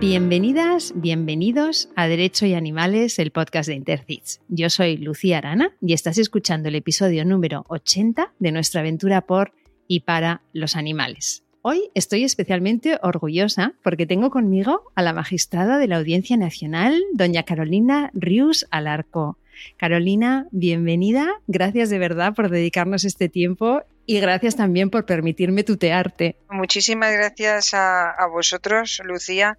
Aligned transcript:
Bienvenidas, 0.00 0.94
bienvenidos 0.96 1.90
a 1.94 2.08
Derecho 2.08 2.46
y 2.46 2.54
Animales, 2.54 3.18
el 3.18 3.32
podcast 3.32 3.68
de 3.68 3.74
Intercits. 3.74 4.40
Yo 4.48 4.70
soy 4.70 4.96
Lucía 4.96 5.36
Arana 5.36 5.76
y 5.82 5.92
estás 5.92 6.16
escuchando 6.16 6.70
el 6.70 6.74
episodio 6.76 7.26
número 7.26 7.66
80 7.68 8.32
de 8.38 8.50
nuestra 8.50 8.80
aventura 8.80 9.20
por 9.20 9.52
y 9.86 10.00
para 10.00 10.40
los 10.54 10.74
animales. 10.74 11.44
Hoy 11.60 11.90
estoy 11.94 12.24
especialmente 12.24 12.98
orgullosa 13.02 13.74
porque 13.82 14.06
tengo 14.06 14.30
conmigo 14.30 14.90
a 14.94 15.02
la 15.02 15.12
magistrada 15.12 15.76
de 15.76 15.88
la 15.88 15.98
Audiencia 15.98 16.38
Nacional, 16.38 16.98
doña 17.12 17.42
Carolina 17.42 18.10
Rius 18.14 18.66
Alarco. 18.70 19.36
Carolina, 19.76 20.46
bienvenida. 20.50 21.40
Gracias 21.46 21.90
de 21.90 21.98
verdad 21.98 22.34
por 22.34 22.50
dedicarnos 22.50 23.04
este 23.04 23.28
tiempo 23.28 23.82
y 24.06 24.20
gracias 24.20 24.56
también 24.56 24.90
por 24.90 25.06
permitirme 25.06 25.64
tutearte. 25.64 26.36
Muchísimas 26.50 27.12
gracias 27.12 27.74
a, 27.74 28.10
a, 28.10 28.26
vosotros, 28.26 29.00
Lucía, 29.04 29.56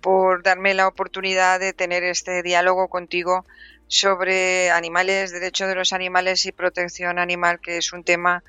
por 0.00 0.42
darme 0.42 0.74
la 0.74 0.88
oportunidad 0.88 1.60
de 1.60 1.72
tener 1.72 2.04
este 2.04 2.42
diálogo 2.42 2.88
contigo 2.88 3.44
sobre 3.88 4.70
animales, 4.70 5.32
derecho 5.32 5.66
de 5.66 5.74
los 5.74 5.92
animales 5.92 6.46
y 6.46 6.52
protección 6.52 7.18
animal, 7.18 7.60
que 7.60 7.78
es 7.78 7.92
un 7.92 8.04
tema 8.04 8.44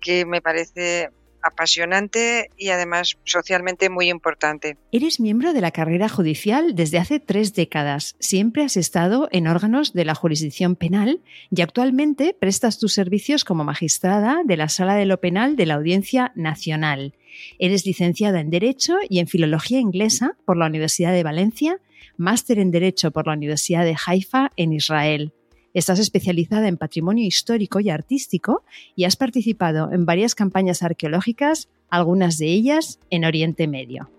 que 0.00 0.24
me 0.24 0.40
parece 0.40 1.10
apasionante 1.46 2.50
y 2.56 2.68
además 2.70 3.16
socialmente 3.24 3.88
muy 3.88 4.10
importante. 4.10 4.76
Eres 4.92 5.20
miembro 5.20 5.52
de 5.52 5.60
la 5.60 5.70
carrera 5.70 6.08
judicial 6.08 6.74
desde 6.74 6.98
hace 6.98 7.20
tres 7.20 7.54
décadas. 7.54 8.16
Siempre 8.18 8.64
has 8.64 8.76
estado 8.76 9.28
en 9.32 9.46
órganos 9.46 9.92
de 9.92 10.04
la 10.04 10.14
jurisdicción 10.14 10.76
penal 10.76 11.20
y 11.50 11.62
actualmente 11.62 12.36
prestas 12.38 12.78
tus 12.78 12.92
servicios 12.92 13.44
como 13.44 13.64
magistrada 13.64 14.42
de 14.44 14.56
la 14.56 14.68
Sala 14.68 14.94
de 14.94 15.06
lo 15.06 15.20
Penal 15.20 15.56
de 15.56 15.66
la 15.66 15.74
Audiencia 15.74 16.32
Nacional. 16.34 17.14
Eres 17.58 17.86
licenciada 17.86 18.40
en 18.40 18.50
Derecho 18.50 18.96
y 19.08 19.18
en 19.18 19.26
Filología 19.26 19.78
Inglesa 19.78 20.36
por 20.44 20.56
la 20.56 20.66
Universidad 20.66 21.12
de 21.12 21.22
Valencia, 21.22 21.80
máster 22.16 22.58
en 22.58 22.70
Derecho 22.70 23.10
por 23.10 23.26
la 23.26 23.34
Universidad 23.34 23.84
de 23.84 23.96
Haifa 24.06 24.52
en 24.56 24.72
Israel. 24.72 25.32
Estás 25.76 25.98
especializada 25.98 26.68
en 26.68 26.78
patrimonio 26.78 27.26
histórico 27.26 27.80
y 27.80 27.90
artístico 27.90 28.64
y 28.94 29.04
has 29.04 29.16
participado 29.16 29.92
en 29.92 30.06
varias 30.06 30.34
campañas 30.34 30.82
arqueológicas, 30.82 31.68
algunas 31.90 32.38
de 32.38 32.46
ellas 32.46 32.98
en 33.10 33.26
Oriente 33.26 33.68
Medio. 33.68 34.10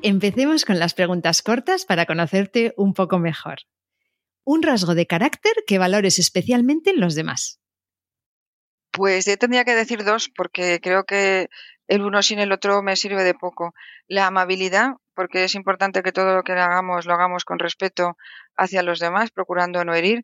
Empecemos 0.00 0.64
con 0.64 0.78
las 0.78 0.94
preguntas 0.94 1.42
cortas 1.42 1.84
para 1.84 2.06
conocerte 2.06 2.72
un 2.78 2.94
poco 2.94 3.18
mejor. 3.18 3.58
Un 4.44 4.62
rasgo 4.62 4.94
de 4.94 5.06
carácter 5.06 5.52
que 5.66 5.76
valores 5.76 6.18
especialmente 6.18 6.88
en 6.88 7.00
los 7.00 7.14
demás. 7.14 7.60
Pues 8.90 9.26
yo 9.26 9.36
tendría 9.36 9.66
que 9.66 9.74
decir 9.74 10.02
dos 10.02 10.30
porque 10.34 10.80
creo 10.80 11.04
que 11.04 11.50
el 11.88 12.06
uno 12.06 12.22
sin 12.22 12.38
el 12.38 12.52
otro 12.52 12.82
me 12.82 12.96
sirve 12.96 13.22
de 13.22 13.34
poco. 13.34 13.74
La 14.06 14.26
amabilidad, 14.26 14.92
porque 15.18 15.42
es 15.42 15.56
importante 15.56 16.04
que 16.04 16.12
todo 16.12 16.32
lo 16.32 16.44
que 16.44 16.52
hagamos 16.52 17.04
lo 17.04 17.12
hagamos 17.12 17.44
con 17.44 17.58
respeto 17.58 18.16
hacia 18.56 18.84
los 18.84 19.00
demás, 19.00 19.32
procurando 19.32 19.84
no 19.84 19.92
herir. 19.92 20.22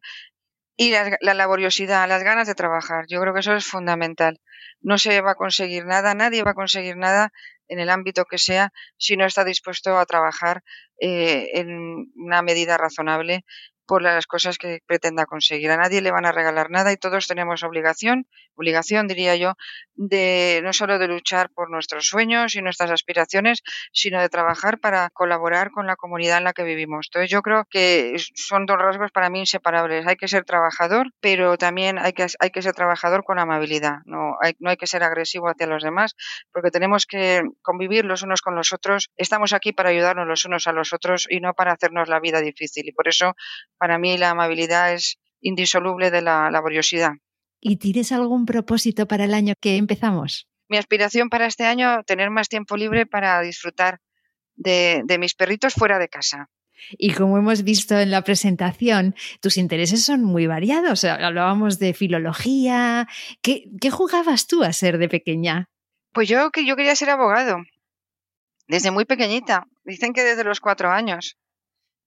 Y 0.76 0.92
la, 0.92 1.18
la, 1.20 1.34
laboriosidad, 1.34 2.06
las 2.06 2.22
ganas 2.22 2.46
de 2.46 2.54
trabajar. 2.54 3.06
Yo 3.08 3.20
creo 3.20 3.34
que 3.34 3.40
eso 3.40 3.56
es 3.56 3.66
fundamental. 3.66 4.40
No 4.80 4.96
se 4.96 5.20
va 5.20 5.32
a 5.32 5.34
conseguir 5.34 5.84
nada, 5.84 6.14
nadie 6.14 6.44
va 6.44 6.52
a 6.52 6.54
conseguir 6.62 6.96
nada 6.96 7.32
en 7.66 7.80
el 7.80 7.90
ámbito 7.90 8.24
que 8.24 8.38
sea 8.38 8.70
si 8.96 9.16
no 9.16 9.26
está 9.26 9.42
dispuesto 9.42 9.98
a 9.98 10.06
trabajar 10.06 10.62
eh, 11.00 11.50
en 11.54 12.12
una 12.14 12.42
medida 12.42 12.78
razonable 12.78 13.44
por 13.86 14.02
las 14.02 14.26
cosas 14.26 14.58
que 14.58 14.80
pretenda 14.86 15.26
conseguir. 15.26 15.70
A 15.70 15.76
nadie 15.76 16.00
le 16.00 16.10
van 16.10 16.26
a 16.26 16.32
regalar 16.32 16.70
nada 16.70 16.92
y 16.92 16.96
todos 16.96 17.26
tenemos 17.26 17.62
obligación, 17.62 18.26
obligación 18.54 19.06
diría 19.06 19.36
yo, 19.36 19.54
de 19.94 20.60
no 20.64 20.72
solo 20.72 20.98
de 20.98 21.08
luchar 21.08 21.50
por 21.50 21.70
nuestros 21.70 22.06
sueños 22.06 22.54
y 22.54 22.62
nuestras 22.62 22.90
aspiraciones, 22.90 23.62
sino 23.92 24.20
de 24.20 24.28
trabajar 24.28 24.78
para 24.78 25.10
colaborar 25.10 25.70
con 25.70 25.86
la 25.86 25.96
comunidad 25.96 26.38
en 26.38 26.44
la 26.44 26.52
que 26.52 26.64
vivimos. 26.64 27.08
Entonces 27.08 27.30
yo 27.30 27.42
creo 27.42 27.64
que 27.70 28.16
son 28.34 28.66
dos 28.66 28.78
rasgos 28.78 29.10
para 29.12 29.30
mí 29.30 29.40
inseparables. 29.40 30.06
Hay 30.06 30.16
que 30.16 30.28
ser 30.28 30.44
trabajador, 30.44 31.12
pero 31.20 31.56
también 31.58 31.98
hay 31.98 32.12
que, 32.12 32.26
hay 32.38 32.50
que 32.50 32.62
ser 32.62 32.74
trabajador 32.74 33.24
con 33.24 33.38
amabilidad. 33.38 33.98
No 34.04 34.36
hay, 34.40 34.54
no 34.58 34.70
hay 34.70 34.76
que 34.76 34.86
ser 34.86 35.02
agresivo 35.02 35.48
hacia 35.48 35.66
los 35.66 35.82
demás, 35.82 36.14
porque 36.52 36.70
tenemos 36.70 37.06
que 37.06 37.42
convivir 37.62 38.04
los 38.04 38.22
unos 38.22 38.40
con 38.40 38.54
los 38.54 38.72
otros. 38.72 39.10
Estamos 39.16 39.52
aquí 39.52 39.72
para 39.72 39.90
ayudarnos 39.90 40.26
los 40.26 40.44
unos 40.44 40.66
a 40.66 40.72
los 40.72 40.92
otros 40.92 41.26
y 41.28 41.40
no 41.40 41.54
para 41.54 41.72
hacernos 41.72 42.08
la 42.08 42.20
vida 42.20 42.40
difícil. 42.40 42.88
Y 42.88 42.92
por 42.92 43.08
eso 43.08 43.34
para 43.78 43.98
mí 43.98 44.16
la 44.18 44.30
amabilidad 44.30 44.92
es 44.92 45.18
indisoluble 45.40 46.10
de 46.10 46.22
la 46.22 46.50
laboriosidad. 46.50 47.12
¿Y 47.60 47.76
tienes 47.76 48.12
algún 48.12 48.46
propósito 48.46 49.06
para 49.06 49.24
el 49.24 49.34
año 49.34 49.54
que 49.60 49.76
empezamos? 49.76 50.48
Mi 50.68 50.76
aspiración 50.76 51.28
para 51.28 51.46
este 51.46 51.64
año, 51.64 52.02
tener 52.04 52.30
más 52.30 52.48
tiempo 52.48 52.76
libre 52.76 53.06
para 53.06 53.40
disfrutar 53.40 54.00
de, 54.54 55.02
de 55.04 55.18
mis 55.18 55.34
perritos 55.34 55.74
fuera 55.74 55.98
de 55.98 56.08
casa. 56.08 56.50
Y 56.90 57.12
como 57.14 57.38
hemos 57.38 57.62
visto 57.62 57.98
en 57.98 58.10
la 58.10 58.22
presentación, 58.22 59.14
tus 59.40 59.56
intereses 59.56 60.04
son 60.04 60.22
muy 60.22 60.46
variados. 60.46 61.04
Hablábamos 61.04 61.78
de 61.78 61.94
filología. 61.94 63.08
¿Qué, 63.42 63.70
¿Qué, 63.80 63.90
jugabas 63.90 64.46
tú 64.46 64.62
a 64.62 64.72
ser 64.72 64.98
de 64.98 65.08
pequeña? 65.08 65.68
Pues 66.12 66.28
yo, 66.28 66.50
yo 66.64 66.76
quería 66.76 66.94
ser 66.96 67.10
abogado, 67.10 67.58
desde 68.68 68.90
muy 68.90 69.04
pequeñita. 69.04 69.66
Dicen 69.84 70.12
que 70.12 70.22
desde 70.22 70.44
los 70.44 70.60
cuatro 70.60 70.90
años. 70.90 71.36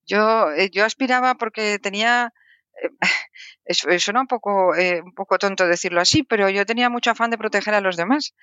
Yo, 0.07 0.51
eh, 0.53 0.69
yo 0.71 0.85
aspiraba 0.85 1.35
porque 1.35 1.79
tenía, 1.79 2.33
eh, 3.65 3.99
suena 3.99 4.21
un 4.21 4.27
poco, 4.27 4.75
eh, 4.75 5.01
un 5.01 5.13
poco 5.13 5.37
tonto 5.37 5.67
decirlo 5.67 6.01
así, 6.01 6.23
pero 6.23 6.49
yo 6.49 6.65
tenía 6.65 6.89
mucho 6.89 7.11
afán 7.11 7.29
de 7.31 7.37
proteger 7.37 7.73
a 7.73 7.81
los 7.81 7.97
demás. 7.97 8.33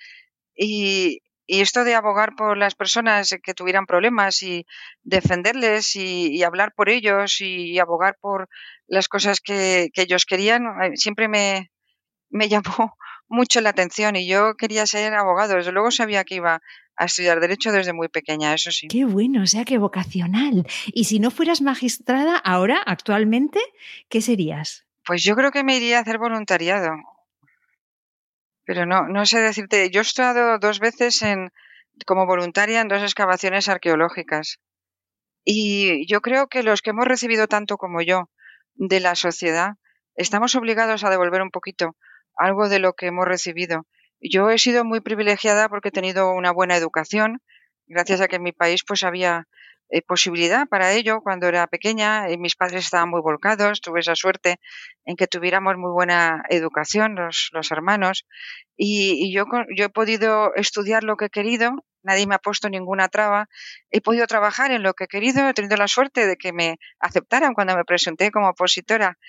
Y, 0.55 1.21
y 1.47 1.61
esto 1.61 1.83
de 1.83 1.95
abogar 1.95 2.35
por 2.35 2.57
las 2.57 2.75
personas 2.75 3.35
que 3.43 3.53
tuvieran 3.53 3.85
problemas 3.85 4.41
y 4.43 4.65
defenderles 5.03 5.95
y, 5.95 6.43
hablar 6.43 6.73
por 6.75 6.89
ellos 6.89 7.41
y, 7.41 7.79
abogar 7.79 8.17
por 8.21 8.47
las 8.87 9.07
cosas 9.07 9.41
que, 9.41 9.89
que 9.93 10.03
ellos 10.03 10.25
querían, 10.25 10.63
siempre 10.95 11.27
me, 11.27 11.71
me 12.29 12.49
llamó 12.49 12.95
mucho 13.27 13.61
la 13.61 13.71
atención 13.71 14.15
y 14.15 14.27
yo 14.27 14.55
quería 14.55 14.85
ser 14.85 15.13
abogado. 15.13 15.55
Desde 15.55 15.71
luego 15.71 15.91
sabía 15.91 16.23
que 16.23 16.35
iba 16.35 16.61
a 16.97 17.05
estudiar 17.05 17.39
Derecho 17.39 17.71
desde 17.71 17.93
muy 17.93 18.07
pequeña, 18.07 18.53
eso 18.53 18.71
sí. 18.71 18.87
Qué 18.87 19.05
bueno, 19.05 19.43
o 19.43 19.47
sea, 19.47 19.65
qué 19.65 19.77
vocacional. 19.77 20.65
Y 20.87 21.05
si 21.05 21.19
no 21.19 21.31
fueras 21.31 21.61
magistrada 21.61 22.37
ahora, 22.37 22.81
actualmente, 22.85 23.59
¿qué 24.09 24.21
serías? 24.21 24.85
Pues 25.05 25.23
yo 25.23 25.35
creo 25.35 25.51
que 25.51 25.63
me 25.63 25.77
iría 25.77 25.97
a 25.97 26.01
hacer 26.01 26.17
voluntariado. 26.17 26.91
Pero 28.65 28.85
no, 28.85 29.07
no 29.07 29.25
sé 29.25 29.39
decirte, 29.39 29.91
yo 29.91 30.01
he 30.01 30.01
estado 30.01 30.57
dos 30.57 30.79
veces 30.79 31.21
en, 31.21 31.51
como 32.05 32.25
voluntaria 32.25 32.81
en 32.81 32.87
dos 32.87 33.03
excavaciones 33.03 33.69
arqueológicas. 33.69 34.59
Y 35.43 36.07
yo 36.07 36.21
creo 36.21 36.47
que 36.47 36.63
los 36.63 36.81
que 36.81 36.89
hemos 36.89 37.05
recibido 37.05 37.47
tanto 37.47 37.77
como 37.77 38.01
yo 38.01 38.29
de 38.73 38.99
la 38.99 39.13
sociedad, 39.15 39.73
estamos 40.15 40.55
obligados 40.55 41.03
a 41.03 41.09
devolver 41.11 41.43
un 41.43 41.51
poquito 41.51 41.95
algo 42.35 42.67
de 42.67 42.79
lo 42.79 42.93
que 42.93 43.07
hemos 43.07 43.25
recibido. 43.25 43.85
Yo 44.29 44.49
he 44.49 44.57
sido 44.57 44.83
muy 44.83 45.01
privilegiada 45.01 45.69
porque 45.69 45.89
he 45.89 45.91
tenido 45.91 46.31
una 46.31 46.51
buena 46.51 46.75
educación, 46.75 47.41
gracias 47.85 48.21
a 48.21 48.27
que 48.27 48.37
en 48.37 48.43
mi 48.43 48.51
país 48.51 48.83
pues 48.83 49.03
había 49.03 49.47
eh, 49.89 50.01
posibilidad 50.01 50.67
para 50.67 50.93
ello. 50.93 51.21
Cuando 51.21 51.47
era 51.47 51.67
pequeña 51.67 52.31
y 52.31 52.37
mis 52.37 52.55
padres 52.55 52.85
estaban 52.85 53.09
muy 53.09 53.21
volcados, 53.21 53.81
tuve 53.81 53.99
esa 53.99 54.15
suerte 54.15 54.59
en 55.05 55.15
que 55.15 55.27
tuviéramos 55.27 55.77
muy 55.77 55.91
buena 55.91 56.43
educación 56.49 57.15
los, 57.15 57.49
los 57.51 57.71
hermanos. 57.71 58.25
Y, 58.75 59.13
y 59.23 59.31
yo, 59.33 59.45
yo 59.75 59.85
he 59.85 59.89
podido 59.89 60.55
estudiar 60.55 61.03
lo 61.03 61.17
que 61.17 61.25
he 61.25 61.29
querido, 61.29 61.85
nadie 62.01 62.25
me 62.25 62.33
ha 62.35 62.39
puesto 62.39 62.67
ninguna 62.67 63.09
traba, 63.09 63.47
he 63.91 64.01
podido 64.01 64.25
trabajar 64.25 64.71
en 64.71 64.81
lo 64.81 64.95
que 64.95 65.03
he 65.03 65.07
querido, 65.07 65.47
he 65.47 65.53
tenido 65.53 65.77
la 65.77 65.87
suerte 65.87 66.25
de 66.25 66.35
que 66.35 66.51
me 66.51 66.77
aceptaran 66.99 67.53
cuando 67.53 67.75
me 67.75 67.85
presenté 67.85 68.31
como 68.31 68.49
opositora 68.49 69.19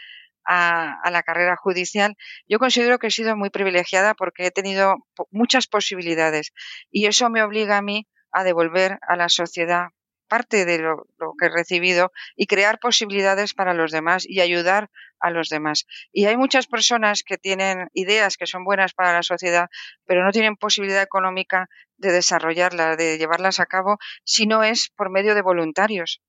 a, 0.47 1.11
la 1.11 1.23
carrera 1.23 1.57
judicial, 1.57 2.17
yo 2.49 2.59
considero 2.59 2.99
que 2.99 3.09
he 3.09 3.11
sido 3.11 3.37
muy 3.37 3.51
privilegiada 3.51 4.15
porque 4.15 4.47
he 4.47 4.51
tenido 4.51 4.97
muchas 5.31 5.67
posibilidades 5.67 6.53
y 6.91 7.07
eso 7.07 7.29
me 7.31 7.43
obliga 7.43 7.79
a 7.79 7.83
mí 7.83 8.07
a 8.33 8.45
devolver 8.45 8.99
a 9.09 9.17
la 9.17 9.29
sociedad 9.29 9.89
parte 10.29 10.65
de 10.65 10.79
lo, 10.79 11.07
que 11.39 11.47
he 11.47 11.49
recibido 11.49 12.13
y 12.35 12.47
crear 12.47 12.79
posibilidades 12.81 13.55
para 13.55 13.75
los 13.75 13.93
demás 13.93 14.25
y 14.29 14.41
ayudar 14.41 14.91
a 15.21 15.31
los 15.31 15.49
demás. 15.49 15.87
Y 16.13 16.27
hay 16.27 16.37
muchas 16.37 16.67
personas 16.67 17.23
que 17.23 17.39
tienen 17.39 17.89
ideas 17.93 18.37
que 18.37 18.47
son 18.47 18.65
buenas 18.65 18.93
para 18.93 19.13
la 19.13 19.23
sociedad, 19.23 19.69
pero 20.05 20.25
no 20.25 20.33
tienen 20.33 20.57
posibilidad 20.57 21.03
económica 21.03 21.69
de 21.97 22.13
desarrollarlas, 22.13 22.97
de 22.99 23.19
llevarlas 23.19 23.61
a 23.61 23.67
cabo, 23.67 23.99
si 24.25 24.47
no 24.47 24.65
es 24.65 24.91
por 24.97 25.11
medio 25.11 25.35
de 25.35 25.43
voluntarios. 25.43 26.21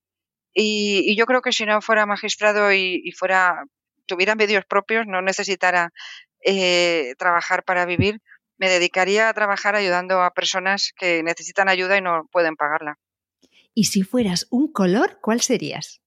Y, 0.54 1.16
yo 1.18 1.26
creo 1.26 1.42
que 1.42 1.52
si 1.52 1.66
no 1.66 1.82
fuera 1.82 2.06
magistrado 2.06 2.72
y 2.72 3.12
fuera 3.18 3.66
tuviera 4.08 4.36
medios 4.36 4.66
propios, 4.66 5.06
no 5.06 5.22
necesitara 5.22 5.92
eh, 6.44 7.14
trabajar 7.18 7.64
para 7.64 7.86
vivir, 7.86 8.22
me 8.58 8.70
dedicaría 8.70 9.30
a 9.30 9.34
trabajar 9.34 9.76
ayudando 9.76 10.22
a 10.22 10.32
personas 10.32 10.92
que 10.98 11.22
necesitan 11.24 11.70
ayuda 11.70 11.98
y 11.98 12.02
no 12.02 12.28
pueden 12.32 12.56
pagarla. 12.56 12.98
Y 13.74 13.86
si 13.86 14.02
fueras 14.02 14.48
un 14.50 14.72
color, 14.72 15.20
¿cuál 15.22 15.42
serías? 15.42 16.02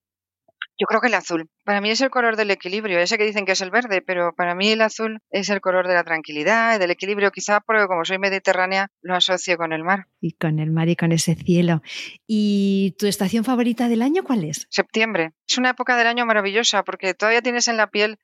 Yo 0.80 0.86
creo 0.86 1.02
que 1.02 1.08
el 1.08 1.14
azul. 1.14 1.50
Para 1.64 1.82
mí 1.82 1.90
es 1.90 2.00
el 2.00 2.08
color 2.08 2.36
del 2.36 2.50
equilibrio. 2.50 2.98
Ese 3.00 3.18
que 3.18 3.26
dicen 3.26 3.44
que 3.44 3.52
es 3.52 3.60
el 3.60 3.70
verde, 3.70 4.00
pero 4.00 4.32
para 4.34 4.54
mí 4.54 4.70
el 4.70 4.80
azul 4.80 5.20
es 5.30 5.50
el 5.50 5.60
color 5.60 5.86
de 5.86 5.92
la 5.92 6.04
tranquilidad, 6.04 6.80
del 6.80 6.90
equilibrio, 6.90 7.30
quizá 7.30 7.60
porque 7.60 7.86
como 7.86 8.06
soy 8.06 8.18
mediterránea 8.18 8.88
lo 9.02 9.14
asocio 9.14 9.58
con 9.58 9.74
el 9.74 9.84
mar. 9.84 10.06
Y 10.22 10.32
con 10.32 10.58
el 10.58 10.70
mar 10.70 10.88
y 10.88 10.96
con 10.96 11.12
ese 11.12 11.34
cielo. 11.34 11.82
¿Y 12.26 12.96
tu 12.98 13.06
estación 13.06 13.44
favorita 13.44 13.90
del 13.90 14.00
año 14.00 14.24
cuál 14.24 14.44
es? 14.44 14.66
Septiembre. 14.70 15.32
Es 15.46 15.58
una 15.58 15.70
época 15.70 15.98
del 15.98 16.06
año 16.06 16.24
maravillosa 16.24 16.82
porque 16.82 17.12
todavía 17.12 17.42
tienes 17.42 17.68
en 17.68 17.76
la 17.76 17.88
piel 17.88 18.18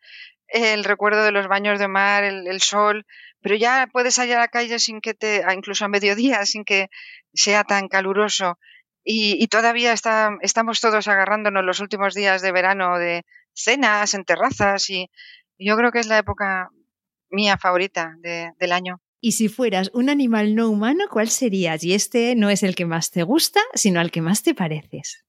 el 0.48 0.82
recuerdo 0.84 1.24
de 1.24 1.32
los 1.32 1.48
baños 1.48 1.78
de 1.78 1.88
mar, 1.88 2.24
el, 2.24 2.60
sol, 2.62 3.04
pero 3.42 3.54
ya 3.54 3.86
puedes 3.92 4.14
salir 4.14 4.34
a 4.36 4.40
la 4.40 4.48
calle 4.48 4.78
sin 4.78 5.02
que 5.02 5.12
te, 5.12 5.44
incluso 5.54 5.84
a 5.84 5.88
mediodía, 5.88 6.46
sin 6.46 6.64
que 6.64 6.88
sea 7.34 7.64
tan 7.64 7.88
caluroso 7.88 8.58
y, 9.08 9.46
todavía 9.46 9.92
está, 9.92 10.36
estamos 10.40 10.80
todos 10.80 11.06
agarrándonos 11.06 11.64
los 11.64 11.78
últimos 11.78 12.12
días 12.12 12.42
de 12.42 12.50
verano 12.50 12.98
de 12.98 13.24
cenas 13.54 14.14
en 14.14 14.24
terrazas 14.24 14.90
y 14.90 15.10
yo 15.58 15.76
creo 15.76 15.92
que 15.92 16.00
es 16.00 16.08
la 16.08 16.18
época 16.18 16.70
mía 17.30 17.56
favorita 17.56 18.16
del 18.20 18.72
año. 18.72 19.00
Y 19.20 19.32
si 19.32 19.48
fueras 19.48 19.90
un 19.94 20.10
animal 20.10 20.54
no 20.56 20.68
humano, 20.68 21.04
¿cuál 21.10 21.28
serías? 21.28 21.84
Y 21.84 21.94
este 21.94 22.34
no 22.34 22.50
es 22.50 22.62
el 22.62 22.74
que 22.74 22.84
más 22.84 23.12
te 23.12 23.22
gusta, 23.22 23.60
sino 23.74 24.00
al 24.00 24.10
que 24.10 24.22
más 24.22 24.42
te 24.42 24.54
pareces. 24.54 25.25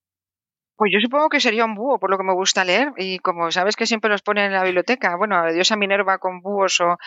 Pues 0.77 0.91
yo 0.93 0.99
supongo 0.99 1.29
que 1.29 1.39
sería 1.39 1.65
un 1.65 1.73
búho, 1.73 1.99
por 1.99 2.11
lo 2.11 2.19
que 2.19 2.23
me 2.23 2.35
gusta 2.35 2.63
leer. 2.63 2.93
Y 2.97 3.17
como 3.17 3.51
sabes 3.51 3.75
que 3.75 3.87
siempre 3.87 4.11
los 4.11 4.21
ponen 4.21 4.45
en 4.45 4.53
la 4.53 4.63
biblioteca, 4.63 5.15
bueno, 5.15 5.51
diosa 5.51 5.75
Minerva 5.75 6.19
con 6.19 6.41
búhos 6.41 6.79
o 6.81 6.97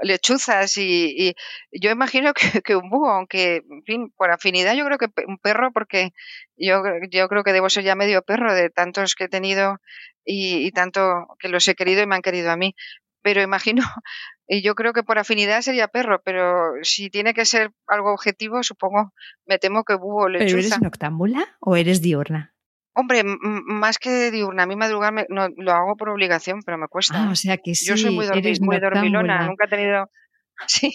lechuzas. 0.00 0.76
Y, 0.76 1.36
yo 1.70 1.92
imagino 1.92 2.32
que, 2.64 2.74
un 2.74 2.90
búho, 2.90 3.08
aunque, 3.08 3.62
en 3.70 3.84
fin, 3.84 4.12
por 4.16 4.32
afinidad, 4.32 4.74
yo 4.74 4.84
creo 4.84 4.98
que 4.98 5.06
un 5.28 5.38
perro, 5.38 5.70
porque 5.72 6.12
yo, 6.56 6.82
yo 7.08 7.28
creo 7.28 7.44
que 7.44 7.52
debo 7.52 7.70
ser 7.70 7.84
ya 7.84 7.94
medio 7.94 8.22
perro 8.22 8.52
de 8.52 8.68
tantos 8.68 9.14
que 9.14 9.24
he 9.24 9.28
tenido 9.28 9.78
y, 10.24 10.66
y 10.66 10.72
tanto 10.72 11.28
que 11.38 11.48
los 11.48 11.68
he 11.68 11.76
querido 11.76 12.02
y 12.02 12.06
me 12.06 12.16
han 12.16 12.22
querido 12.22 12.50
a 12.50 12.56
mí. 12.56 12.74
Pero 13.22 13.42
imagino, 13.42 13.82
y 14.48 14.62
yo 14.62 14.74
creo 14.74 14.92
que 14.92 15.04
por 15.04 15.20
afinidad 15.20 15.60
sería 15.60 15.86
perro, 15.86 16.20
pero 16.24 16.72
si 16.82 17.10
tiene 17.10 17.32
que 17.32 17.44
ser 17.44 17.70
algo 17.86 18.12
objetivo, 18.12 18.64
supongo, 18.64 19.12
me 19.46 19.60
temo 19.60 19.84
que 19.84 19.94
búho 19.94 20.28
lechuza. 20.28 20.46
¿Pero 20.46 20.58
eres 20.58 20.80
noctámbula 20.80 21.46
o 21.60 21.76
eres 21.76 22.02
diurna? 22.02 22.54
Hombre, 22.92 23.22
más 23.24 23.98
que 23.98 24.30
diurna, 24.30 24.64
a 24.64 24.66
mí 24.66 24.74
madrugar 24.74 25.12
no, 25.28 25.48
lo 25.56 25.72
hago 25.72 25.96
por 25.96 26.08
obligación, 26.08 26.62
pero 26.64 26.76
me 26.76 26.88
cuesta. 26.88 27.24
Ah, 27.24 27.30
o 27.30 27.36
sea 27.36 27.56
que 27.56 27.74
sí, 27.74 27.86
Yo 27.86 27.96
soy 27.96 28.10
muy, 28.14 28.26
dormilona, 28.26 29.46
nunca 29.46 29.66
he 29.66 29.68
tenido... 29.68 30.10
Sí, 30.66 30.92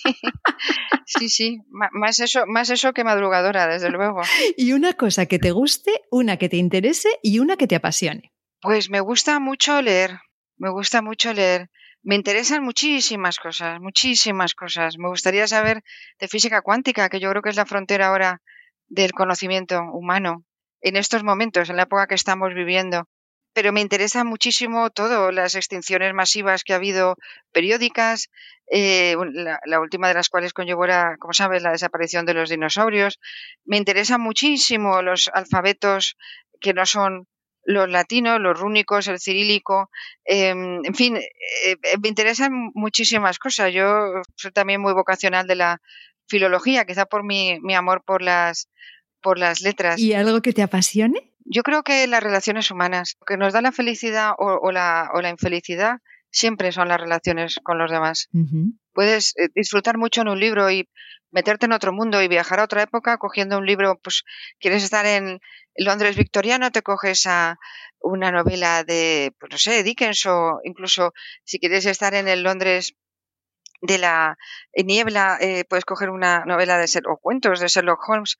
sí, 1.07 1.27
sí, 1.27 1.57
más 1.71 2.19
eso, 2.19 2.45
más 2.45 2.69
eso 2.69 2.93
que 2.93 3.03
madrugadora, 3.03 3.65
desde 3.65 3.89
luego. 3.89 4.21
Y 4.55 4.73
una 4.73 4.93
cosa 4.93 5.25
que 5.25 5.39
te 5.39 5.49
guste, 5.49 6.03
una 6.11 6.37
que 6.37 6.49
te 6.49 6.57
interese 6.57 7.09
y 7.23 7.39
una 7.39 7.57
que 7.57 7.65
te 7.65 7.75
apasione. 7.75 8.31
Pues 8.61 8.91
me 8.91 8.99
gusta 8.99 9.39
mucho 9.39 9.81
leer, 9.81 10.19
me 10.57 10.69
gusta 10.69 11.01
mucho 11.01 11.33
leer. 11.33 11.71
Me 12.03 12.13
interesan 12.13 12.63
muchísimas 12.63 13.39
cosas, 13.39 13.79
muchísimas 13.81 14.53
cosas. 14.53 14.99
Me 14.99 15.09
gustaría 15.09 15.47
saber 15.47 15.83
de 16.19 16.27
física 16.27 16.61
cuántica, 16.61 17.09
que 17.09 17.19
yo 17.19 17.31
creo 17.31 17.41
que 17.41 17.49
es 17.49 17.55
la 17.55 17.65
frontera 17.65 18.09
ahora 18.09 18.43
del 18.87 19.13
conocimiento 19.13 19.81
humano 19.93 20.45
en 20.85 20.95
estos 20.97 21.23
momentos, 21.23 21.69
en 21.69 21.77
la 21.77 21.83
época 21.83 22.05
que 22.05 22.13
estamos 22.13 22.53
viviendo. 22.53 23.09
Pero 23.53 23.73
me 23.73 23.81
interesa 23.81 24.23
muchísimo 24.23 24.91
todo, 24.91 25.31
las 25.31 25.55
extinciones 25.55 26.13
masivas 26.13 26.63
que 26.63 26.73
ha 26.73 26.75
habido 26.75 27.15
periódicas, 27.51 28.29
eh, 28.71 29.15
la, 29.65 29.79
última 29.79 30.09
de 30.09 30.13
las 30.13 30.29
cuales 30.29 30.53
conllevó, 30.53 30.85
como 31.19 31.33
sabes, 31.33 31.63
la 31.63 31.71
desaparición 31.71 32.27
de 32.27 32.35
los 32.35 32.49
dinosaurios. 32.49 33.19
Me 33.65 33.77
interesan 33.77 34.21
muchísimo 34.21 35.01
los 35.01 35.31
alfabetos 35.33 36.17
que 36.61 36.73
no 36.73 36.85
son 36.85 37.27
los 37.63 37.89
latinos, 37.89 38.39
los 38.39 38.59
rúnicos, 38.59 39.07
el 39.07 39.19
cirílico, 39.19 39.89
em, 40.23 40.85
en 40.85 40.93
fin, 40.93 41.17
eh, 41.17 41.77
me 41.99 42.09
interesan 42.09 42.51
muchísimas 42.75 43.39
cosas. 43.39 43.73
Yo 43.73 44.21
soy 44.35 44.51
también 44.51 44.81
muy 44.81 44.93
vocacional 44.93 45.47
de 45.47 45.55
la 45.55 45.81
filología, 46.27 46.85
quizá 46.85 47.05
por 47.07 47.23
mi, 47.23 47.59
mi 47.61 47.73
amor 47.73 48.03
por 48.05 48.21
las 48.21 48.67
por 49.25 49.39
las 49.39 49.61
letras. 49.61 49.97
¿Y 49.97 50.13
algo 50.13 50.39
que 50.43 50.53
te 50.53 50.61
apasione? 50.61 51.33
Yo 51.45 51.63
creo 51.63 51.81
que 51.81 52.05
las 52.05 52.21
relaciones 52.21 52.69
humanas, 52.69 53.15
lo 53.19 53.25
que 53.25 53.37
nos 53.37 53.53
da 53.53 53.61
la 53.61 53.71
felicidad 53.71 54.33
o, 54.37 54.71
la, 54.71 55.09
o 55.15 55.21
la, 55.21 55.29
infelicidad, 55.31 55.97
siempre 56.29 56.71
son 56.71 56.89
las 56.89 57.01
relaciones 57.01 57.59
con 57.63 57.79
los 57.79 57.89
demás. 57.89 58.29
Puedes 58.93 59.33
eh, 59.37 59.49
disfrutar 59.55 59.97
mucho 59.97 60.21
en 60.21 60.27
un 60.27 60.39
libro 60.39 60.69
y 60.69 60.87
meterte 61.31 61.65
en 61.65 61.71
otro 61.71 61.91
mundo 61.91 62.21
y 62.21 62.27
viajar 62.27 62.59
a 62.59 62.65
otra 62.65 62.83
época 62.83 63.17
cogiendo 63.17 63.57
un 63.57 63.65
libro, 63.65 63.99
pues 64.03 64.23
quieres 64.59 64.83
estar 64.83 65.07
en 65.07 65.39
Londres 65.75 66.15
victoriano, 66.15 66.71
te 66.71 66.83
coges 66.83 67.25
a 67.25 67.57
una 67.99 68.31
novela 68.31 68.83
de, 68.83 69.33
pues 69.39 69.51
no 69.51 69.57
sé, 69.57 69.81
Dickens 69.81 70.23
o 70.27 70.59
incluso 70.63 71.13
si 71.43 71.57
quieres 71.57 71.87
estar 71.87 72.13
en 72.13 72.27
el 72.27 72.43
Londres 72.43 72.93
de 73.81 73.97
la 73.97 74.37
niebla, 74.75 75.37
eh, 75.41 75.63
puedes 75.67 75.85
coger 75.85 76.11
una 76.11 76.45
novela 76.45 76.77
de 76.77 76.85
o 77.07 77.17
cuentos 77.17 77.59
de 77.59 77.67
Sherlock 77.67 78.07
Holmes 78.07 78.37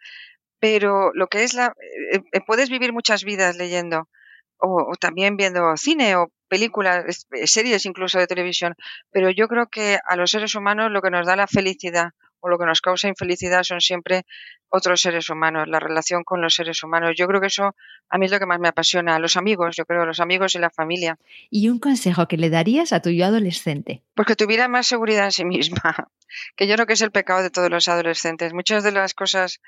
pero 0.66 1.12
lo 1.14 1.28
que 1.28 1.44
es 1.44 1.54
la... 1.54 1.76
Eh, 2.12 2.22
eh, 2.32 2.42
puedes 2.42 2.72
vivir 2.72 2.92
muchas 2.92 3.24
vidas 3.24 3.56
leyendo 3.56 4.10
o, 4.58 4.96
también 5.00 5.38
viendo 5.38 5.78
cine 5.78 6.16
o 6.16 6.32
películas, 6.48 7.28
eh, 7.34 7.46
series 7.46 7.86
incluso 7.86 8.18
de 8.18 8.26
televisión, 8.26 8.74
pero 9.12 9.30
yo 9.30 9.48
creo 9.48 9.68
que 9.68 10.00
a 10.04 10.16
los 10.16 10.32
seres 10.32 10.56
humanos 10.56 10.90
lo 10.90 11.04
que 11.04 11.12
nos 11.12 11.28
da 11.28 11.36
la 11.36 11.46
felicidad 11.46 12.14
o 12.40 12.50
lo 12.50 12.58
que 12.58 12.66
nos 12.66 12.82
causa 12.82 13.08
infelicidad 13.08 13.62
son 13.62 13.80
siempre 13.80 14.26
otros 14.70 15.02
seres 15.02 15.30
humanos, 15.30 15.68
la 15.68 15.80
relación 15.80 16.24
con 16.24 16.42
los 16.42 16.56
seres 16.56 16.82
humanos. 16.84 17.14
Yo 17.16 17.28
creo 17.28 17.40
que 17.40 17.48
eso 17.48 17.76
a 18.10 18.18
mí 18.18 18.26
es 18.26 18.32
lo 18.32 18.40
que 18.40 18.46
más 18.46 18.60
me 18.60 18.68
apasiona, 18.68 19.20
los 19.20 19.38
amigos, 19.38 19.76
yo 19.76 19.86
creo, 19.86 20.06
los 20.06 20.20
amigos 20.20 20.56
y 20.56 20.60
la 20.60 20.72
familia. 20.72 21.18
¿Y 21.52 21.70
un 21.70 21.80
consejo 21.80 22.28
que 22.28 22.38
le 22.38 22.50
darías 22.50 22.92
a 22.92 23.02
tu 23.02 23.12
yo 23.12 23.26
adolescente? 23.26 24.02
Pues 24.16 24.28
que 24.28 24.36
tuviera 24.36 24.68
más 24.68 24.88
seguridad 24.88 25.26
en 25.26 25.32
sí 25.32 25.46
misma, 25.46 26.10
que 26.56 26.68
yo 26.68 26.74
creo 26.74 26.88
que 26.88 26.94
es 26.94 27.02
el 27.02 27.12
pecado 27.12 27.44
de 27.44 27.52
todos 27.52 27.70
los 27.70 27.88
adolescentes. 27.88 28.54
Muchas 28.54 28.84
de 28.84 28.92
las 28.92 29.14
cosas 29.14 29.62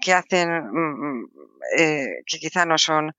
que 0.00 0.12
hacen 0.12 0.50
mm, 0.50 1.20
mm, 1.20 1.30
eh, 1.78 2.22
que 2.26 2.38
quizá 2.38 2.64
no 2.66 2.78
son 2.78 3.14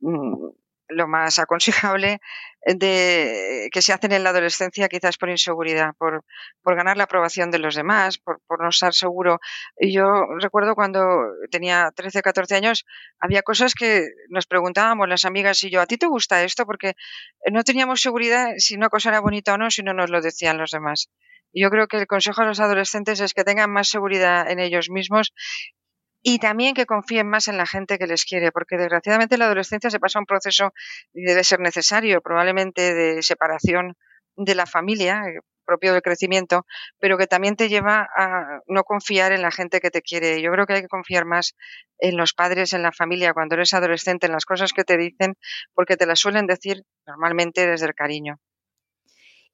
mm, 0.00 0.48
lo 0.88 1.06
más 1.06 1.38
aconsejable 1.38 2.20
de 2.64 3.68
que 3.72 3.82
se 3.82 3.92
hacen 3.92 4.12
en 4.12 4.24
la 4.24 4.30
adolescencia 4.30 4.88
quizás 4.88 5.16
por 5.18 5.28
inseguridad, 5.28 5.94
por, 5.98 6.24
por 6.62 6.76
ganar 6.76 6.96
la 6.96 7.04
aprobación 7.04 7.50
de 7.50 7.58
los 7.58 7.74
demás, 7.74 8.18
por, 8.18 8.40
por 8.46 8.62
no 8.62 8.70
estar 8.70 8.94
seguro. 8.94 9.38
Yo 9.80 10.26
recuerdo 10.40 10.74
cuando 10.74 11.00
tenía 11.50 11.90
13, 11.94 12.22
14 12.22 12.56
años, 12.56 12.84
había 13.20 13.42
cosas 13.42 13.74
que 13.74 14.08
nos 14.28 14.46
preguntábamos 14.46 15.08
las 15.08 15.24
amigas 15.24 15.62
y 15.64 15.70
yo, 15.70 15.80
¿a 15.80 15.86
ti 15.86 15.98
te 15.98 16.06
gusta 16.06 16.42
esto? 16.42 16.66
Porque 16.66 16.94
no 17.50 17.62
teníamos 17.64 18.00
seguridad 18.00 18.52
si 18.56 18.74
una 18.74 18.88
cosa 18.88 19.10
era 19.10 19.20
bonita 19.20 19.54
o 19.54 19.58
no, 19.58 19.70
si 19.70 19.82
no 19.82 19.92
nos 19.94 20.10
lo 20.10 20.20
decían 20.20 20.58
los 20.58 20.70
demás. 20.70 21.10
Yo 21.54 21.70
creo 21.70 21.86
que 21.86 21.96
el 21.96 22.06
consejo 22.06 22.42
a 22.42 22.46
los 22.46 22.60
adolescentes 22.60 23.20
es 23.20 23.32
que 23.32 23.44
tengan 23.44 23.70
más 23.70 23.88
seguridad 23.88 24.50
en 24.50 24.58
ellos 24.58 24.90
mismos 24.90 25.32
y 26.22 26.38
también 26.38 26.74
que 26.74 26.86
confíen 26.86 27.28
más 27.28 27.48
en 27.48 27.56
la 27.56 27.66
gente 27.66 27.98
que 27.98 28.06
les 28.06 28.24
quiere, 28.24 28.52
porque 28.52 28.76
desgraciadamente 28.76 29.36
en 29.36 29.40
la 29.40 29.46
adolescencia 29.46 29.90
se 29.90 30.00
pasa 30.00 30.18
un 30.18 30.26
proceso 30.26 30.72
y 31.12 31.22
debe 31.22 31.44
ser 31.44 31.60
necesario, 31.60 32.20
probablemente 32.20 32.94
de 32.94 33.22
separación 33.22 33.96
de 34.36 34.54
la 34.54 34.66
familia, 34.66 35.22
eh, 35.26 35.40
propio 35.64 35.92
del 35.92 36.02
crecimiento, 36.02 36.64
pero 36.98 37.18
que 37.18 37.26
también 37.26 37.54
te 37.54 37.68
lleva 37.68 38.08
a 38.16 38.60
no 38.66 38.84
confiar 38.84 39.32
en 39.32 39.42
la 39.42 39.50
gente 39.50 39.80
que 39.80 39.90
te 39.90 40.00
quiere. 40.00 40.40
Yo 40.40 40.50
creo 40.50 40.66
que 40.66 40.72
hay 40.72 40.82
que 40.82 40.88
confiar 40.88 41.26
más 41.26 41.54
en 41.98 42.16
los 42.16 42.32
padres, 42.32 42.72
en 42.72 42.82
la 42.82 42.90
familia, 42.90 43.34
cuando 43.34 43.54
eres 43.54 43.74
adolescente, 43.74 44.26
en 44.26 44.32
las 44.32 44.46
cosas 44.46 44.72
que 44.72 44.84
te 44.84 44.96
dicen, 44.96 45.34
porque 45.74 45.98
te 45.98 46.06
las 46.06 46.20
suelen 46.20 46.46
decir 46.46 46.84
normalmente 47.06 47.66
desde 47.66 47.86
el 47.86 47.94
cariño. 47.94 48.40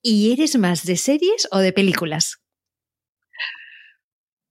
¿Y 0.02 0.32
eres 0.32 0.56
más 0.56 0.84
de 0.84 0.96
series 0.96 1.48
o 1.50 1.58
de 1.58 1.72
películas? 1.72 2.43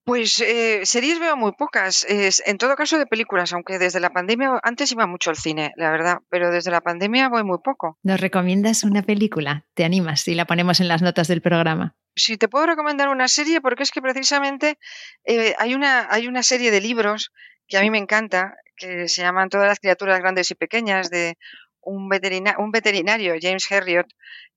Pues 0.05 0.41
eh, 0.41 0.81
series 0.85 1.19
veo 1.19 1.37
muy 1.37 1.53
pocas. 1.53 2.03
Es, 2.03 2.43
en 2.45 2.57
todo 2.57 2.75
caso 2.75 2.97
de 2.97 3.05
películas, 3.05 3.53
aunque 3.53 3.79
desde 3.79 4.01
la 4.01 4.09
pandemia, 4.09 4.59
antes 4.61 4.91
iba 4.91 5.07
mucho 5.07 5.29
al 5.29 5.37
cine, 5.37 5.71
la 5.77 5.91
verdad, 5.91 6.17
pero 6.29 6.51
desde 6.51 6.71
la 6.71 6.81
pandemia 6.81 7.29
voy 7.29 7.43
muy 7.43 7.59
poco. 7.63 7.97
¿Nos 8.03 8.19
recomiendas 8.19 8.83
una 8.83 9.01
película? 9.01 9.65
¿Te 9.73 9.85
animas 9.85 10.21
si 10.21 10.35
la 10.35 10.45
ponemos 10.45 10.81
en 10.81 10.89
las 10.89 11.01
notas 11.01 11.29
del 11.29 11.41
programa? 11.41 11.95
Sí, 12.15 12.37
te 12.37 12.49
puedo 12.49 12.65
recomendar 12.65 13.09
una 13.09 13.27
serie 13.27 13.61
porque 13.61 13.83
es 13.83 13.91
que 13.91 14.01
precisamente 14.01 14.77
eh, 15.23 15.55
hay, 15.57 15.73
una, 15.73 16.07
hay 16.11 16.27
una 16.27 16.43
serie 16.43 16.69
de 16.69 16.81
libros 16.81 17.31
que 17.67 17.77
a 17.77 17.81
mí 17.81 17.89
me 17.89 17.97
encanta, 17.97 18.57
que 18.75 19.07
se 19.07 19.21
llaman 19.21 19.49
Todas 19.49 19.67
las 19.67 19.79
criaturas 19.79 20.19
grandes 20.19 20.51
y 20.51 20.55
pequeñas, 20.55 21.09
de 21.09 21.37
un, 21.85 22.09
un 22.57 22.71
veterinario, 22.71 23.35
James 23.39 23.69
Herriot, 23.69 24.07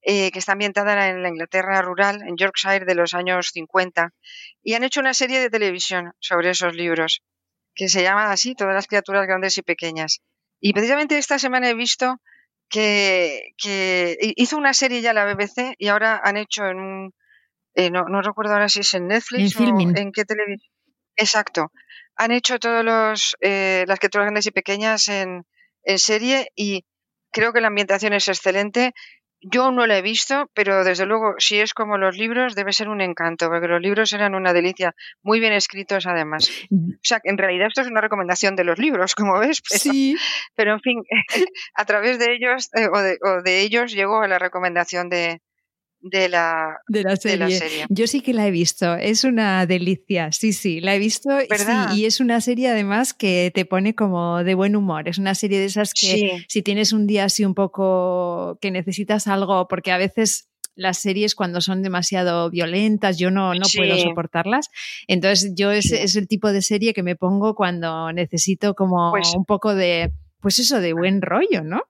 eh, 0.03 0.31
que 0.31 0.39
está 0.39 0.53
ambientada 0.53 1.09
en 1.09 1.23
la 1.23 1.29
Inglaterra 1.29 1.83
rural, 1.83 2.23
en 2.23 2.37
Yorkshire, 2.37 2.85
de 2.85 2.95
los 2.95 3.15
años 3.15 3.51
50. 3.53 4.13
Y 4.63 4.75
han 4.75 4.85
hecho 4.85 5.01
una 5.01 5.15
serie 5.15 5.41
de 5.41 5.51
televisión 5.51 6.13
sobre 6.21 6.51
esos 6.51 6.75
libros, 6.75 7.23
que 7.75 7.89
se 7.89 8.03
llama 8.03 8.31
así, 8.31 8.55
Todas 8.55 8.75
las 8.75 8.87
criaturas 8.87 9.27
grandes 9.27 9.59
y 9.59 9.63
pequeñas. 9.63 10.21
Y 10.61 10.73
precisamente 10.73 11.19
esta 11.19 11.39
semana 11.39 11.69
he 11.69 11.75
visto 11.75 12.21
que, 12.69 13.53
hizo 14.37 14.57
una 14.57 14.75
serie 14.75 15.01
ya 15.01 15.13
la 15.13 15.25
BBC 15.25 15.75
y 15.79 15.89
ahora 15.89 16.21
han 16.23 16.37
hecho 16.37 16.67
en 16.67 16.79
un... 16.79 17.15
Eh, 17.75 17.91
no, 17.91 18.23
recuerdo 18.23 18.55
ahora 18.55 18.69
si 18.69 18.81
es 18.81 18.95
en 18.95 19.09
Netflix 19.09 19.55
o 19.61 19.65
en 19.65 20.13
qué 20.13 20.25
televisión. 20.25 20.73
Exacto. 21.17 21.73
Han 22.17 22.31
hecho 22.31 22.59
todos 22.59 22.85
los 22.85 23.37
eh, 23.41 23.85
las 23.87 23.99
criaturas 23.99 24.27
grandes 24.27 24.47
y 24.47 24.51
pequeñas 24.51 25.09
en, 25.09 25.45
en 25.83 25.99
serie 25.99 26.51
y 26.55 26.85
creo 27.37 27.53
que 27.53 27.61
la 27.61 27.69
ambientación 27.69 28.15
es 28.15 28.29
excelente. 28.29 28.95
Yo 29.43 29.71
no 29.71 29.87
la 29.87 29.99
he 29.99 30.03
visto, 30.03 30.51
pero 30.55 30.83
desde 30.85 31.05
luego, 31.05 31.35
si 31.37 31.61
es 31.61 31.75
como 31.75 31.99
los 31.99 32.17
libros, 32.17 32.55
debe 32.55 32.73
ser 32.73 32.89
un 32.89 33.03
encanto, 33.03 33.51
porque 33.51 33.69
los 33.69 33.83
libros 33.83 34.11
eran 34.15 34.35
una 34.35 34.55
delicia, 34.55 34.95
muy 35.23 35.39
bien 35.39 35.53
escritos 35.53 36.07
además. 36.07 36.51
Mm. 36.71 36.93
O 36.93 36.99
sea, 37.03 37.21
en 37.25 37.37
realidad 37.37 37.69
esto 37.69 37.83
es 37.83 37.89
una 37.89 38.01
recomendación 38.01 38.57
de 38.57 38.65
los 38.65 38.79
libros, 38.79 39.15
como 39.15 39.39
ves. 39.39 39.61
Pero, 39.69 39.79
sí. 39.79 40.17
Pero 40.57 40.73
en 40.73 40.81
fin, 40.81 41.03
a 41.75 41.85
través 41.85 42.19
de 42.19 42.33
ellos 42.33 42.71
eh, 42.75 42.89
o, 42.91 42.99
de, 42.99 43.19
o 43.23 43.43
de 43.43 43.61
ellos 43.61 43.93
llego 43.93 44.23
a 44.23 44.29
la 44.29 44.39
recomendación 44.39 45.11
de, 45.11 45.43
de 46.11 46.29
la, 46.29 46.81
de 46.89 47.03
la, 47.03 47.17
serie. 47.17 47.87
Yo 47.89 48.07
sí 48.07 48.21
que 48.21 48.33
la 48.33 48.47
he 48.47 48.51
visto, 48.51 48.95
es 48.95 49.25
una 49.25 49.67
delicia, 49.67 50.33
sí, 50.33 50.53
sí, 50.53 50.81
la 50.81 50.95
he 50.95 50.99
visto 50.99 51.31
y 51.95 52.05
es 52.05 52.21
una 52.21 52.41
serie 52.41 52.69
además 52.69 53.15
que 53.15 53.51
te 53.55 53.65
pone 53.65 53.95
como 53.95 54.43
de 54.45 54.55
buen 54.55 54.77
humor, 54.77 55.09
es 55.09 55.19
una 55.19 55.35
serie 55.35 55.59
de 55.59 55.67
esas 55.67 55.93
que 55.95 56.45
si 56.49 56.63
tienes 56.63 56.93
un 56.93 57.07
día 57.07 57.25
así 57.25 57.45
un 57.45 57.55
poco 57.55 58.59
que 58.61 58.71
necesitas 58.71 59.27
algo, 59.27 59.69
porque 59.69 59.93
a 59.93 59.99
veces 59.99 60.49
las 60.77 60.99
series 60.99 61.35
cuando 61.35 61.61
son 61.61 61.83
demasiado 61.83 62.51
violentas, 62.51 63.19
yo 63.19 63.31
no, 63.31 63.55
no 63.55 63.67
puedo 63.75 63.97
soportarlas. 63.97 64.69
Entonces 65.09 65.53
yo 65.55 65.71
es, 65.71 65.91
es, 65.91 66.17
el 66.17 66.29
tipo 66.29 66.53
de 66.53 66.61
serie 66.61 66.93
que 66.93 67.03
me 67.03 67.17
pongo 67.17 67.55
cuando 67.55 68.13
necesito 68.13 68.75
como 68.75 69.11
pues 69.11 69.35
un 69.35 69.47
poco 69.47 69.75
de, 69.75 70.13
pues 70.41 70.59
eso, 70.59 70.81
de 70.81 70.93
buen 70.93 71.23
rollo, 71.23 71.63
¿no? 71.63 71.83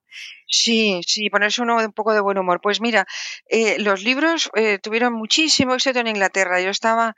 Sí, 0.49 1.01
sí, 1.07 1.29
ponerse 1.31 1.63
uno 1.63 1.77
un 1.77 1.93
poco 1.93 2.15
de 2.15 2.21
buen 2.21 2.39
humor. 2.39 2.61
Pues 2.63 2.81
mira, 2.81 3.07
eh, 3.49 3.79
los 3.79 4.03
libros 4.03 4.51
eh, 4.55 4.79
tuvieron 4.79 5.13
muchísimo 5.13 5.75
éxito 5.75 5.99
en 5.99 6.07
Inglaterra. 6.07 6.61
Yo 6.61 6.71
estaba 6.71 7.15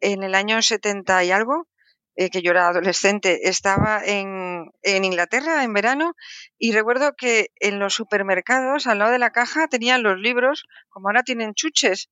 en 0.00 0.22
el 0.22 0.34
año 0.34 0.60
70 0.60 1.24
y 1.24 1.30
algo, 1.30 1.68
eh, 2.16 2.30
que 2.30 2.42
yo 2.42 2.50
era 2.50 2.68
adolescente, 2.68 3.48
estaba 3.48 4.02
en, 4.04 4.70
en 4.82 5.04
Inglaterra 5.04 5.64
en 5.64 5.72
verano 5.72 6.14
y 6.58 6.72
recuerdo 6.72 7.14
que 7.16 7.48
en 7.60 7.78
los 7.78 7.94
supermercados, 7.94 8.86
al 8.86 8.98
lado 8.98 9.12
de 9.12 9.18
la 9.18 9.32
caja, 9.32 9.68
tenían 9.68 10.02
los 10.02 10.18
libros, 10.18 10.64
como 10.88 11.08
ahora 11.08 11.22
tienen 11.22 11.54
chuches, 11.54 12.10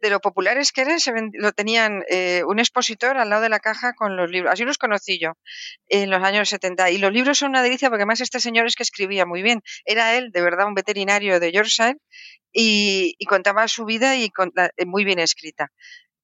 de 0.00 0.10
lo 0.10 0.20
populares 0.20 0.72
que 0.72 0.82
eran, 0.82 0.98
lo 1.34 1.52
tenían 1.52 2.02
eh, 2.08 2.42
un 2.46 2.58
expositor 2.58 3.18
al 3.18 3.30
lado 3.30 3.42
de 3.42 3.48
la 3.48 3.60
caja 3.60 3.94
con 3.94 4.16
los 4.16 4.30
libros. 4.30 4.52
Así 4.52 4.64
los 4.64 4.78
conocí 4.78 5.18
yo 5.18 5.32
en 5.88 6.10
los 6.10 6.22
años 6.22 6.48
70. 6.48 6.90
Y 6.90 6.98
los 6.98 7.12
libros 7.12 7.38
son 7.38 7.50
una 7.50 7.62
delicia 7.62 7.88
porque 7.88 8.02
además 8.02 8.20
este 8.20 8.40
señor 8.40 8.66
es 8.66 8.76
que 8.76 8.82
escribía 8.82 9.26
muy 9.26 9.42
bien. 9.42 9.62
Era 9.84 10.16
él, 10.16 10.30
de 10.32 10.42
verdad, 10.42 10.66
un 10.66 10.74
veterinario 10.74 11.40
de 11.40 11.52
Yorkshire 11.52 11.96
y, 12.52 13.16
contaba 13.26 13.68
su 13.68 13.84
vida 13.84 14.16
y 14.16 14.26
eh, 14.26 14.86
muy 14.86 15.04
bien 15.04 15.18
escrita. 15.18 15.70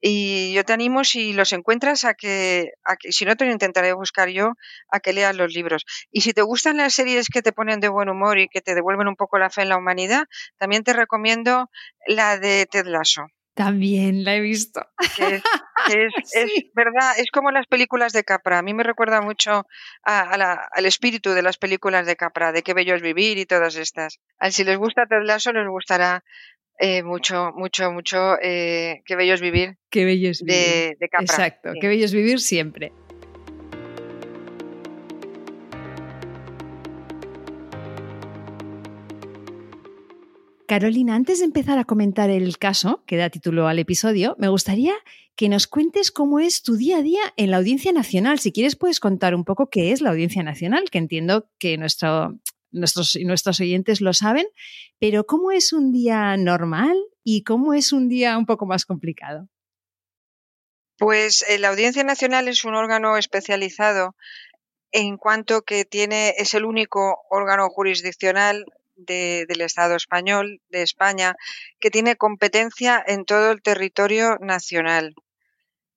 Y 0.07 0.53
yo 0.53 0.65
te 0.67 0.75
animo, 0.75 1.03
si 1.03 1.33
los 1.33 1.55
encuentras, 1.55 2.05
a 2.05 2.13
que, 2.13 2.73
a 2.85 2.97
que, 2.97 3.11
si 3.11 3.25
no, 3.25 3.37
te 3.37 3.47
lo 3.47 3.53
intentaré 3.53 3.95
buscar 3.95 4.29
yo, 4.29 4.53
a 4.91 5.01
que 5.01 5.15
leas 5.15 5.35
los 5.35 5.55
libros. 5.55 5.87
Y 6.11 6.21
si 6.21 6.35
te 6.35 6.43
gustan 6.43 6.77
las 6.77 6.93
series 6.93 7.29
que 7.31 7.41
te 7.41 7.53
ponen 7.53 7.81
de 7.81 7.89
buen 7.89 8.11
humor 8.11 8.39
y 8.39 8.49
que 8.49 8.61
te 8.61 8.75
devuelven 8.75 9.09
un 9.09 9.17
poco 9.17 9.39
la 9.39 9.49
fe 9.49 9.63
en 9.63 9.71
la 9.71 9.79
humanidad, 9.79 10.25
también 10.59 10.85
te 10.85 10.93
recomiendo 10.93 11.71
la 12.07 12.39
de 12.39 12.67
Ted 12.71 12.85
Lasso. 12.85 13.29
También 13.55 14.25
la 14.25 14.35
he 14.35 14.41
visto. 14.41 14.85
es, 15.19 15.43
verdad, 16.75 17.13
es 17.19 17.31
como 17.33 17.53
las 17.53 17.67
películas 17.67 18.13
de 18.13 18.25
Capra. 18.25 18.59
A 18.59 18.63
mí 18.63 18.75
me 18.75 18.83
recuerda 18.83 19.21
mucho 19.21 19.67
al 20.03 20.87
espíritu 20.87 21.31
de 21.31 21.43
las 21.43 21.57
películas 21.57 22.07
de 22.07 22.17
Capra, 22.17 22.51
de 22.51 22.63
qué 22.63 22.75
bello 22.75 22.97
es 22.97 23.03
vivir 23.03 23.39
y 23.39 23.47
todas 23.47 23.77
estas. 23.77 24.19
si 24.51 24.65
les 24.65 24.77
gusta 24.77 25.07
Ted 25.07 25.23
Lasso, 25.23 25.53
les 25.53 25.69
gustará 25.69 26.25
eh, 26.81 27.05
mucho, 27.05 27.53
mucho, 27.55 27.93
mucho 27.93 28.37
eh, 28.43 29.03
qué 29.07 29.15
bello 29.15 29.35
es 29.35 29.41
vivir. 29.41 29.77
Qué 29.89 30.05
bello 30.05 30.31
es 30.31 30.43
vivir. 30.43 30.97
De, 30.99 31.09
Capra. 31.09 31.25
Exacto, 31.25 31.71
qué 31.81 31.87
bello 31.87 32.05
es 32.05 32.13
vivir 32.13 32.41
siempre. 32.41 32.93
Carolina, 40.67 41.15
antes 41.15 41.41
de 41.41 41.45
empezar 41.45 41.79
a 41.79 41.85
comentar 41.85 42.31
el 42.31 42.59
caso 42.59 43.03
que 43.07 43.17
da 43.17 43.31
título 43.31 43.69
al 43.69 43.79
episodio, 43.79 44.35
me 44.39 44.49
gustaría 44.49 44.95
que 45.37 45.49
nos 45.49 45.67
cuentes 45.67 46.11
cómo 46.11 46.39
es 46.41 46.63
tu 46.63 46.77
día 46.77 46.99
a 46.99 47.03
día 47.03 47.21
en 47.37 47.51
la 47.51 47.59
Audiencia 47.59 47.93
Nacional. 47.93 48.39
Si 48.39 48.53
quieres, 48.53 48.77
puedes 48.77 49.01
contar 49.01 49.35
un 49.35 49.45
poco 49.45 49.69
qué 49.69 49.93
es 49.93 50.01
la 50.01 50.11
Audiencia 50.11 50.43
Nacional, 50.43 50.91
que 50.91 50.99
entiendo 50.99 51.51
que 51.59 51.77
nuestro, 51.77 52.39
nuestros, 52.71 53.19
nuestros 53.23 53.61
oyentes 53.61 54.01
lo 54.01 54.13
saben, 54.13 54.47
pero 54.99 55.27
cómo 55.27 55.51
es 55.51 55.73
un 55.73 55.93
día 55.93 56.37
normal 56.37 56.97
y 57.23 57.43
cómo 57.43 57.75
es 57.75 57.93
un 57.93 58.09
día 58.09 58.39
un 58.39 58.47
poco 58.47 58.65
más 58.65 58.87
complicado. 58.87 59.49
Pues 60.97 61.45
eh, 61.49 61.59
la 61.59 61.71
Audiencia 61.71 62.05
Nacional 62.05 62.49
es 62.49 62.65
un 62.65 62.75
órgano 62.75 63.17
especializado 63.17 64.15
en 64.93 65.17
cuanto 65.17 65.63
que 65.63 65.85
tiene, 65.85 66.35
es 66.39 66.55
el 66.55 66.65
único 66.65 67.19
órgano 67.29 67.69
jurisdiccional 67.69 68.65
del 68.97 69.61
Estado 69.61 69.97
español, 69.97 70.61
de 70.69 70.83
España, 70.83 71.35
que 71.81 71.91
tiene 71.91 72.17
competencia 72.17 73.03
en 73.07 73.25
todo 73.25 73.51
el 73.53 73.63
territorio 73.63 74.37
nacional. 74.41 75.15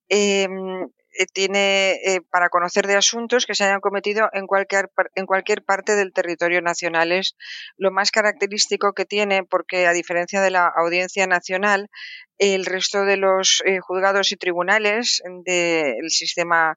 Em, 0.08 0.88
eh, 1.18 1.26
tiene 1.32 1.92
eh, 2.04 2.20
para 2.30 2.48
conocer 2.48 2.86
de 2.86 2.94
asuntos 2.94 3.44
que 3.44 3.54
se 3.54 3.64
hayan 3.64 3.80
cometido 3.80 4.28
en 4.32 4.46
cualquier, 4.46 4.90
en 5.16 5.26
cualquier 5.26 5.64
parte 5.64 5.96
del 5.96 6.12
territorio 6.12 6.62
nacional. 6.62 7.12
Es 7.12 7.34
lo 7.76 7.90
más 7.90 8.10
característico 8.10 8.92
que 8.92 9.04
tiene 9.04 9.42
porque, 9.42 9.86
a 9.86 9.92
diferencia 9.92 10.40
de 10.40 10.50
la 10.50 10.68
Audiencia 10.68 11.26
Nacional, 11.26 11.90
el 12.38 12.66
resto 12.66 13.04
de 13.04 13.16
los 13.16 13.62
eh, 13.66 13.80
juzgados 13.80 14.30
y 14.32 14.36
tribunales 14.36 15.20
del 15.44 16.10
sistema 16.10 16.76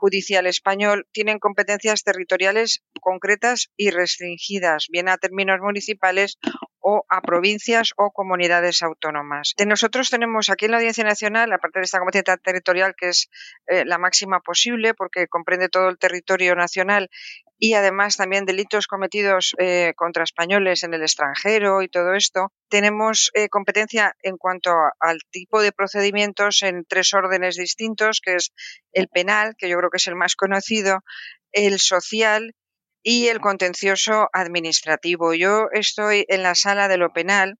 judicial 0.00 0.46
español 0.46 1.06
tienen 1.12 1.38
competencias 1.38 2.02
territoriales 2.02 2.82
concretas 3.00 3.70
y 3.76 3.90
restringidas, 3.90 4.86
bien 4.90 5.08
a 5.10 5.18
términos 5.18 5.60
municipales 5.60 6.38
o 6.80 7.04
a 7.10 7.20
provincias 7.20 7.92
o 7.98 8.10
comunidades 8.10 8.82
autónomas. 8.82 9.52
De 9.58 9.66
nosotros 9.66 10.08
tenemos 10.08 10.48
aquí 10.48 10.64
en 10.64 10.70
la 10.70 10.78
Audiencia 10.78 11.04
Nacional, 11.04 11.52
aparte 11.52 11.80
de 11.80 11.84
esta 11.84 11.98
competencia 11.98 12.38
territorial 12.38 12.94
que 12.96 13.10
es 13.10 13.28
eh, 13.66 13.84
la 13.84 13.98
máxima 13.98 14.40
posible 14.40 14.94
porque 14.94 15.28
comprende 15.28 15.68
todo 15.68 15.90
el 15.90 15.98
territorio 15.98 16.54
nacional 16.54 17.10
y 17.62 17.74
además 17.74 18.16
también 18.16 18.46
delitos 18.46 18.86
cometidos 18.86 19.54
eh, 19.58 19.92
contra 19.94 20.24
españoles 20.24 20.82
en 20.82 20.94
el 20.94 21.02
extranjero 21.02 21.82
y 21.82 21.88
todo 21.88 22.14
esto, 22.14 22.52
tenemos 22.70 23.30
eh, 23.34 23.50
competencia 23.50 24.16
en 24.22 24.38
cuanto 24.38 24.72
al 24.98 25.20
tipo 25.30 25.60
de 25.60 25.70
procedimientos 25.70 26.62
en 26.62 26.86
tres 26.88 27.12
órdenes 27.12 27.56
distintos, 27.56 28.22
que 28.24 28.36
es 28.36 28.52
el 28.92 29.08
penal, 29.08 29.54
que 29.58 29.68
yo 29.68 29.76
creo 29.76 29.90
que 29.90 29.98
es 29.98 30.06
el 30.06 30.16
más 30.16 30.36
conocido, 30.36 31.00
el 31.52 31.78
social 31.78 32.54
y 33.02 33.28
el 33.28 33.40
contencioso 33.40 34.30
administrativo. 34.32 35.34
Yo 35.34 35.68
estoy 35.72 36.24
en 36.28 36.42
la 36.42 36.54
sala 36.54 36.88
de 36.88 36.96
lo 36.96 37.12
penal 37.12 37.58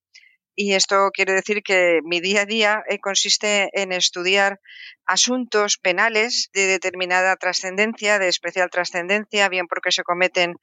y 0.54 0.75
esto 0.75 1.11
quiere 1.12 1.33
decir 1.33 1.62
que 1.62 2.00
mi 2.04 2.21
día 2.21 2.42
a 2.42 2.47
día 2.47 2.85
eh, 2.88 2.99
consiste 2.99 3.71
en 3.73 3.92
estudiar 3.92 4.61
asuntos 5.07 5.78
penales 5.78 6.50
de 6.52 6.66
determinada 6.66 7.37
trascendencia, 7.37 8.19
de 8.19 8.28
especial 8.28 8.71
trascendencia, 8.71 9.49
bien 9.49 9.66
porque 9.66 9.92
se 9.92 10.02
cometen 10.02 10.57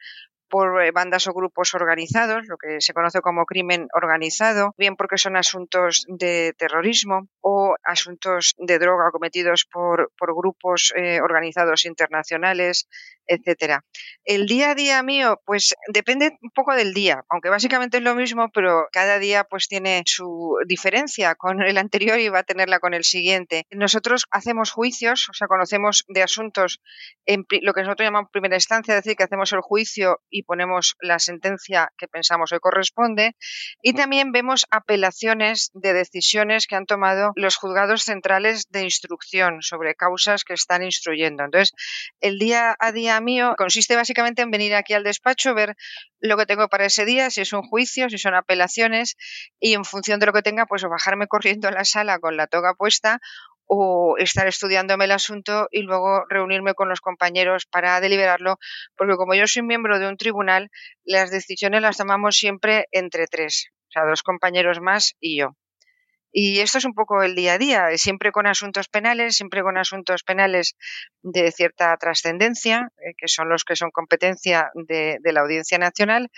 por 0.49 0.81
eh, 0.81 0.91
bandas 0.91 1.27
o 1.27 1.33
grupos 1.33 1.73
organizados, 1.73 2.47
lo 2.47 2.57
que 2.57 2.79
se 2.79 2.93
conoce 2.93 3.21
como 3.21 3.45
crimen 3.45 3.87
organizado, 3.93 4.73
bien 4.77 4.95
porque 4.95 5.17
son 5.17 5.35
asuntos 5.35 6.05
de 6.07 6.53
terrorismo 6.57 7.27
o 7.41 7.75
asuntos 7.83 8.55
de 8.57 8.79
droga 8.79 9.11
cometidos 9.11 9.65
por, 9.71 10.11
por 10.17 10.35
grupos 10.35 10.93
eh, 10.95 11.19
organizados 11.21 11.85
internacionales, 11.85 12.87
etcétera. 13.27 13.83
El 14.23 14.45
día 14.47 14.71
a 14.71 14.75
día 14.75 15.03
mío, 15.03 15.41
pues 15.45 15.75
depende 15.87 16.37
un 16.41 16.51
poco 16.51 16.73
del 16.73 16.93
día, 16.93 17.23
aunque 17.29 17.49
básicamente 17.49 17.97
es 17.97 18.03
lo 18.03 18.15
mismo, 18.15 18.49
pero 18.53 18.87
cada 18.91 19.19
día 19.19 19.43
pues 19.43 19.67
tiene 19.67 20.03
su 20.05 20.57
diferencia 20.65 21.35
con 21.35 21.61
el 21.61 21.77
anterior 21.77 22.19
y 22.19 22.29
va 22.29 22.39
a 22.39 22.43
tenerla 22.43 22.79
con 22.79 22.93
el 22.93 23.03
siguiente. 23.03 23.65
Nosotros 23.71 24.25
hacemos 24.31 24.71
juicios, 24.71 25.29
o 25.29 25.33
sea, 25.33 25.47
conocemos 25.47 26.05
de 26.07 26.23
asuntos 26.23 26.81
en 27.25 27.45
lo 27.61 27.73
que 27.73 27.81
nosotros 27.81 28.05
llamamos 28.05 28.31
primera 28.31 28.55
instancia, 28.55 28.95
es 28.95 29.03
decir, 29.03 29.17
que 29.17 29.23
hacemos 29.23 29.51
el 29.53 29.61
juicio 29.61 30.21
y 30.29 30.43
ponemos 30.43 30.95
la 31.01 31.19
sentencia 31.19 31.91
que 31.97 32.07
pensamos 32.07 32.49
que 32.51 32.59
corresponde. 32.59 33.35
Y 33.81 33.93
también 33.93 34.31
vemos 34.31 34.65
apelaciones 34.71 35.71
de 35.73 35.93
decisiones 35.93 36.67
que 36.67 36.75
han 36.75 36.85
tomado 36.85 37.31
los 37.35 37.55
juzgados 37.55 38.03
centrales 38.03 38.65
de 38.69 38.83
instrucción 38.83 39.61
sobre 39.61 39.95
causas 39.95 40.43
que 40.43 40.53
están 40.53 40.83
instruyendo. 40.83 41.43
Entonces, 41.43 41.73
el 42.21 42.39
día 42.39 42.75
a 42.79 42.91
día 42.91 43.16
mío 43.21 43.55
consiste 43.57 43.95
básicamente 43.95 44.41
en 44.41 44.51
venir 44.51 44.75
aquí 44.75 44.93
al 44.93 45.03
despacho, 45.03 45.53
ver 45.53 45.75
lo 46.19 46.37
que 46.37 46.45
tengo 46.45 46.67
para 46.67 46.85
ese 46.85 47.05
día, 47.05 47.29
si 47.29 47.41
es 47.41 47.53
un 47.53 47.63
juicio, 47.63 48.09
si 48.09 48.17
son 48.17 48.35
apelaciones, 48.35 49.15
y 49.59 49.73
en 49.73 49.85
función 49.85 50.19
de 50.19 50.25
lo 50.25 50.33
que 50.33 50.41
tenga, 50.41 50.65
pues 50.65 50.83
bajarme 50.83 51.27
corriendo 51.27 51.67
a 51.67 51.71
la 51.71 51.85
sala 51.85 52.19
con 52.19 52.37
la 52.37 52.47
toga 52.47 52.73
puesta 52.73 53.19
o 53.67 54.15
estar 54.17 54.47
estudiándome 54.47 55.05
el 55.05 55.11
asunto 55.11 55.67
y 55.71 55.81
luego 55.81 56.25
reunirme 56.29 56.73
con 56.73 56.87
los 56.89 57.01
compañeros 57.01 57.65
para 57.65 57.99
deliberarlo, 57.99 58.59
porque 58.95 59.15
como 59.15 59.35
yo 59.35 59.45
soy 59.45 59.61
miembro 59.61 59.99
de 59.99 60.07
un 60.07 60.17
tribunal, 60.17 60.69
las 61.03 61.31
decisiones 61.31 61.81
las 61.81 61.97
tomamos 61.97 62.37
siempre 62.37 62.85
entre 62.91 63.27
tres, 63.27 63.69
o 63.89 63.91
sea, 63.91 64.05
dos 64.05 64.23
compañeros 64.23 64.79
más 64.79 65.15
y 65.19 65.39
yo. 65.39 65.55
Y 66.39 66.59
esto 66.59 66.77
es 66.77 66.85
un 66.85 66.93
poco 66.93 67.23
el 67.23 67.33
día 67.33 67.53
a 67.53 67.57
día, 67.57 67.87
siempre 67.97 68.31
con 68.31 68.45
asuntos 68.45 68.87
penales, 68.89 69.35
siempre 69.37 69.63
con 69.63 69.75
asuntos 69.75 70.21
penales 70.21 70.75
de 71.23 71.51
cierta 71.51 71.97
trascendencia, 71.97 72.91
eh, 72.99 73.15
que 73.17 73.27
son 73.27 73.49
los 73.49 73.63
que 73.63 73.75
son 73.75 73.89
competencia 73.89 74.69
de, 74.75 75.17
la 75.23 75.41
Audiencia 75.41 75.79
Nacional, 75.79 76.29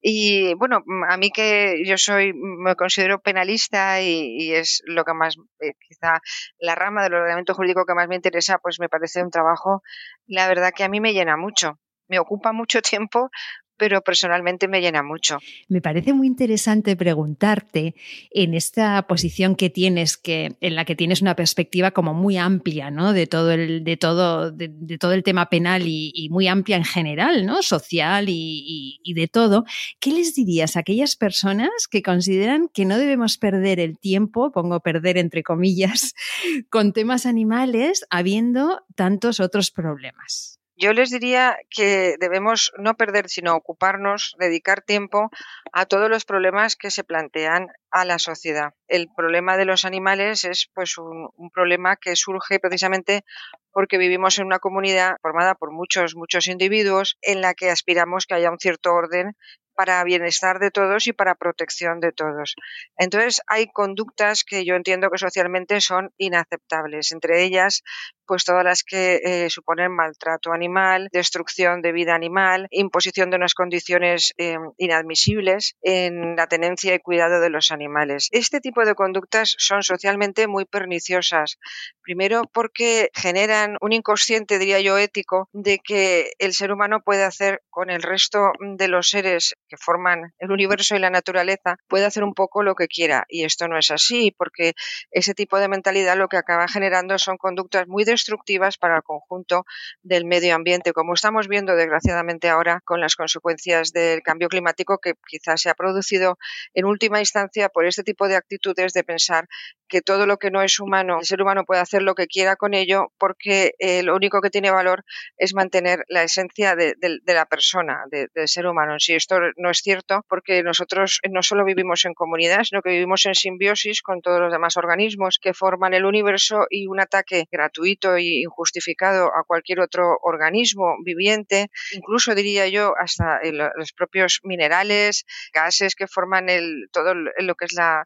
Y 0.00 0.54
bueno, 0.54 0.82
a 1.10 1.16
mí 1.18 1.30
que 1.30 1.82
yo 1.84 1.98
soy, 1.98 2.32
me 2.34 2.74
considero 2.74 3.20
penalista 3.20 4.00
y, 4.00 4.54
es 4.54 4.82
lo 4.86 5.04
que 5.04 5.12
más, 5.12 5.36
eh, 5.60 5.74
quizá 5.78 6.20
la 6.58 6.74
rama 6.74 7.02
del 7.02 7.14
ordenamiento 7.14 7.54
jurídico 7.54 7.84
que 7.84 7.94
más 7.94 8.08
me 8.08 8.16
interesa, 8.16 8.58
pues 8.62 8.80
me 8.80 8.88
parece 8.88 9.22
un 9.22 9.30
trabajo, 9.30 9.82
la 10.26 10.48
verdad 10.48 10.72
que 10.74 10.84
a 10.84 10.88
mí 10.88 11.00
me 11.00 11.12
llena 11.12 11.36
mucho. 11.36 11.78
Me 12.08 12.18
ocupa 12.18 12.52
mucho 12.52 12.80
tiempo, 12.82 13.30
pero 13.76 14.02
personalmente 14.02 14.68
me 14.68 14.80
llena 14.80 15.02
mucho. 15.02 15.38
Me 15.68 15.80
parece 15.80 16.12
muy 16.12 16.26
interesante 16.26 16.96
preguntarte 16.96 17.94
en 18.30 18.54
esta 18.54 19.06
posición 19.06 19.56
que 19.56 19.70
tienes, 19.70 20.16
que, 20.16 20.56
en 20.60 20.74
la 20.74 20.84
que 20.84 20.94
tienes 20.94 21.22
una 21.22 21.36
perspectiva 21.36 21.90
como 21.90 22.14
muy 22.14 22.36
amplia, 22.36 22.90
¿no? 22.90 23.12
De 23.12 23.26
todo 23.26 23.52
el, 23.52 23.84
de 23.84 23.96
todo, 23.96 24.50
de, 24.50 24.98
todo 24.98 25.12
el 25.12 25.22
tema 25.22 25.48
penal 25.48 25.82
y, 25.86 26.28
muy 26.30 26.48
amplia 26.48 26.76
en 26.76 26.84
general, 26.84 27.46
¿no? 27.46 27.62
Social 27.62 28.28
y, 28.28 29.00
y 29.02 29.14
de 29.14 29.28
todo. 29.28 29.64
¿Qué 30.00 30.10
les 30.10 30.34
dirías 30.34 30.76
a 30.76 30.80
aquellas 30.80 31.16
personas 31.16 31.86
que 31.90 32.02
consideran 32.02 32.68
que 32.72 32.84
no 32.84 32.98
debemos 32.98 33.38
perder 33.38 33.80
el 33.80 33.98
tiempo, 33.98 34.52
pongo 34.52 34.80
perder 34.80 35.18
entre 35.18 35.42
comillas, 35.42 36.14
con 36.70 36.92
temas 36.92 37.26
animales, 37.26 38.06
habiendo 38.10 38.82
tantos 38.94 39.40
otros 39.40 39.70
problemas? 39.70 40.60
Yo 40.76 40.92
les 40.92 41.10
diría 41.10 41.56
que 41.70 42.16
debemos 42.18 42.72
no 42.78 42.94
perder, 42.94 43.28
sino 43.28 43.54
ocuparnos, 43.54 44.34
dedicar 44.38 44.82
tiempo 44.82 45.30
a 45.72 45.86
todos 45.86 46.10
los 46.10 46.24
problemas 46.24 46.74
que 46.74 46.90
se 46.90 47.04
plantean 47.04 47.68
a 47.92 48.04
la 48.04 48.18
sociedad. 48.18 48.74
El 48.88 49.08
problema 49.16 49.56
de 49.56 49.66
los 49.66 49.84
animales 49.84 50.44
es 50.44 50.68
pues 50.74 50.98
un, 50.98 51.30
un, 51.36 51.50
problema 51.50 51.96
que 51.96 52.16
surge 52.16 52.58
precisamente 52.58 53.24
porque 53.72 53.98
vivimos 53.98 54.38
en 54.38 54.46
una 54.46 54.58
comunidad 54.58 55.16
formada 55.22 55.54
por 55.54 55.70
muchos, 55.70 56.16
muchos 56.16 56.48
individuos 56.48 57.18
en 57.22 57.40
la 57.40 57.54
que 57.54 57.70
aspiramos 57.70 58.26
que 58.26 58.34
haya 58.34 58.50
un 58.50 58.58
cierto 58.58 58.92
orden 58.92 59.36
para 59.74 60.02
bienestar 60.04 60.58
de 60.58 60.70
todos 60.70 61.06
y 61.06 61.12
para 61.12 61.34
protección 61.34 62.00
de 62.00 62.12
todos. 62.12 62.56
Entonces, 62.96 63.40
hay 63.46 63.66
conductas 63.66 64.44
que 64.44 64.64
yo 64.64 64.74
entiendo 64.74 65.10
que 65.10 65.18
socialmente 65.18 65.80
son 65.80 66.12
inaceptables, 66.18 67.12
entre 67.12 67.42
ellas, 67.44 67.82
pues 68.26 68.44
todas 68.44 68.64
las 68.64 68.82
que 68.82 69.20
eh, 69.22 69.50
suponen 69.50 69.92
maltrato 69.92 70.52
animal, 70.52 71.08
destrucción 71.12 71.82
de 71.82 71.92
vida 71.92 72.14
animal, 72.14 72.68
imposición 72.70 73.30
de 73.30 73.36
unas 73.36 73.54
condiciones 73.54 74.32
eh, 74.38 74.56
inadmisibles 74.78 75.76
en 75.82 76.36
la 76.36 76.46
tenencia 76.46 76.94
y 76.94 76.98
cuidado 76.98 77.40
de 77.40 77.50
los 77.50 77.70
animales. 77.70 78.28
Este 78.32 78.60
tipo 78.60 78.84
de 78.84 78.94
conductas 78.94 79.54
son 79.58 79.82
socialmente 79.82 80.46
muy 80.46 80.64
perniciosas. 80.64 81.58
Primero, 82.02 82.42
porque 82.52 83.10
generan 83.14 83.76
un 83.80 83.92
inconsciente, 83.92 84.58
diría 84.58 84.80
yo, 84.80 84.98
ético, 84.98 85.48
de 85.52 85.78
que 85.78 86.32
el 86.38 86.54
ser 86.54 86.72
humano 86.72 87.02
puede 87.02 87.24
hacer 87.24 87.62
con 87.70 87.90
el 87.90 88.02
resto 88.02 88.52
de 88.60 88.88
los 88.88 89.08
seres 89.08 89.54
que 89.68 89.76
forman 89.76 90.32
el 90.38 90.50
universo 90.50 90.96
y 90.96 90.98
la 90.98 91.10
naturaleza, 91.10 91.76
puede 91.88 92.04
hacer 92.04 92.24
un 92.24 92.34
poco 92.34 92.62
lo 92.62 92.74
que 92.74 92.88
quiera. 92.88 93.24
Y 93.28 93.44
esto 93.44 93.68
no 93.68 93.78
es 93.78 93.90
así, 93.90 94.34
porque 94.36 94.74
ese 95.10 95.34
tipo 95.34 95.58
de 95.58 95.68
mentalidad 95.68 96.16
lo 96.16 96.28
que 96.28 96.36
acaba 96.36 96.68
generando 96.68 97.18
son 97.18 97.36
conductas 97.36 97.86
muy 97.88 98.04
destructivas 98.04 98.78
para 98.78 98.96
el 98.96 99.02
conjunto 99.02 99.64
del 100.02 100.24
medio 100.24 100.54
ambiente, 100.54 100.92
como 100.92 101.14
estamos 101.14 101.48
viendo 101.48 101.76
desgraciadamente 101.76 102.48
ahora 102.48 102.80
con 102.84 103.00
las 103.00 103.16
consecuencias 103.16 103.92
del 103.92 104.22
cambio 104.22 104.48
climático 104.48 104.98
que 104.98 105.14
quizás 105.26 105.60
se 105.60 105.70
ha 105.70 105.74
producido 105.74 106.38
en 106.74 106.84
última 106.84 107.20
instancia 107.20 107.68
por 107.68 107.86
este 107.86 108.02
tipo 108.02 108.28
de 108.28 108.36
actitudes 108.36 108.92
de 108.92 109.04
pensar 109.04 109.48
que 109.88 110.02
todo 110.02 110.26
lo 110.26 110.38
que 110.38 110.50
no 110.50 110.62
es 110.62 110.80
humano, 110.80 111.18
el 111.20 111.26
ser 111.26 111.42
humano 111.42 111.64
puede 111.64 111.80
hacer 111.80 112.02
lo 112.02 112.14
que 112.14 112.26
quiera 112.26 112.56
con 112.56 112.74
ello 112.74 113.12
porque 113.18 113.74
eh, 113.78 114.02
lo 114.02 114.16
único 114.16 114.40
que 114.40 114.50
tiene 114.50 114.70
valor 114.70 115.04
es 115.36 115.54
mantener 115.54 116.04
la 116.08 116.22
esencia 116.22 116.74
de, 116.74 116.96
la 117.24 117.46
persona, 117.46 118.04
del 118.10 118.48
ser 118.48 118.66
humano. 118.66 118.98
Si 118.98 119.14
esto 119.14 119.38
no 119.64 119.70
es 119.70 119.78
cierto 119.78 120.24
porque 120.28 120.62
nosotros 120.62 121.20
no 121.30 121.42
solo 121.42 121.64
vivimos 121.64 122.04
en 122.04 122.12
comunidad, 122.12 122.64
sino 122.64 122.82
que 122.82 122.90
vivimos 122.90 123.24
en 123.24 123.34
simbiosis 123.34 124.02
con 124.02 124.20
todos 124.20 124.40
los 124.40 124.52
demás 124.52 124.76
organismos 124.76 125.38
que 125.40 125.54
forman 125.54 125.94
el 125.94 126.04
universo 126.04 126.66
y 126.68 126.86
un 126.86 127.00
ataque 127.00 127.46
gratuito 127.50 128.14
e 128.16 128.42
injustificado 128.42 129.34
a 129.34 129.42
cualquier 129.44 129.80
otro 129.80 130.18
organismo 130.22 130.96
viviente, 131.02 131.70
incluso 131.92 132.34
diría 132.34 132.68
yo 132.68 132.94
hasta 132.98 133.40
los 133.74 133.92
propios 133.92 134.40
minerales, 134.42 135.24
gases 135.52 135.94
que 135.94 136.06
forman 136.06 136.50
el, 136.50 136.88
todo 136.92 137.14
lo 137.14 137.54
que 137.54 137.64
es 137.64 137.72
la, 137.72 138.04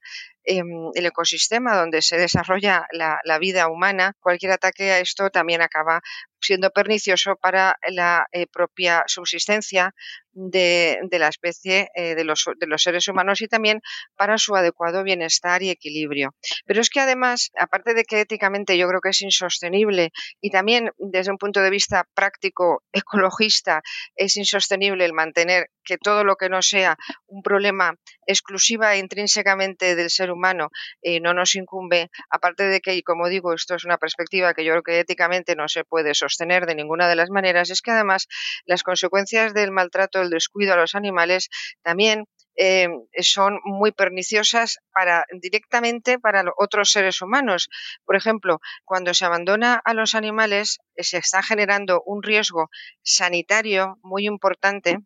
em, 0.49 0.91
el 0.95 1.07
ecosistema 1.07 1.77
donde 1.77 2.01
se 2.01 2.17
desarrolla 2.17 2.87
la, 2.93 3.39
vida 3.39 3.69
humana, 3.69 4.15
cualquier 4.21 4.53
ataque 4.53 4.91
a 4.91 4.99
esto 4.99 5.31
también 5.31 5.63
acaba 5.63 6.01
siendo 6.41 6.71
pernicioso 6.71 7.37
para 7.37 7.77
la 7.89 8.27
eh, 8.33 8.47
propia 8.47 9.05
subsistencia 9.07 9.95
de, 10.33 11.01
la 11.11 11.29
especie 11.29 11.91
eh, 11.95 12.15
de, 12.15 12.25
los, 12.25 12.45
seres 12.77 13.09
humanos 13.09 13.43
y 13.43 13.49
también 13.49 13.81
para 14.17 14.39
su 14.39 14.55
adecuado 14.55 15.03
bienestar 15.03 15.63
y 15.63 15.71
equilibrio. 15.71 16.35
Pero 16.65 16.81
es 16.81 16.91
que 16.91 17.01
además, 17.01 17.51
aparte 17.59 17.95
de 17.95 18.05
que 18.05 18.21
éticamente 18.21 18.79
yo 18.79 18.89
creo 18.89 19.01
que 19.01 19.11
es 19.11 19.21
insostenible 19.23 20.13
y 20.41 20.51
también 20.51 20.91
desde 20.97 21.33
un 21.33 21.39
punto 21.39 21.61
de 21.61 21.71
vista 21.71 22.05
práctico, 22.15 22.83
ecologista, 22.93 23.83
es 24.15 24.37
insostenible 24.37 25.05
el 25.05 25.13
mantener 25.13 25.71
que 25.85 25.99
todo 25.99 26.23
lo 26.23 26.37
que 26.37 26.49
no 26.49 26.63
sea 26.63 26.97
un 27.27 27.43
problema 27.43 27.95
exclusiva 28.29 28.95
e 28.95 28.99
intrínsecamente 28.99 29.97
del 29.97 30.11
ser 30.11 30.31
humano 30.31 30.71
eh, 31.03 31.19
no 31.19 31.33
nos 31.35 31.55
incumbe, 31.57 32.11
aparte 32.31 32.65
de 32.65 32.81
que, 32.81 32.95
y 32.95 33.03
como 33.03 33.29
digo, 33.29 33.55
esto 33.55 33.75
es 33.75 33.85
una 33.85 33.99
perspectiva 33.99 34.55
que 34.55 34.65
yo 34.65 34.73
creo 34.73 34.83
que 34.83 35.01
éticamente 35.01 35.57
no 35.57 35.67
se 35.67 35.85
puede 35.85 36.15
sostener 36.15 36.67
de 36.67 36.75
ninguna 36.75 37.09
de 37.09 37.17
las 37.17 37.31
maneras, 37.31 37.71
es 37.71 37.83
que 37.83 37.91
además 37.91 38.29
las 38.67 38.83
consecuencias 38.83 39.55
del 39.55 39.73
maltrato, 39.73 40.21
el 40.21 40.31
descuido 40.31 40.75
a 40.75 40.77
los 40.77 40.95
animales 40.95 41.49
también 41.83 42.27
eh, 42.61 42.89
son 43.21 43.61
muy 43.65 43.93
perniciosas 43.93 44.79
para 44.93 45.25
directamente 45.41 46.19
para 46.19 46.43
otros 46.57 46.91
seres 46.91 47.23
humanos. 47.23 47.69
Por 48.05 48.17
ejemplo, 48.17 48.61
cuando 48.85 49.15
se 49.15 49.25
abandona 49.25 49.81
a 49.85 49.95
los 49.95 50.17
animales 50.17 50.81
eh, 50.97 51.05
se 51.05 51.19
está 51.19 51.41
generando 51.41 52.03
un 52.05 52.21
riesgo 52.21 52.69
sanitario 53.03 53.99
muy 54.03 54.27
importante 54.27 54.99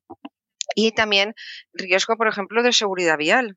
y 0.75 0.93
también 0.93 1.35
riesgo, 1.73 2.17
por 2.17 2.29
ejemplo, 2.29 2.63
de 2.63 2.73
seguridad 2.73 3.17
vial. 3.19 3.57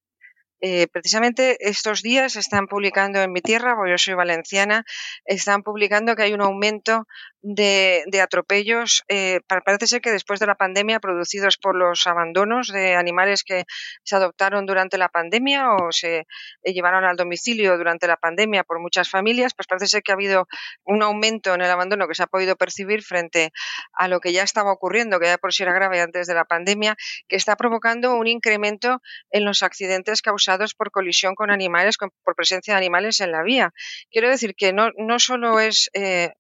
Eh, 0.61 0.87
precisamente 0.87 1.57
estos 1.59 2.01
días 2.01 2.35
están 2.37 2.67
publicando 2.67 3.21
en 3.21 3.31
mi 3.31 3.41
tierra, 3.41 3.75
porque 3.75 3.91
yo 3.91 3.97
soy 3.97 4.13
valenciana, 4.13 4.85
están 5.25 5.63
publicando 5.63 6.15
que 6.15 6.23
hay 6.23 6.33
un 6.33 6.41
aumento 6.41 7.07
de, 7.41 8.03
atropellos. 8.23 9.03
Eh, 9.07 9.41
parece 9.47 9.87
ser 9.87 10.01
que 10.01 10.11
después 10.11 10.39
de 10.39 10.47
la 10.47 10.55
pandemia, 10.55 10.99
producidos 10.99 11.57
por 11.57 11.75
los 11.75 12.07
abandonos 12.07 12.69
de 12.69 12.95
animales 12.95 13.43
que 13.43 13.65
se 14.03 14.15
adoptaron 14.15 14.65
durante 14.65 14.97
la 14.97 15.09
pandemia 15.09 15.73
o 15.73 15.91
se 15.91 16.25
eh, 16.63 16.73
llevaron 16.73 17.03
al 17.03 17.17
domicilio 17.17 17.77
durante 17.77 18.07
la 18.07 18.17
pandemia 18.17 18.63
por 18.63 18.79
muchas 18.79 19.09
familias, 19.09 19.53
pues 19.53 19.67
parece 19.67 19.87
ser 19.87 20.03
que 20.03 20.13
ha 20.13 20.15
habido 20.15 20.47
un 20.85 21.03
aumento 21.03 21.53
en 21.53 21.61
el 21.61 21.69
abandono 21.69 22.07
que 22.07 22.15
se 22.15 22.23
ha 22.23 22.27
podido 22.27 22.55
percibir 22.55 23.03
frente 23.03 23.51
a 23.93 24.07
lo 24.07 24.19
que 24.19 24.31
ya 24.31 24.43
estaba 24.43 24.71
ocurriendo, 24.71 25.19
que 25.19 25.27
ya 25.27 25.37
por 25.37 25.53
si 25.53 25.63
era 25.63 25.73
grave 25.73 26.01
antes 26.01 26.27
de 26.27 26.33
la 26.33 26.45
pandemia, 26.45 26.95
que 27.27 27.35
está 27.35 27.55
provocando 27.55 28.15
un 28.15 28.27
incremento 28.27 29.01
en 29.29 29.45
los 29.45 29.61
accidentes 29.61 30.21
causados 30.21 30.44
por 30.77 30.91
colisión 30.91 31.35
con 31.35 31.51
animales, 31.51 31.97
por 31.97 32.35
presencia 32.35 32.73
de 32.73 32.77
animales 32.77 33.19
en 33.21 33.31
la 33.31 33.43
vía. 33.43 33.73
Quiero 34.11 34.29
decir 34.29 34.55
que 34.55 34.73
no, 34.73 34.91
no 34.97 35.19
solo 35.19 35.59
es 35.59 35.89
eh, 35.93 36.33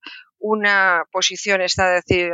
una 0.47 1.05
posición 1.11 1.61
está 1.61 1.89
decir, 1.89 2.31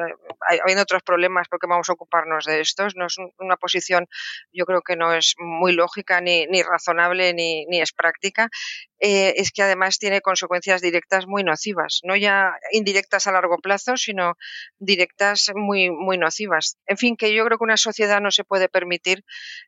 habiendo 0.62 0.84
otros 0.84 1.02
problemas 1.02 1.48
porque 1.48 1.66
vamos 1.66 1.90
a 1.90 1.94
ocuparnos 1.94 2.44
de 2.44 2.60
estos, 2.60 2.98
no 2.98 3.06
es 3.06 3.16
una 3.40 3.56
posición 3.56 4.06
yo 4.52 4.66
creo 4.66 4.82
que 4.82 4.98
no 4.98 5.14
es 5.14 5.36
muy 5.38 5.72
lógica 5.72 6.20
ni, 6.20 6.46
ni 6.48 6.62
razonable 6.62 7.34
ni, 7.34 7.66
ni, 7.68 7.80
es 7.80 7.94
práctica, 7.94 8.50
eh, 9.00 9.36
es 9.38 9.52
que 9.52 9.64
además 9.64 9.98
tiene 9.98 10.20
consecuencias 10.20 10.82
directas 10.82 11.26
muy 11.26 11.46
nocivas, 11.46 12.02
no 12.04 12.18
ya 12.18 12.52
indirectas 12.74 13.28
a 13.28 13.32
largo 13.32 13.60
plazo, 13.60 13.96
sino 13.96 14.36
directas 14.78 15.50
muy, 15.56 15.90
muy 15.90 16.18
nocivas. 16.18 16.78
En 16.88 16.98
fin, 16.98 17.16
que 17.16 17.34
yo 17.34 17.46
creo 17.46 17.58
que 17.58 17.64
una 17.64 17.78
sociedad 17.78 18.20
no 18.20 18.32
se 18.32 18.44
puede 18.44 18.68
permitir, 18.68 19.24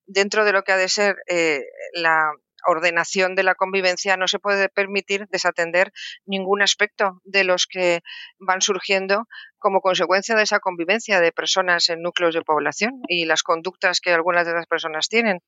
dentro 0.06 0.44
de 0.44 0.52
lo 0.52 0.64
que 0.64 0.74
ha 0.74 0.78
de 0.78 0.90
ser 0.90 1.16
eh, 1.30 1.64
la, 1.94 2.30
ordenación 2.66 3.36
de 3.36 3.44
la 3.44 3.56
convivencia 3.56 4.18
no 4.18 4.28
se 4.28 4.40
puede 4.40 4.70
permitir 4.70 5.28
desatender 5.30 5.92
ningún 6.26 6.62
aspecto 6.62 7.22
de 7.24 7.44
los 7.44 7.68
que 7.68 8.02
van 8.40 8.62
surgiendo 8.62 9.28
como 9.60 9.82
consecuencia 9.82 10.36
de 10.36 10.44
esa 10.44 10.60
convivencia 10.60 11.20
de 11.20 11.32
personas 11.32 11.90
en 11.90 12.02
núcleos 12.02 12.36
de 12.36 12.42
población 12.42 13.02
y 13.08 13.26
las 13.26 13.44
conductas 13.44 14.02
que 14.02 14.12
algunas 14.12 14.46
de 14.46 14.54
las 14.54 14.68
personas 14.68 15.08
tienen. 15.08 15.40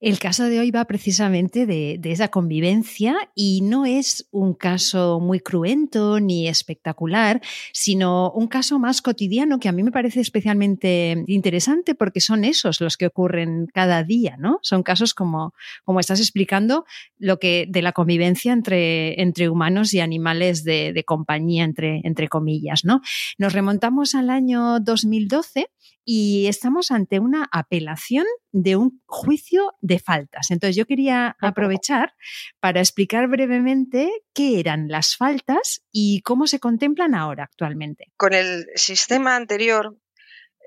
El 0.00 0.18
caso 0.18 0.44
de 0.44 0.60
hoy 0.60 0.70
va 0.70 0.84
precisamente 0.84 1.66
de, 1.66 2.00
esa 2.04 2.28
convivencia 2.28 3.16
y 3.34 3.60
no 3.62 3.86
es 3.86 4.28
un 4.30 4.54
caso 4.54 5.20
muy 5.20 5.40
cruento 5.40 6.20
ni 6.20 6.48
espectacular, 6.48 7.40
sino 7.72 8.30
un 8.32 8.46
caso 8.46 8.78
más 8.78 9.02
cotidiano 9.02 9.58
que 9.58 9.68
a 9.68 9.72
mí 9.72 9.82
me 9.82 9.90
parece 9.90 10.20
especialmente 10.20 11.24
interesante 11.26 11.94
porque 11.94 12.20
son 12.20 12.44
esos 12.44 12.80
los 12.80 12.96
que 12.96 13.06
ocurren 13.06 13.66
cada 13.72 14.04
día, 14.04 14.36
¿no? 14.38 14.58
Son 14.62 14.82
casos 14.82 15.14
como, 15.14 15.54
como 15.84 16.00
estás 16.00 16.20
explicando, 16.20 16.84
lo 17.18 17.38
que 17.38 17.66
de 17.68 17.82
la 17.82 17.92
convivencia 17.92 18.52
entre, 18.52 19.20
entre 19.20 19.48
humanos 19.48 19.94
y 19.94 20.00
animales 20.00 20.64
de, 20.64 20.92
de 20.92 21.04
compañía, 21.04 21.64
entre, 21.64 22.00
entre 22.04 22.28
comillas, 22.28 22.84
¿no? 22.84 23.00
Nos 23.38 23.52
remontamos 23.52 24.14
al 24.14 24.30
año 24.30 24.80
2012 24.80 25.68
y 26.04 26.46
estamos 26.48 26.90
ante 26.90 27.18
una 27.18 27.48
apelación 27.50 28.26
de 28.52 28.76
un 28.76 29.02
juicio 29.06 29.74
de 29.80 29.98
faltas. 29.98 30.50
Entonces 30.50 30.76
yo 30.76 30.86
quería 30.86 31.36
aprovechar 31.40 32.14
para 32.60 32.80
explicar 32.80 33.28
brevemente 33.28 34.10
qué 34.34 34.60
eran 34.60 34.88
las 34.88 35.16
faltas 35.16 35.82
y 35.90 36.20
cómo 36.22 36.46
se 36.46 36.60
contemplan 36.60 37.14
ahora 37.14 37.44
actualmente. 37.44 38.12
Con 38.16 38.34
el 38.34 38.66
sistema 38.74 39.36
anterior 39.36 39.96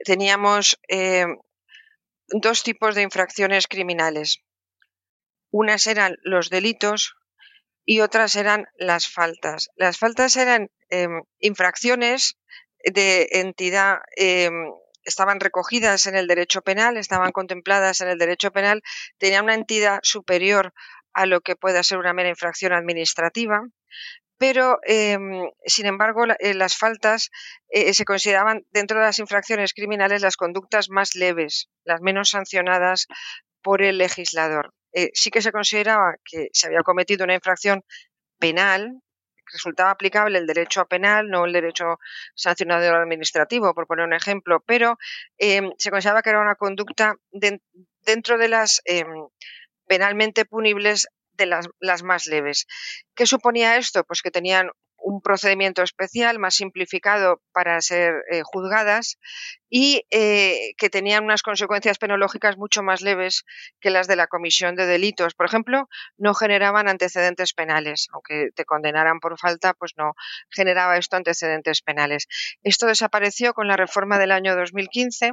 teníamos 0.06 0.80
eh, 0.88 1.26
dos 2.28 2.64
tipos 2.64 2.96
de 2.96 3.04
infracciones 3.04 3.68
criminales. 3.68 4.44
Unas 5.52 5.88
eran 5.88 6.18
los 6.24 6.50
delitos 6.50 7.16
y 7.86 8.02
otras 8.02 8.36
eran 8.36 8.66
las 8.78 9.08
faltas. 9.08 9.70
Las 9.76 9.98
faltas 9.98 10.36
eran 10.36 10.70
em, 10.90 11.22
infracciones 11.40 12.38
de 12.84 13.30
entidad, 13.32 14.00
em, 14.18 14.54
estaban 15.08 15.40
recogidas 15.40 16.06
en 16.06 16.16
el 16.16 16.28
derecho 16.28 16.62
penal, 16.62 16.98
estaban 16.98 17.32
contempladas 17.32 18.02
en 18.02 18.10
el 18.10 18.18
derecho 18.18 18.52
penal, 18.52 18.84
tenían 19.18 19.46
una 19.46 19.56
entidad 19.56 20.00
superior 20.04 20.74
a 21.14 21.26
lo 21.26 21.42
que 21.42 21.56
pueda 21.56 21.82
ser 21.82 21.98
una 21.98 22.14
mera 22.14 22.30
infracción 22.30 22.74
administrativa, 22.74 23.64
pero 24.38 24.80
em, 24.84 25.50
sin 25.66 25.88
embargo 25.88 26.26
eh, 26.40 26.54
las 26.54 26.78
faltas 26.78 27.32
eh, 27.70 27.94
se 27.94 28.06
consideraban 28.06 28.66
dentro 28.72 29.00
de 29.00 29.06
las 29.06 29.20
infracciones 29.20 29.74
criminales 29.74 30.22
las 30.22 30.38
conductas 30.38 30.90
más 30.90 31.16
leves, 31.16 31.70
las 31.86 32.02
menos 32.02 32.30
sancionadas 32.30 33.08
por 33.64 33.82
el 33.82 33.98
legislador. 33.98 34.74
Eh, 34.94 35.10
sí 35.14 35.32
que 35.32 35.42
se 35.42 35.52
consideraba 35.52 36.16
que 36.24 36.50
se 36.54 36.68
había 36.68 36.84
cometido 36.84 37.24
una 37.24 37.34
infracción 37.36 37.84
penal, 38.40 39.02
resultaba 39.52 39.92
aplicable 39.92 40.38
el 40.38 40.48
derecho 40.48 40.86
penal, 40.86 41.30
no 41.30 41.46
el 41.46 41.54
derecho 41.54 42.00
sancionador 42.36 42.96
administrativo, 42.96 43.74
por 43.74 43.88
poner 43.88 44.06
un 44.06 44.14
ejemplo, 44.14 44.64
pero 44.66 44.98
em, 45.38 45.72
se 45.78 45.92
consideraba 45.92 46.22
que 46.22 46.30
era 46.30 46.42
una 46.42 46.56
conducta 46.56 47.16
dentro 47.32 48.38
de 48.38 48.48
las 48.48 48.82
em, 48.86 49.28
penalmente 49.88 50.46
punibles 50.46 51.08
de 51.34 51.46
las, 51.46 51.68
las, 51.80 52.04
más 52.04 52.28
leves. 52.28 52.68
¿Qué 53.16 53.26
suponía 53.26 53.78
esto? 53.78 54.04
Pues 54.04 54.22
que 54.22 54.32
tenían 54.32 54.72
un 55.08 55.22
procedimiento 55.22 55.84
especial 55.84 56.38
más 56.38 56.56
simplificado 56.56 57.42
para 57.54 57.80
ser 57.80 58.26
eh, 58.30 58.42
juzgadas 58.44 59.18
y 59.70 60.04
eh, 60.12 60.74
que 60.78 60.90
tenían 60.90 61.24
unas 61.24 61.44
consecuencias 61.44 61.98
penológicas 61.98 62.58
mucho 62.58 62.84
más 62.84 63.02
leves 63.02 63.46
que 63.80 63.90
las 63.90 64.08
de 64.08 64.18
la 64.18 64.28
comisión 64.28 64.76
de 64.76 64.86
delitos. 64.86 65.34
Por 65.34 65.46
ejemplo, 65.46 65.88
no 66.18 66.34
generaban 66.34 66.90
antecedentes 66.90 67.54
penales, 67.54 68.08
aunque 68.12 68.50
te 68.54 68.66
condenaran 68.66 69.22
por 69.22 69.40
falta, 69.40 69.74
pues 69.74 69.94
no 69.96 70.14
generaba 70.50 70.98
esto 70.98 71.16
antecedentes 71.16 71.82
penales. 71.82 72.28
Esto 72.64 72.88
desapareció 72.88 73.54
con 73.54 73.70
la 73.70 73.78
reforma 73.78 74.20
del 74.20 74.34
año 74.34 74.58
2015 74.58 75.32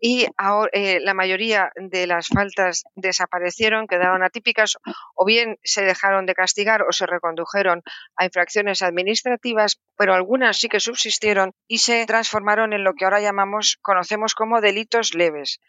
y 0.00 0.26
ahora, 0.38 0.70
eh, 0.72 0.98
la 1.00 1.14
mayoría 1.14 1.70
de 1.76 2.06
las 2.06 2.28
faltas 2.28 2.84
desaparecieron, 2.94 3.86
quedaron 3.86 4.22
atípicas 4.22 4.76
o 5.14 5.24
bien 5.26 5.58
se 5.62 5.82
dejaron 5.84 6.26
de 6.26 6.34
castigar 6.34 6.82
o 6.82 6.92
se 6.92 7.06
recondujeron 7.06 7.82
a 8.16 8.24
infracciones 8.24 8.82
administrativas, 8.82 9.78
pero 9.96 10.14
algunas 10.14 10.58
sí 10.58 10.68
que 10.68 10.80
subsistieron 10.80 11.52
y 11.68 11.78
se 11.78 12.06
transformaron 12.06 12.72
en 12.72 12.82
lo 12.82 12.94
que 12.94 13.04
ahora 13.04 13.20
llamamos, 13.20 13.78
conocemos 13.82 14.34
como 14.34 14.60
delitos 14.60 15.14
leves. 15.14 15.60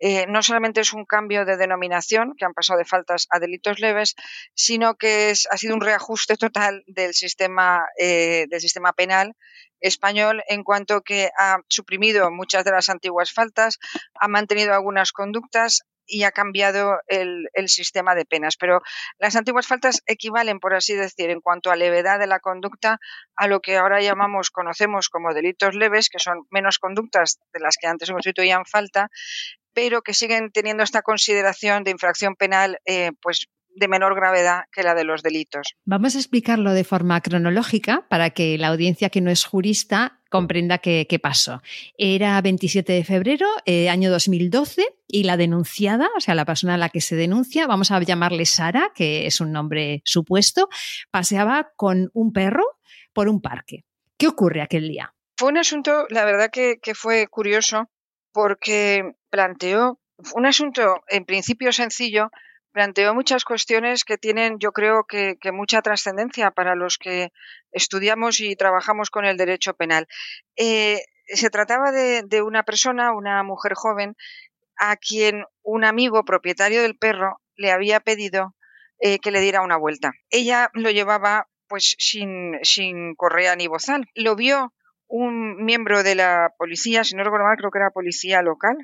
Eh, 0.00 0.26
no 0.26 0.42
solamente 0.42 0.80
es 0.80 0.92
un 0.92 1.04
cambio 1.04 1.44
de 1.44 1.56
denominación, 1.56 2.34
que 2.36 2.44
han 2.44 2.54
pasado 2.54 2.78
de 2.78 2.84
faltas 2.84 3.26
a 3.30 3.38
delitos 3.38 3.78
leves, 3.80 4.16
sino 4.54 4.96
que 4.96 5.32
ha 5.50 5.56
sido 5.56 5.74
un 5.74 5.82
reajuste 5.82 6.36
total 6.36 6.82
del 6.86 7.14
sistema, 7.14 7.84
eh, 7.98 8.46
del 8.48 8.60
sistema 8.60 8.92
penal 8.92 9.36
español 9.80 10.42
en 10.48 10.62
cuanto 10.62 11.00
que 11.02 11.30
ha 11.38 11.58
suprimido 11.68 12.30
muchas 12.30 12.64
de 12.64 12.70
las 12.70 12.88
antiguas 12.90 13.32
faltas, 13.32 13.78
ha 14.14 14.28
mantenido 14.28 14.74
algunas 14.74 15.12
conductas 15.12 15.82
y 16.10 16.24
ha 16.24 16.32
cambiado 16.32 16.98
el, 17.06 17.48
sistema 17.68 18.14
de 18.14 18.24
penas. 18.24 18.56
Pero 18.56 18.82
las 19.18 19.36
antiguas 19.36 19.66
faltas 19.66 20.02
equivalen, 20.06 20.58
por 20.58 20.74
así 20.74 20.94
decir, 20.94 21.30
en 21.30 21.40
cuanto 21.40 21.70
a 21.70 21.76
levedad 21.76 22.18
de 22.18 22.26
la 22.26 22.40
conducta, 22.40 22.98
a 23.36 23.46
lo 23.46 23.60
que 23.60 23.76
ahora 23.76 24.00
llamamos, 24.00 24.50
conocemos 24.50 25.08
como 25.08 25.32
delitos 25.32 25.74
leves, 25.74 26.08
que 26.08 26.18
son 26.18 26.46
menos 26.50 26.78
conductas 26.78 27.38
de 27.52 27.60
las 27.60 27.76
que 27.80 27.86
antes 27.86 28.08
se 28.08 28.12
constituían 28.12 28.66
falta, 28.66 29.08
pero 29.72 30.02
que 30.02 30.14
siguen 30.14 30.50
teniendo 30.50 30.82
esta 30.82 31.02
consideración 31.02 31.84
de 31.84 31.90
infracción 31.92 32.36
penal, 32.36 32.78
eh, 32.84 33.12
pues 33.22 33.46
de 33.74 33.88
menor 33.88 34.14
gravedad 34.14 34.62
que 34.72 34.82
la 34.82 34.94
de 34.94 35.04
los 35.04 35.22
delitos. 35.22 35.74
Vamos 35.84 36.14
a 36.14 36.18
explicarlo 36.18 36.72
de 36.72 36.84
forma 36.84 37.20
cronológica 37.20 38.06
para 38.08 38.30
que 38.30 38.58
la 38.58 38.68
audiencia 38.68 39.10
que 39.10 39.20
no 39.20 39.30
es 39.30 39.44
jurista 39.44 40.20
comprenda 40.28 40.78
qué, 40.78 41.06
pasó. 41.20 41.60
Era 41.98 42.40
27 42.40 42.92
de 42.92 43.04
febrero, 43.04 43.46
eh, 43.66 43.88
año 43.88 44.10
2012, 44.10 44.86
y 45.08 45.24
la 45.24 45.36
denunciada, 45.36 46.08
o 46.16 46.20
sea, 46.20 46.34
la 46.34 46.44
persona 46.44 46.74
a 46.74 46.78
la 46.78 46.88
que 46.88 47.00
se 47.00 47.16
denuncia, 47.16 47.66
vamos 47.66 47.90
a 47.90 48.00
llamarle 48.00 48.46
Sara, 48.46 48.92
que 48.94 49.26
es 49.26 49.40
un 49.40 49.50
nombre 49.50 50.02
supuesto, 50.04 50.68
paseaba 51.10 51.72
con 51.74 52.10
un 52.12 52.32
perro 52.32 52.64
por 53.12 53.28
un 53.28 53.40
parque. 53.40 53.84
¿Qué 54.16 54.28
ocurre 54.28 54.62
aquel 54.62 54.88
día? 54.88 55.14
Fue 55.36 55.48
un 55.48 55.58
asunto, 55.58 56.06
la 56.10 56.24
verdad 56.24 56.50
que, 56.52 56.78
que 56.80 56.94
fue 56.94 57.26
curioso, 57.26 57.90
porque 58.32 59.12
planteó 59.30 60.00
un 60.34 60.46
asunto 60.46 61.02
en 61.08 61.24
principio 61.24 61.72
sencillo, 61.72 62.30
planteó 62.72 63.14
muchas 63.14 63.44
cuestiones 63.44 64.04
que 64.04 64.18
tienen, 64.18 64.58
yo 64.58 64.72
creo 64.72 65.04
que, 65.04 65.36
mucha 65.52 65.82
trascendencia 65.82 66.50
para 66.50 66.74
los 66.74 66.98
que 66.98 67.32
estudiamos 67.72 68.40
y 68.40 68.54
trabajamos 68.56 69.10
con 69.10 69.24
el 69.24 69.36
derecho 69.36 69.74
penal. 69.74 70.06
Eh, 70.56 71.00
se 71.26 71.50
trataba 71.50 71.92
de, 71.92 72.42
una 72.42 72.62
persona, 72.62 73.12
una 73.12 73.42
mujer 73.42 73.74
joven, 73.74 74.16
a 74.76 74.96
quien 74.96 75.44
un 75.62 75.84
amigo 75.84 76.24
propietario 76.24 76.82
del 76.82 76.96
perro 76.96 77.40
le 77.56 77.70
había 77.70 78.00
pedido 78.00 78.54
eh, 78.98 79.18
que 79.18 79.30
le 79.30 79.40
diera 79.40 79.62
una 79.62 79.76
vuelta. 79.76 80.12
Ella 80.30 80.70
lo 80.72 80.90
llevaba 80.90 81.48
pues 81.68 81.94
sin, 81.98 82.58
sin 82.62 83.14
correa 83.14 83.54
ni 83.56 83.68
bozal. 83.68 84.06
Lo 84.14 84.34
vio 84.36 84.74
un 85.10 85.62
miembro 85.64 86.02
de 86.02 86.14
la 86.14 86.54
policía, 86.56 87.04
si 87.04 87.16
no 87.16 87.24
recuerdo 87.24 87.46
mal, 87.46 87.56
creo 87.58 87.70
que 87.70 87.78
era 87.78 87.90
policía 87.90 88.40
local, 88.42 88.78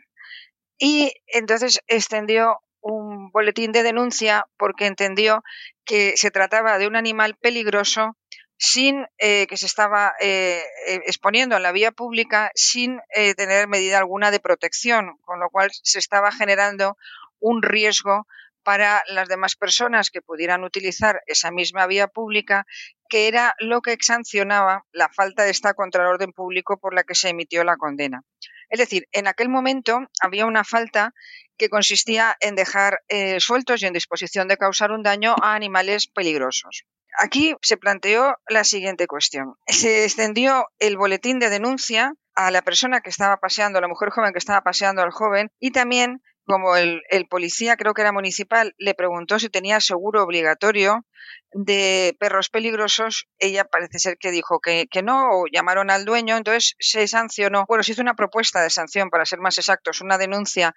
y 0.78 1.12
entonces 1.28 1.80
extendió 1.86 2.58
un 2.80 3.30
boletín 3.30 3.72
de 3.72 3.82
denuncia 3.82 4.46
porque 4.58 4.86
entendió 4.86 5.42
que 5.84 6.16
se 6.16 6.30
trataba 6.30 6.78
de 6.78 6.86
un 6.86 6.96
animal 6.96 7.36
peligroso 7.36 8.16
sin 8.58 9.06
eh, 9.18 9.46
que 9.48 9.56
se 9.56 9.66
estaba 9.66 10.14
eh, 10.20 10.62
eh, 10.88 11.00
exponiendo 11.06 11.56
en 11.56 11.62
la 11.62 11.72
vía 11.72 11.92
pública 11.92 12.50
sin 12.54 13.00
tener 13.36 13.68
medida 13.68 13.98
alguna 13.98 14.30
de 14.30 14.40
protección, 14.40 15.18
con 15.22 15.40
lo 15.40 15.50
cual 15.50 15.70
se 15.72 15.98
estaba 15.98 16.32
generando 16.32 16.96
un 17.38 17.62
riesgo 17.62 18.26
para 18.66 19.04
las 19.06 19.28
demás 19.28 19.54
personas 19.54 20.10
que 20.10 20.22
pudieran 20.22 20.64
utilizar 20.64 21.20
esa 21.26 21.52
misma 21.52 21.86
vía 21.86 22.08
pública, 22.08 22.66
que 23.08 23.28
era 23.28 23.54
lo 23.60 23.80
que 23.80 23.96
sancionaba 24.00 24.82
la 24.90 25.08
falta 25.08 25.44
de 25.44 25.52
esta 25.52 25.74
contra 25.74 26.02
el 26.02 26.08
orden 26.08 26.32
público 26.32 26.76
por 26.76 26.92
la 26.92 27.04
que 27.04 27.14
se 27.14 27.28
emitió 27.28 27.62
la 27.62 27.76
condena. 27.76 28.22
Es 28.68 28.80
decir, 28.80 29.06
en 29.12 29.28
aquel 29.28 29.48
momento 29.48 30.00
había 30.20 30.46
una 30.46 30.64
falta 30.64 31.14
que 31.56 31.68
consistía 31.68 32.36
en 32.40 32.56
dejar 32.56 32.98
eh, 33.06 33.38
sueltos 33.38 33.84
y 33.84 33.86
en 33.86 33.92
disposición 33.92 34.48
de 34.48 34.56
causar 34.56 34.90
un 34.90 35.04
daño 35.04 35.36
a 35.40 35.54
animales 35.54 36.08
peligrosos. 36.08 36.86
Aquí 37.20 37.54
se 37.62 37.76
planteó 37.76 38.34
la 38.48 38.64
siguiente 38.64 39.06
cuestión. 39.06 39.54
Se 39.68 40.02
extendió 40.02 40.66
el 40.80 40.96
boletín 40.96 41.38
de 41.38 41.50
denuncia 41.50 42.14
a 42.34 42.50
la 42.50 42.62
persona 42.62 43.00
que 43.00 43.10
estaba 43.10 43.36
paseando, 43.36 43.78
a 43.78 43.82
la 43.82 43.86
mujer 43.86 44.10
joven 44.10 44.32
que 44.32 44.40
estaba 44.40 44.62
paseando 44.62 45.02
al 45.02 45.12
joven, 45.12 45.52
y 45.60 45.70
también, 45.70 46.20
como 46.46 46.76
el, 46.76 47.02
policía, 47.28 47.76
creo 47.76 47.92
que 47.92 48.02
era 48.02 48.12
municipal, 48.12 48.74
le 48.78 48.94
preguntó 48.94 49.38
si 49.38 49.48
tenía 49.48 49.80
seguro 49.80 50.22
obligatorio 50.22 51.04
de 51.52 52.16
perros 52.20 52.48
peligrosos, 52.48 53.26
ella 53.38 53.64
parece 53.64 53.98
ser 53.98 54.16
que 54.18 54.30
dijo 54.30 54.60
que, 54.60 54.86
que, 54.90 55.02
no, 55.02 55.30
o 55.30 55.44
llamaron 55.52 55.90
al 55.90 56.04
dueño, 56.04 56.36
entonces 56.36 56.76
se 56.78 57.08
sancionó, 57.08 57.64
bueno, 57.66 57.82
se 57.82 57.92
hizo 57.92 58.02
una 58.02 58.14
propuesta 58.14 58.62
de 58.62 58.70
sanción, 58.70 59.10
para 59.10 59.26
ser 59.26 59.40
más 59.40 59.58
exactos, 59.58 60.00
una 60.00 60.18
denuncia 60.18 60.74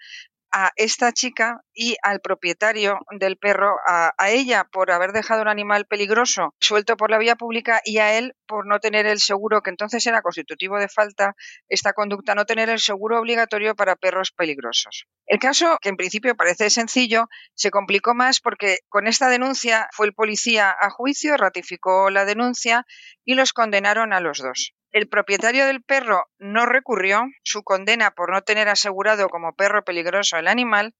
a 0.51 0.71
esta 0.75 1.11
chica 1.11 1.61
y 1.73 1.95
al 2.03 2.21
propietario 2.21 2.99
del 3.11 3.37
perro, 3.37 3.75
a, 3.85 4.13
ella 4.29 4.65
por 4.71 4.91
haber 4.91 5.11
dejado 5.11 5.41
un 5.41 5.47
animal 5.47 5.85
peligroso 5.85 6.53
suelto 6.59 6.97
por 6.97 7.09
la 7.09 7.17
vía 7.17 7.35
pública 7.35 7.81
y 7.83 7.97
a 7.97 8.17
él 8.17 8.35
por 8.45 8.67
no 8.67 8.79
tener 8.79 9.05
el 9.05 9.19
seguro, 9.19 9.61
que 9.61 9.69
entonces 9.69 10.05
era 10.05 10.21
constitutivo 10.21 10.77
de 10.77 10.87
falta 10.87 11.35
esta 11.67 11.93
conducta, 11.93 12.35
no 12.35 12.45
tener 12.45 12.69
el 12.69 12.79
seguro 12.79 13.19
obligatorio 13.19 13.75
para 13.75 13.95
perros 13.95 14.31
peligrosos. 14.31 15.07
El 15.25 15.39
caso, 15.39 15.77
que 15.81 15.89
en 15.89 15.97
principio 15.97 16.35
parece 16.35 16.69
sencillo, 16.69 17.27
se 17.53 17.71
complicó 17.71 18.13
más 18.13 18.39
porque 18.39 18.79
con 18.89 19.07
esta 19.07 19.29
denuncia 19.29 19.87
fue 19.91 20.07
el 20.07 20.13
policía 20.13 20.75
a 20.79 20.89
juicio, 20.89 21.37
ratificó 21.37 22.09
la 22.09 22.25
denuncia 22.25 22.85
y 23.25 23.35
los 23.35 23.53
condenaron 23.53 24.13
a 24.13 24.19
los 24.19 24.39
dos. 24.39 24.73
El 24.91 25.07
propietario 25.07 25.67
del 25.67 25.83
perro 25.83 26.29
no 26.39 26.65
recurrió 26.65 27.23
su 27.43 27.63
condena 27.63 28.11
por 28.11 28.31
no 28.31 28.41
tener 28.41 28.69
asegurado 28.69 29.29
como 29.29 29.55
perro 29.55 29.83
peligroso 29.83 30.37
el 30.37 30.47
animal, 30.47 30.95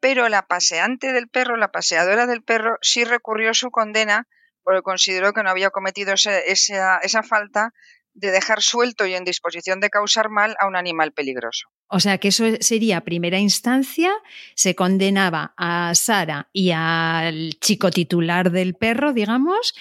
pero 0.00 0.28
la 0.28 0.46
paseante 0.46 1.12
del 1.12 1.28
perro, 1.28 1.56
la 1.56 1.70
paseadora 1.70 2.26
del 2.26 2.42
perro, 2.42 2.78
sí 2.80 3.04
recurrió 3.04 3.52
su 3.52 3.70
condena 3.70 4.26
porque 4.62 4.82
consideró 4.82 5.32
que 5.32 5.42
no 5.42 5.50
había 5.50 5.70
cometido 5.70 6.14
esa, 6.14 6.38
esa 6.38 7.22
falta 7.22 7.72
de 8.14 8.30
dejar 8.30 8.62
suelto 8.62 9.06
y 9.06 9.14
en 9.14 9.24
disposición 9.24 9.80
de 9.80 9.90
causar 9.90 10.30
mal 10.30 10.56
a 10.60 10.66
un 10.66 10.76
animal 10.76 11.12
peligroso. 11.12 11.68
O 11.92 11.98
sea 11.98 12.18
que 12.18 12.28
eso 12.28 12.44
sería 12.60 13.00
primera 13.00 13.40
instancia, 13.40 14.12
se 14.54 14.76
condenaba 14.76 15.54
a 15.56 15.92
Sara 15.96 16.48
y 16.52 16.70
al 16.70 17.58
chico 17.60 17.90
titular 17.90 18.52
del 18.52 18.74
perro, 18.74 19.12
digamos, 19.12 19.74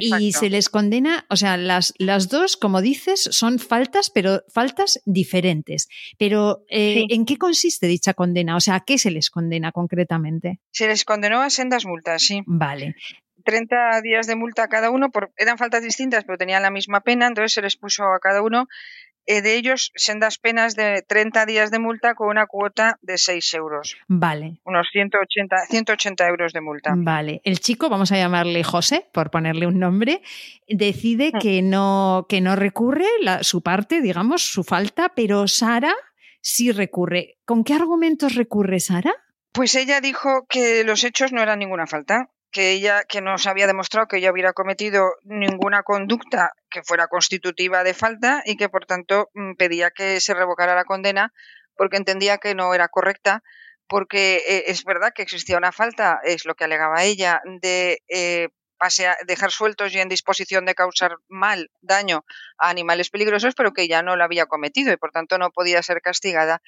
y 0.00 0.32
se 0.32 0.50
les 0.50 0.68
condena, 0.68 1.24
o 1.30 1.36
sea, 1.36 1.56
las, 1.56 1.94
las 1.98 2.28
dos, 2.28 2.56
como 2.56 2.80
dices, 2.80 3.28
son 3.30 3.60
faltas, 3.60 4.10
pero 4.10 4.42
faltas 4.52 5.00
diferentes. 5.04 5.88
Pero 6.18 6.64
eh, 6.68 7.04
¿en 7.08 7.24
qué 7.24 7.36
consiste 7.36 7.86
dicha 7.86 8.14
condena? 8.14 8.56
O 8.56 8.60
sea, 8.60 8.76
¿a 8.76 8.84
qué 8.84 8.98
se 8.98 9.12
les 9.12 9.30
condena 9.30 9.70
concretamente? 9.70 10.58
Se 10.72 10.88
les 10.88 11.04
condenó 11.04 11.42
a 11.42 11.50
sendas 11.50 11.84
multas, 11.84 12.22
sí. 12.22 12.42
Vale. 12.44 12.96
30 13.42 14.00
días 14.02 14.26
de 14.26 14.36
multa 14.36 14.64
a 14.64 14.68
cada 14.68 14.90
uno, 14.90 15.10
por, 15.10 15.32
eran 15.36 15.58
faltas 15.58 15.82
distintas, 15.82 16.24
pero 16.24 16.38
tenían 16.38 16.62
la 16.62 16.70
misma 16.70 17.00
pena, 17.00 17.26
entonces 17.26 17.52
se 17.52 17.62
les 17.62 17.76
puso 17.76 18.04
a 18.04 18.20
cada 18.20 18.42
uno 18.42 18.68
eh, 19.24 19.40
de 19.40 19.54
ellos 19.54 19.92
sendas 19.94 20.38
penas 20.38 20.74
de 20.74 21.02
30 21.06 21.46
días 21.46 21.70
de 21.70 21.78
multa 21.78 22.14
con 22.14 22.28
una 22.28 22.46
cuota 22.46 22.98
de 23.02 23.18
6 23.18 23.54
euros. 23.54 23.96
Vale. 24.08 24.58
Unos 24.64 24.88
180, 24.90 25.56
180 25.68 26.26
euros 26.26 26.52
de 26.52 26.60
multa. 26.60 26.92
Vale. 26.96 27.40
El 27.44 27.60
chico, 27.60 27.88
vamos 27.88 28.10
a 28.10 28.16
llamarle 28.16 28.64
José, 28.64 29.06
por 29.12 29.30
ponerle 29.30 29.68
un 29.68 29.78
nombre, 29.78 30.22
decide 30.66 31.30
mm. 31.32 31.38
que, 31.38 31.62
no, 31.62 32.26
que 32.28 32.40
no 32.40 32.56
recurre 32.56 33.06
su 33.42 33.62
parte, 33.62 34.00
digamos, 34.00 34.42
su 34.42 34.64
falta, 34.64 35.12
pero 35.14 35.46
Sara 35.46 35.94
sí 36.40 36.72
recurre. 36.72 37.38
¿Con 37.44 37.62
qué 37.62 37.74
argumentos 37.74 38.34
recurre 38.34 38.80
Sara? 38.80 39.14
Pues 39.52 39.76
ella 39.76 40.00
dijo 40.00 40.46
que 40.48 40.82
los 40.82 41.04
hechos 41.04 41.32
no 41.32 41.42
eran 41.42 41.60
ninguna 41.60 41.86
falta, 41.86 42.30
que 42.52 42.70
ella 42.70 43.02
que 43.04 43.20
no 43.20 43.38
se 43.38 43.48
había 43.48 43.66
demostrado 43.66 44.06
que 44.06 44.18
ella 44.18 44.30
hubiera 44.30 44.52
cometido 44.52 45.14
ninguna 45.24 45.82
conducta 45.82 46.52
que 46.70 46.82
fuera 46.82 47.08
constitutiva 47.08 47.82
de 47.82 47.94
falta 47.94 48.42
y 48.44 48.56
que 48.56 48.68
por 48.68 48.86
tanto 48.86 49.30
mm, 49.34 49.54
pedía 49.54 49.90
que 49.90 50.20
se 50.20 50.34
revocara 50.34 50.76
la 50.76 50.84
condena 50.84 51.32
porque 51.76 51.96
entendía 51.96 52.38
que 52.38 52.54
no 52.54 52.74
era 52.74 52.88
correcta 52.88 53.42
porque 53.88 54.36
eh, 54.46 54.64
es 54.66 54.84
verdad 54.84 55.12
que 55.14 55.22
existía 55.22 55.58
una 55.58 55.72
falta 55.72 56.20
es 56.22 56.44
lo 56.44 56.54
que 56.54 56.64
alegaba 56.64 57.02
ella 57.04 57.40
de 57.60 58.02
eh, 58.08 58.48
dejar 59.26 59.50
sueltos 59.50 59.94
y 59.94 60.00
en 60.00 60.08
disposición 60.08 60.66
de 60.66 60.74
causar 60.74 61.16
mal 61.28 61.70
daño 61.80 62.24
a 62.58 62.68
animales 62.68 63.10
peligrosos 63.10 63.54
pero 63.54 63.72
que 63.72 63.82
ella 63.82 64.02
no 64.02 64.16
lo 64.16 64.24
había 64.24 64.46
cometido 64.46 64.92
y 64.92 64.96
por 64.96 65.10
tanto 65.10 65.38
no 65.38 65.50
podía 65.50 65.82
ser 65.82 66.02
castigada 66.02 66.60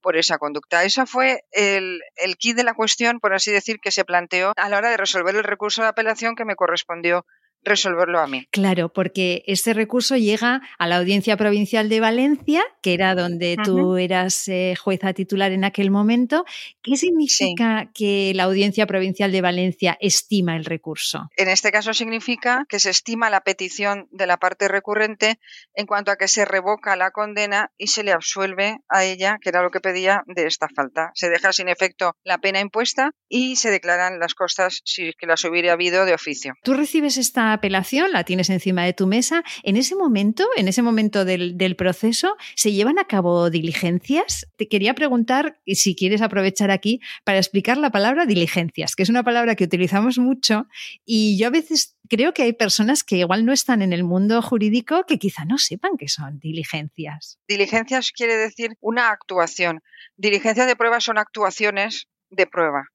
por 0.00 0.16
esa 0.16 0.38
conducta. 0.38 0.84
Esa 0.84 1.06
fue 1.06 1.44
el, 1.52 2.00
el 2.16 2.36
kit 2.36 2.56
de 2.56 2.64
la 2.64 2.74
cuestión, 2.74 3.20
por 3.20 3.34
así 3.34 3.50
decir, 3.52 3.78
que 3.80 3.90
se 3.90 4.04
planteó 4.04 4.52
a 4.56 4.68
la 4.68 4.78
hora 4.78 4.90
de 4.90 4.96
resolver 4.96 5.34
el 5.36 5.44
recurso 5.44 5.82
de 5.82 5.88
apelación 5.88 6.34
que 6.34 6.44
me 6.44 6.56
correspondió 6.56 7.24
resolverlo 7.62 8.20
a 8.20 8.26
mí. 8.26 8.46
Claro, 8.50 8.92
porque 8.92 9.42
este 9.46 9.74
recurso 9.74 10.16
llega 10.16 10.62
a 10.78 10.86
la 10.86 10.96
Audiencia 10.96 11.36
Provincial 11.36 11.88
de 11.88 12.00
Valencia, 12.00 12.62
que 12.82 12.94
era 12.94 13.14
donde 13.14 13.56
tú 13.62 13.96
eras 13.96 14.48
eh, 14.48 14.74
jueza 14.78 15.12
titular 15.12 15.52
en 15.52 15.64
aquel 15.64 15.90
momento. 15.90 16.44
¿Qué 16.82 16.96
significa 16.96 17.90
que 17.94 18.32
la 18.34 18.44
Audiencia 18.44 18.86
Provincial 18.86 19.32
de 19.32 19.40
Valencia 19.40 19.96
estima 20.00 20.56
el 20.56 20.64
recurso? 20.64 21.30
En 21.36 21.48
este 21.48 21.70
caso 21.70 21.92
significa 21.94 22.64
que 22.68 22.78
se 22.78 22.90
estima 22.90 23.30
la 23.30 23.42
petición 23.42 24.08
de 24.10 24.26
la 24.26 24.38
parte 24.38 24.68
recurrente 24.68 25.38
en 25.74 25.86
cuanto 25.86 26.10
a 26.10 26.16
que 26.16 26.28
se 26.28 26.44
revoca 26.44 26.96
la 26.96 27.10
condena 27.10 27.72
y 27.76 27.88
se 27.88 28.02
le 28.02 28.12
absuelve 28.12 28.78
a 28.88 29.04
ella, 29.04 29.38
que 29.40 29.50
era 29.50 29.62
lo 29.62 29.70
que 29.70 29.80
pedía 29.80 30.22
de 30.26 30.46
esta 30.46 30.68
falta. 30.74 31.10
Se 31.14 31.28
deja 31.28 31.52
sin 31.52 31.68
efecto 31.68 32.16
la 32.24 32.38
pena 32.38 32.60
impuesta 32.60 33.10
y 33.28 33.56
se 33.56 33.70
declaran 33.70 34.18
las 34.18 34.34
costas 34.34 34.80
si 34.84 35.12
que 35.18 35.26
las 35.26 35.44
hubiera 35.44 35.72
habido 35.72 36.04
de 36.04 36.14
oficio. 36.14 36.54
¿Tú 36.62 36.74
recibes 36.74 37.16
esta 37.16 37.49
apelación, 37.52 38.12
la 38.12 38.24
tienes 38.24 38.50
encima 38.50 38.84
de 38.84 38.92
tu 38.92 39.06
mesa. 39.06 39.42
En 39.62 39.76
ese 39.76 39.94
momento, 39.96 40.46
en 40.56 40.68
ese 40.68 40.82
momento 40.82 41.24
del, 41.24 41.76
proceso, 41.76 42.36
¿se 42.56 42.72
llevan 42.72 42.98
a 42.98 43.04
cabo 43.04 43.50
diligencias? 43.50 44.46
Te 44.56 44.68
quería 44.68 44.94
preguntar 44.94 45.60
si 45.66 45.94
quieres 45.94 46.22
aprovechar 46.22 46.70
aquí 46.70 47.00
para 47.24 47.38
explicar 47.38 47.76
la 47.76 47.90
palabra 47.90 48.26
diligencias, 48.26 48.96
que 48.96 49.02
es 49.02 49.08
una 49.08 49.22
palabra 49.22 49.54
que 49.54 49.64
utilizamos 49.64 50.18
mucho 50.18 50.66
y 51.04 51.38
yo 51.38 51.46
a 51.46 51.50
veces 51.50 51.96
creo 52.08 52.34
que 52.34 52.42
hay 52.42 52.52
personas 52.52 53.04
que 53.04 53.16
igual 53.16 53.46
no 53.46 53.52
están 53.52 53.82
en 53.82 53.92
el 53.92 54.04
mundo 54.04 54.42
jurídico 54.42 55.04
que 55.06 55.18
quizá 55.18 55.44
no 55.44 55.58
sepan 55.58 55.92
qué 55.96 56.08
son 56.08 56.38
diligencias. 56.40 57.38
Diligencias 57.48 58.10
quiere 58.12 58.36
decir 58.36 58.72
una 58.80 59.10
actuación. 59.10 59.80
Diligencias 60.16 60.66
de 60.66 60.76
prueba 60.76 61.00
son 61.00 61.18
actuaciones 61.18 62.08
de 62.30 62.46
prueba. 62.46 62.88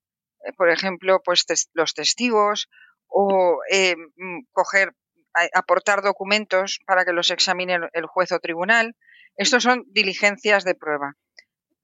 Eh, 0.46 0.52
por 0.56 0.70
ejemplo, 0.70 1.20
pues 1.24 1.44
los 1.72 1.94
testigos 1.94 2.68
o 3.08 3.58
eh, 3.70 3.96
mm, 3.96 4.40
coger, 4.52 4.92
aportar 5.52 6.02
documentos 6.02 6.80
para 6.86 7.04
que 7.04 7.12
los 7.12 7.30
examine 7.30 7.78
el 7.92 8.06
juez 8.06 8.32
o 8.32 8.40
tribunal. 8.40 8.96
Estos 9.36 9.62
son 9.62 9.84
diligencias 9.88 10.64
de 10.64 10.74
prueba. 10.74 11.16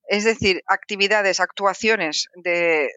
Es 0.08 0.24
decir, 0.24 0.62
actividades, 0.66 1.40
actuaciones 1.40 2.28
de, 2.34 2.90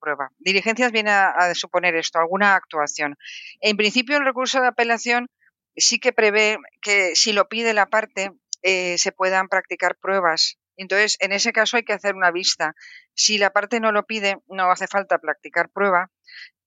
prueba. 0.00 0.30
Diligencias 0.38 0.92
viene 0.92 1.10
a, 1.10 1.54
suponer 1.54 1.96
esto, 1.96 2.18
alguna 2.18 2.54
actuación. 2.54 3.16
En 3.60 3.76
principio, 3.76 4.16
el 4.16 4.24
recurso 4.24 4.60
de 4.60 4.68
apelación 4.68 5.28
sí 5.76 5.98
que 5.98 6.12
prevé 6.12 6.58
que 6.80 7.16
si 7.16 7.32
lo 7.32 7.48
pide 7.48 7.74
la 7.74 7.86
parte, 7.86 8.30
eh, 8.62 8.96
se 8.96 9.12
puedan 9.12 9.48
practicar 9.48 9.96
pruebas. 9.96 10.56
Entonces, 10.76 11.16
en 11.20 11.32
ese 11.32 11.52
caso 11.52 11.76
hay 11.76 11.84
que 11.84 11.92
hacer 11.92 12.14
una 12.14 12.30
vista. 12.30 12.74
Si 13.14 13.38
la 13.38 13.50
parte 13.50 13.80
no 13.80 13.92
lo 13.92 14.06
pide, 14.06 14.38
no 14.48 14.70
hace 14.70 14.86
falta 14.86 15.18
practicar 15.18 15.68
prueba 15.68 16.10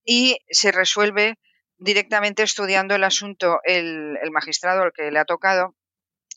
y 0.08 0.40
se 0.50 0.72
resuelve 0.72 1.38
directamente 1.78 2.42
estudiando 2.42 2.96
el 2.96 3.04
asunto 3.04 3.60
el, 3.66 4.18
magistrado 4.32 4.82
al 4.82 4.94
que 4.94 5.12
le 5.12 5.20
ha 5.20 5.26
tocado 5.26 5.76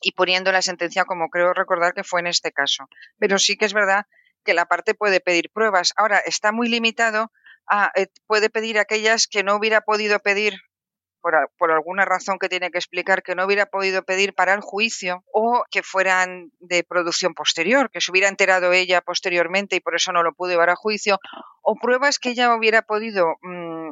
y 0.02 0.12
poniendo 0.12 0.50
la 0.50 0.60
sentencia 0.60 1.04
como 1.04 1.30
creo 1.30 1.54
recordar 1.54 1.94
que 1.94 2.04
fue 2.04 2.20
en 2.20 2.26
este 2.26 2.50
caso. 2.52 2.88
Pero 3.18 3.38
sí 3.38 3.56
que 3.56 3.64
es 3.64 3.72
verdad 3.72 4.06
que 4.44 4.54
la 4.54 4.66
parte 4.66 4.94
puede 4.94 5.20
pedir 5.20 5.50
pruebas. 5.50 5.92
Ahora, 5.96 6.18
está 6.18 6.50
muy 6.50 6.68
limitado 6.68 7.30
a, 7.66 7.92
eh, 7.94 8.08
puede 8.26 8.50
pedir 8.50 8.78
aquellas 8.78 9.28
que 9.28 9.44
no 9.44 9.54
hubiera 9.54 9.82
podido 9.82 10.18
pedir 10.18 10.58
por, 11.20 11.34
por, 11.58 11.70
alguna 11.70 12.04
razón 12.04 12.38
que 12.38 12.48
tiene 12.48 12.70
que 12.70 12.78
explicar 12.78 13.22
que 13.22 13.34
no 13.34 13.44
hubiera 13.44 13.66
podido 13.66 14.02
pedir 14.02 14.34
para 14.34 14.54
el 14.54 14.60
juicio 14.60 15.24
o 15.32 15.64
que 15.70 15.82
fueran 15.82 16.50
de 16.58 16.84
producción 16.84 17.34
posterior, 17.34 17.90
que 17.90 18.00
se 18.00 18.10
hubiera 18.10 18.28
enterado 18.28 18.72
ella 18.72 19.00
posteriormente 19.00 19.76
y 19.76 19.80
por 19.80 19.94
eso 19.94 20.12
no 20.12 20.22
lo 20.22 20.32
pudo 20.32 20.50
llevar 20.50 20.70
a 20.70 20.76
juicio, 20.76 21.18
o 21.62 21.76
pruebas 21.76 22.18
que 22.18 22.30
ella 22.30 22.54
hubiera 22.54 22.82
podido 22.82 23.36
mm, 23.42 23.90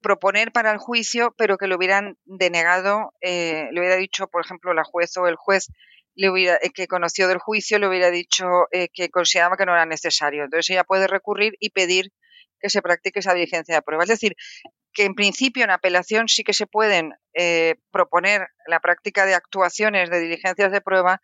proponer 0.00 0.52
para 0.52 0.72
el 0.72 0.78
juicio, 0.78 1.34
pero 1.36 1.58
que 1.58 1.66
le 1.66 1.76
hubieran 1.76 2.16
denegado, 2.24 3.12
eh, 3.20 3.68
le 3.72 3.80
hubiera 3.80 3.96
dicho, 3.96 4.28
por 4.28 4.44
ejemplo, 4.44 4.74
la 4.74 4.84
juez 4.84 5.16
o 5.16 5.26
el 5.26 5.36
juez 5.36 5.68
le 6.14 6.30
hubiera, 6.30 6.58
eh, 6.62 6.70
que 6.74 6.86
conoció 6.86 7.28
del 7.28 7.38
juicio 7.38 7.78
le 7.78 7.88
hubiera 7.88 8.10
dicho 8.10 8.46
eh, 8.72 8.88
que 8.92 9.10
consideraba 9.10 9.56
que 9.56 9.66
no 9.66 9.72
era 9.72 9.86
necesario. 9.86 10.44
Entonces 10.44 10.70
ella 10.70 10.84
puede 10.84 11.06
recurrir 11.06 11.54
y 11.60 11.70
pedir 11.70 12.12
que 12.60 12.70
se 12.70 12.82
practique 12.82 13.20
esa 13.20 13.34
diligencia 13.34 13.74
de 13.74 13.82
prueba. 13.82 14.04
Es 14.04 14.10
decir, 14.10 14.36
que 14.92 15.04
en 15.04 15.14
principio 15.14 15.64
en 15.64 15.70
apelación 15.70 16.28
sí 16.28 16.44
que 16.44 16.52
se 16.52 16.66
pueden 16.66 17.14
eh, 17.34 17.76
proponer 17.90 18.48
la 18.66 18.80
práctica 18.80 19.26
de 19.26 19.34
actuaciones 19.34 20.10
de 20.10 20.20
diligencias 20.20 20.72
de 20.72 20.80
prueba, 20.80 21.20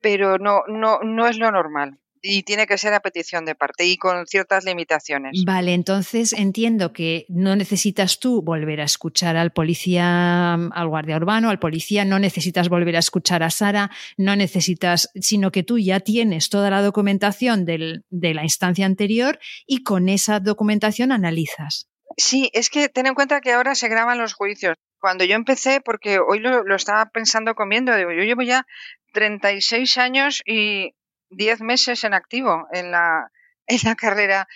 pero 0.00 0.38
no, 0.38 0.62
no, 0.66 1.00
no 1.02 1.26
es 1.26 1.38
lo 1.38 1.50
normal 1.50 1.98
y 2.26 2.42
tiene 2.42 2.66
que 2.66 2.78
ser 2.78 2.94
a 2.94 3.00
petición 3.00 3.44
de 3.44 3.54
parte 3.54 3.84
y 3.84 3.98
con 3.98 4.26
ciertas 4.26 4.64
limitaciones. 4.64 5.44
Vale, 5.44 5.74
entonces 5.74 6.32
entiendo 6.32 6.94
que 6.94 7.26
no 7.28 7.54
necesitas 7.54 8.18
tú 8.18 8.40
volver 8.40 8.80
a 8.80 8.84
escuchar 8.84 9.36
al 9.36 9.52
policía, 9.52 10.54
al 10.54 10.88
guardia 10.88 11.16
urbano, 11.16 11.50
al 11.50 11.58
policía, 11.58 12.06
no 12.06 12.18
necesitas 12.18 12.70
volver 12.70 12.96
a 12.96 13.00
escuchar 13.00 13.42
a 13.42 13.50
Sara, 13.50 13.90
no 14.16 14.36
necesitas, 14.36 15.10
sino 15.20 15.52
que 15.52 15.64
tú 15.64 15.78
ya 15.78 16.00
tienes 16.00 16.48
toda 16.48 16.70
la 16.70 16.80
documentación 16.80 17.66
del, 17.66 18.06
de 18.08 18.32
la 18.32 18.42
instancia 18.42 18.86
anterior 18.86 19.38
y 19.66 19.82
con 19.82 20.08
esa 20.08 20.40
documentación 20.40 21.12
analizas. 21.12 21.90
Sí, 22.16 22.48
es 22.54 22.70
que 22.70 22.88
ten 22.88 23.06
en 23.06 23.14
cuenta 23.14 23.42
que 23.42 23.52
ahora 23.52 23.74
se 23.74 23.88
graban 23.88 24.16
los 24.16 24.32
juicios. 24.32 24.76
Cuando 24.98 25.24
yo 25.24 25.34
empecé, 25.34 25.82
porque 25.82 26.18
hoy 26.18 26.38
lo, 26.38 26.64
lo 26.64 26.74
estaba 26.74 27.10
pensando 27.10 27.54
comiendo, 27.54 27.94
digo, 27.94 28.12
yo 28.12 28.22
llevo 28.22 28.40
ya 28.40 28.64
36 29.12 29.98
años 29.98 30.42
y 30.46 30.94
10 31.36 31.60
meses 31.60 32.04
en 32.04 32.14
activo 32.14 32.66
en 32.72 32.90
la, 32.90 33.30
en 33.66 33.78
la 33.84 33.94
carrera 33.94 34.46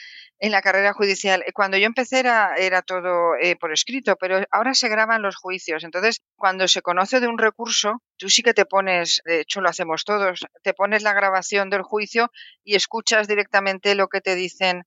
en 0.40 0.52
la 0.52 0.62
carrera 0.62 0.92
judicial. 0.92 1.44
Cuando 1.52 1.76
yo 1.76 1.86
empecé 1.86 2.20
era, 2.20 2.54
era 2.56 2.82
todo 2.82 3.34
eh, 3.40 3.56
por 3.56 3.72
escrito, 3.72 4.16
pero 4.16 4.44
ahora 4.50 4.74
se 4.74 4.88
graban 4.88 5.22
los 5.22 5.36
juicios. 5.36 5.84
Entonces, 5.84 6.22
cuando 6.36 6.68
se 6.68 6.82
conoce 6.82 7.20
de 7.20 7.28
un 7.28 7.38
recurso, 7.38 8.02
tú 8.16 8.28
sí 8.28 8.42
que 8.42 8.54
te 8.54 8.64
pones, 8.64 9.20
de 9.24 9.40
hecho 9.40 9.60
lo 9.60 9.68
hacemos 9.68 10.04
todos, 10.04 10.46
te 10.62 10.74
pones 10.74 11.02
la 11.02 11.12
grabación 11.12 11.70
del 11.70 11.82
juicio 11.82 12.30
y 12.64 12.76
escuchas 12.76 13.26
directamente 13.26 13.94
lo 13.94 14.08
que 14.08 14.20
te 14.20 14.34
dicen 14.34 14.84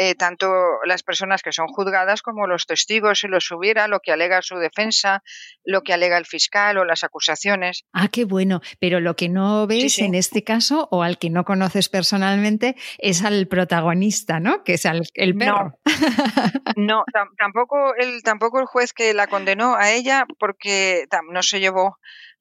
eh, 0.00 0.14
tanto 0.14 0.48
las 0.84 1.02
personas 1.02 1.42
que 1.42 1.50
son 1.50 1.66
juzgadas 1.66 2.22
como 2.22 2.46
los 2.46 2.66
testigos, 2.66 3.18
si 3.18 3.26
los 3.26 3.50
hubiera, 3.50 3.88
lo 3.88 3.98
que 3.98 4.12
alega 4.12 4.42
su 4.42 4.54
defensa, 4.54 5.24
lo 5.64 5.82
que 5.82 5.92
alega 5.92 6.16
el 6.16 6.24
fiscal 6.24 6.78
o 6.78 6.84
las 6.84 7.02
acusaciones. 7.02 7.84
Ah, 7.92 8.06
qué 8.06 8.24
bueno. 8.24 8.60
Pero 8.78 9.00
lo 9.00 9.16
que 9.16 9.28
no 9.28 9.66
ves 9.66 9.98
en 9.98 10.14
este 10.14 10.44
caso, 10.44 10.86
o 10.92 11.02
al 11.02 11.18
que 11.18 11.30
no 11.30 11.44
conoces 11.44 11.88
personalmente, 11.88 12.76
es 12.98 13.24
al 13.24 13.48
protagonista, 13.48 14.38
¿no? 14.38 14.62
Que 14.62 14.74
es 14.74 14.84
el 14.84 15.36
perro. 15.36 15.72
No, 16.76 17.02
tampoco, 17.36 17.96
el, 17.96 18.22
tampoco 18.22 18.60
el 18.60 18.66
juez 18.66 18.92
que 18.92 19.12
la 19.14 19.26
condenó 19.26 19.74
a 19.74 19.90
ella, 19.90 20.26
porque 20.38 21.06
no 21.28 21.42
se 21.42 21.58
llevó 21.58 21.98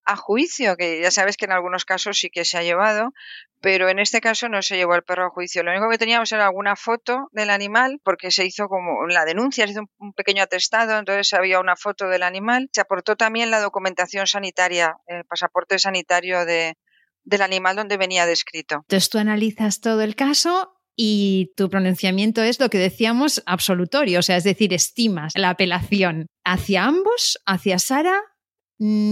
a 0.07 0.15
juicio, 0.15 0.77
que 0.77 1.01
ya 1.01 1.11
sabes 1.11 1.37
que 1.37 1.45
en 1.45 1.51
algunos 1.51 1.85
casos 1.85 2.17
sí 2.17 2.29
que 2.29 2.45
se 2.45 2.57
ha 2.57 2.63
llevado, 2.63 3.13
pero 3.61 3.89
en 3.89 3.99
este 3.99 4.21
caso 4.21 4.49
no 4.49 4.61
se 4.61 4.77
llevó 4.77 4.95
el 4.95 5.03
perro 5.03 5.27
a 5.27 5.29
juicio. 5.29 5.63
Lo 5.63 5.71
único 5.71 5.89
que 5.89 5.97
teníamos 5.97 6.31
era 6.31 6.45
alguna 6.45 6.75
foto 6.75 7.29
del 7.31 7.49
animal, 7.49 7.99
porque 8.03 8.31
se 8.31 8.45
hizo 8.45 8.67
como 8.67 9.07
la 9.07 9.25
denuncia, 9.25 9.65
se 9.65 9.73
hizo 9.73 9.85
un 9.97 10.13
pequeño 10.13 10.43
atestado, 10.43 10.97
entonces 10.97 11.33
había 11.33 11.59
una 11.59 11.75
foto 11.75 12.07
del 12.07 12.23
animal. 12.23 12.69
Se 12.71 12.81
aportó 12.81 13.15
también 13.15 13.51
la 13.51 13.59
documentación 13.59 14.27
sanitaria, 14.27 14.97
el 15.07 15.25
pasaporte 15.25 15.79
sanitario 15.79 16.45
de, 16.45 16.75
del 17.23 17.41
animal 17.41 17.75
donde 17.75 17.97
venía 17.97 18.25
descrito. 18.25 18.75
Entonces 18.75 19.09
tú 19.09 19.17
analizas 19.17 19.81
todo 19.81 20.01
el 20.01 20.15
caso 20.15 20.73
y 20.95 21.53
tu 21.55 21.69
pronunciamiento 21.69 22.41
es 22.41 22.59
lo 22.59 22.69
que 22.69 22.79
decíamos 22.79 23.43
absolutorio, 23.45 24.19
o 24.19 24.23
sea, 24.23 24.37
es 24.37 24.43
decir, 24.43 24.73
estimas 24.73 25.33
la 25.35 25.51
apelación 25.51 26.27
hacia 26.43 26.85
ambos, 26.85 27.39
hacia 27.45 27.77
Sara 27.77 28.19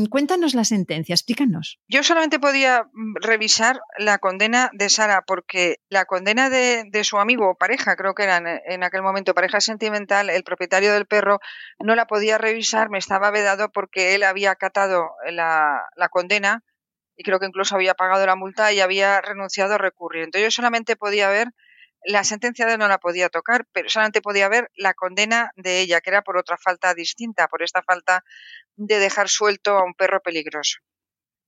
cuéntanos 0.10 0.54
la 0.54 0.63
sentencia, 0.63 1.13
explícanos. 1.13 1.80
Yo 1.88 2.04
solamente 2.04 2.39
podía 2.39 2.84
mm, 2.84 3.15
revisar 3.21 3.80
la 3.97 4.19
condena 4.19 4.69
de 4.73 4.89
Sara 4.89 5.23
porque 5.25 5.78
la 5.89 6.06
condena 6.06 6.49
de, 6.49 7.04
su 7.04 7.17
amigo 7.17 7.49
o 7.49 7.56
pareja, 7.56 7.95
creo 7.95 8.13
que 8.13 8.23
era 8.23 8.38
en, 8.38 8.84
aquel 8.84 9.01
momento 9.01 9.34
pareja 9.34 9.62
sentimental, 9.62 10.30
el 10.30 10.43
propietario 10.43 10.93
del 10.93 11.08
perro, 11.08 11.39
no 11.80 11.95
la 11.95 12.06
podía 12.06 12.38
revisar, 12.38 12.89
me 12.89 12.99
estaba 12.99 13.32
vedado 13.32 13.69
porque 13.71 14.15
él 14.15 14.23
había 14.23 14.51
acatado 14.51 15.12
la, 15.32 15.82
la 15.95 16.10
condena 16.10 16.63
y 17.17 17.23
creo 17.23 17.39
que 17.39 17.47
incluso 17.47 17.75
había 17.75 17.93
pagado 17.93 18.25
la 18.25 18.36
multa 18.36 18.71
y 18.71 18.82
había 18.82 19.21
renunciado 19.21 19.75
a 19.75 19.78
recurrir. 19.78 20.23
Entonces 20.23 20.47
yo 20.47 20.51
solamente 20.51 20.95
podía 20.95 21.30
ver 21.30 21.47
la 22.06 22.24
sentencia 22.24 22.65
de 22.65 22.74
él 22.74 22.80
no 22.80 22.88
la 22.88 23.00
podía 23.00 23.30
tocar, 23.30 23.65
pero 23.72 23.89
solamente 23.89 24.22
podía 24.22 24.48
ver 24.50 24.72
la 24.76 24.94
condena 24.94 25.52
de 25.56 25.82
ella, 25.82 26.02
que 26.02 26.10
era 26.10 26.22
por 26.22 26.38
otra 26.38 26.58
falta 26.58 26.94
distinta, 26.94 27.48
por 27.48 27.63
esta 27.63 27.82
falta 27.84 28.24
de 28.76 29.00
dejar 29.00 29.30
suelto 29.30 29.78
a 29.78 29.84
un 29.84 29.94
perro 29.94 30.22
peligroso. 30.22 30.80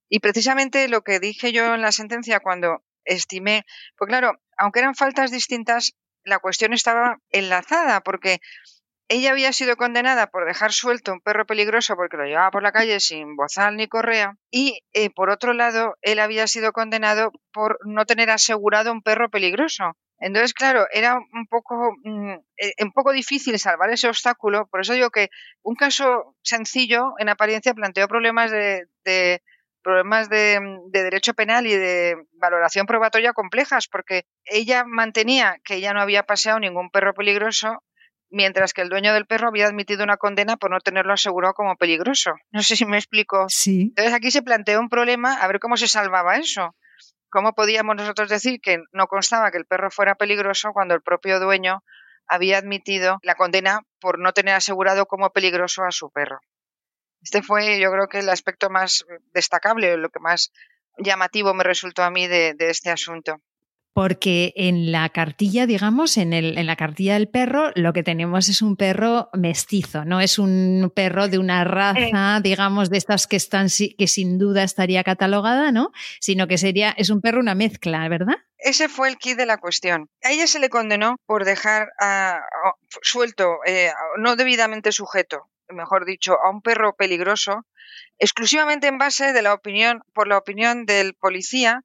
Y 0.10 0.20
precisamente 0.20 0.88
lo 0.88 1.02
que 1.04 1.20
dije 1.20 1.52
yo 1.52 1.76
en 1.76 1.82
la 1.82 1.91
sentencia 1.91 2.39
cuando 2.39 2.84
estimé, 3.04 3.65
pues 3.98 4.08
claro, 4.08 4.39
aunque 4.58 4.80
eran 4.80 4.96
faltas 4.96 5.32
distintas, 5.32 5.93
la 6.24 6.39
cuestión 6.39 6.74
estaba 6.74 7.20
enlazada, 7.30 8.02
porque 8.02 8.39
ella 9.10 9.32
había 9.32 9.54
sido 9.54 9.78
condenada 9.78 10.28
por 10.28 10.46
dejar 10.46 10.74
suelto 10.74 11.13
un 11.13 11.22
perro 11.22 11.46
peligroso 11.46 11.96
porque 11.96 12.17
lo 12.17 12.26
llevaba 12.26 12.52
por 12.52 12.62
la 12.62 12.74
calle 12.74 13.00
sin 13.00 13.38
bozal 13.38 13.78
ni 13.78 13.88
correa 13.88 14.36
y 14.52 14.82
eh, 14.91 15.10
por 15.10 15.30
otro 15.30 15.54
lado 15.54 15.96
él 16.02 16.20
había 16.20 16.46
sido 16.48 16.74
condenado 16.74 17.32
por 17.54 17.80
no 17.86 18.06
tener 18.06 18.30
asegurado 18.30 18.91
un 18.91 19.02
perro 19.02 19.30
peligroso. 19.30 19.96
Entonces, 20.19 20.53
claro, 20.53 20.88
era 20.91 21.15
un 21.15 21.47
poco, 21.47 21.95
mm, 22.03 22.34
eh, 22.58 22.73
un 22.84 22.91
poco 22.91 23.12
difícil 23.12 23.58
salvar 23.60 23.89
ese 23.91 24.08
obstáculo. 24.08 24.67
Por 24.67 24.82
eso 24.82 24.93
digo 24.93 25.12
que 25.12 25.30
un 25.62 25.75
caso 25.75 26.36
sencillo, 26.41 27.13
en 27.19 27.30
apariencia, 27.30 27.73
planteó 27.73 28.08
problemas 28.08 28.49
de, 28.51 28.88
problemas 29.84 30.30
de, 30.30 30.60
de, 30.89 31.03
derecho 31.03 31.34
penal 31.34 31.67
y 31.67 31.75
de 31.75 32.17
valoración 32.34 32.88
probatoria 32.88 33.34
complejas, 33.34 33.88
porque 33.88 34.25
ella 34.43 34.84
mantenía 34.86 35.60
que 35.63 35.75
ella 35.75 35.93
no 35.93 36.01
había 36.01 36.23
paseado 36.23 36.60
ningún 36.60 36.89
perro 36.89 37.13
peligroso, 37.13 37.84
mientras 38.30 38.73
que 38.73 38.82
el 38.82 38.89
dueño 38.89 39.13
del 39.13 39.27
perro 39.27 39.47
había 39.47 39.67
admitido 39.67 40.03
una 40.03 40.17
condena 40.17 40.58
por 40.58 40.71
no 40.71 40.80
tenerlo 40.80 41.13
asegurado 41.13 41.53
como 41.53 41.75
peligroso. 41.77 42.34
No 42.51 42.63
sé 42.63 42.75
si 42.75 42.86
me 42.86 42.97
explico. 42.97 43.45
Sí. 43.49 43.84
Entonces 43.89 44.13
aquí 44.13 44.32
se 44.32 44.41
planteó 44.41 44.80
un 44.80 44.89
problema, 44.89 45.36
a 45.36 45.47
ver 45.47 45.60
cómo 45.60 45.77
se 45.77 45.88
salvaba 45.88 46.38
eso. 46.38 46.75
¿Cómo 47.38 47.54
podíamos 47.54 47.95
nosotros 47.95 48.30
decir 48.30 48.60
que 48.60 48.80
no 48.93 49.06
constaba 49.06 49.52
que 49.52 49.60
el 49.60 49.67
perro 49.67 49.91
fuera 49.91 50.15
peligroso 50.15 50.73
cuando 50.73 50.95
el 50.95 51.04
propio 51.04 51.39
dueño 51.39 51.84
había 52.26 52.58
admitido 52.58 53.19
la 53.21 53.36
condena 53.36 53.82
por 54.00 54.17
no 54.17 54.34
tener 54.34 54.56
asegurado 54.56 55.06
como 55.06 55.30
peligroso 55.30 55.84
a 55.84 55.91
su 55.91 56.10
perro? 56.10 56.39
Este 57.21 57.43
fue, 57.43 57.80
yo 57.80 57.91
creo 57.91 58.08
que 58.08 58.17
el 58.21 58.30
aspecto 58.30 58.71
más 58.71 59.06
destacable, 59.36 59.97
lo 59.97 60.10
que 60.10 60.19
más 60.19 60.52
llamativo 60.97 61.54
me 61.54 61.63
resultó 61.63 62.02
a 62.02 62.10
mí 62.10 62.26
de 62.26 62.56
este 62.58 62.89
asunto 62.89 63.39
porque 63.97 64.53
en 64.55 64.91
la 64.91 65.10
cartilla, 65.10 65.65
digamos, 65.65 66.17
en, 66.17 66.31
el, 66.31 66.60
en, 66.60 66.67
la 66.67 66.75
cartilla 66.75 67.15
del 67.15 67.27
perro, 67.27 67.71
lo 67.73 67.93
que 67.93 68.03
tenemos 68.03 68.47
es 68.47 68.62
un 68.62 68.75
perro 68.75 69.31
mestizo, 69.33 70.05
no 70.05 70.21
es 70.21 70.38
un 70.38 70.91
perro 70.95 71.27
de 71.27 71.39
una 71.39 71.63
raza, 71.63 72.39
digamos, 72.43 72.91
de 72.91 72.99
estas 72.99 73.25
que 73.25 73.38
están 73.38 73.69
que 73.97 74.07
sin 74.07 74.38
duda 74.38 74.62
estaría 74.62 75.03
catalogada, 75.03 75.71
¿no? 75.71 75.93
Sino 76.19 76.47
que 76.47 76.60
sería, 76.60 76.91
es 76.91 77.10
un 77.10 77.21
perro 77.21 77.39
una 77.39 77.55
mezcla, 77.55 78.07
¿verdad? 78.07 78.36
Ese 78.60 78.88
fue 78.88 79.10
el 79.10 79.17
kit 79.17 79.36
de 79.36 79.47
la 79.47 79.57
cuestión. 79.57 80.12
A 80.23 80.29
ella 80.29 80.45
se 80.45 80.60
le 80.60 80.69
condenó 80.69 81.15
por 81.25 81.43
dejar 81.43 81.88
suelto, 83.01 83.62
eh, 83.65 83.89
no 84.19 84.36
debidamente 84.36 84.91
sujeto, 84.91 85.49
mejor 85.69 86.05
dicho, 86.05 86.38
a 86.39 86.51
un 86.51 86.62
perro 86.62 86.95
peligroso, 86.95 87.65
exclusivamente 88.19 88.86
en 88.86 88.99
base 88.99 89.33
de 89.33 89.41
la 89.41 89.55
opinión, 89.55 90.03
por 90.13 90.27
la 90.27 90.38
opinión 90.38 90.86
del 90.86 91.15
policía 91.15 91.81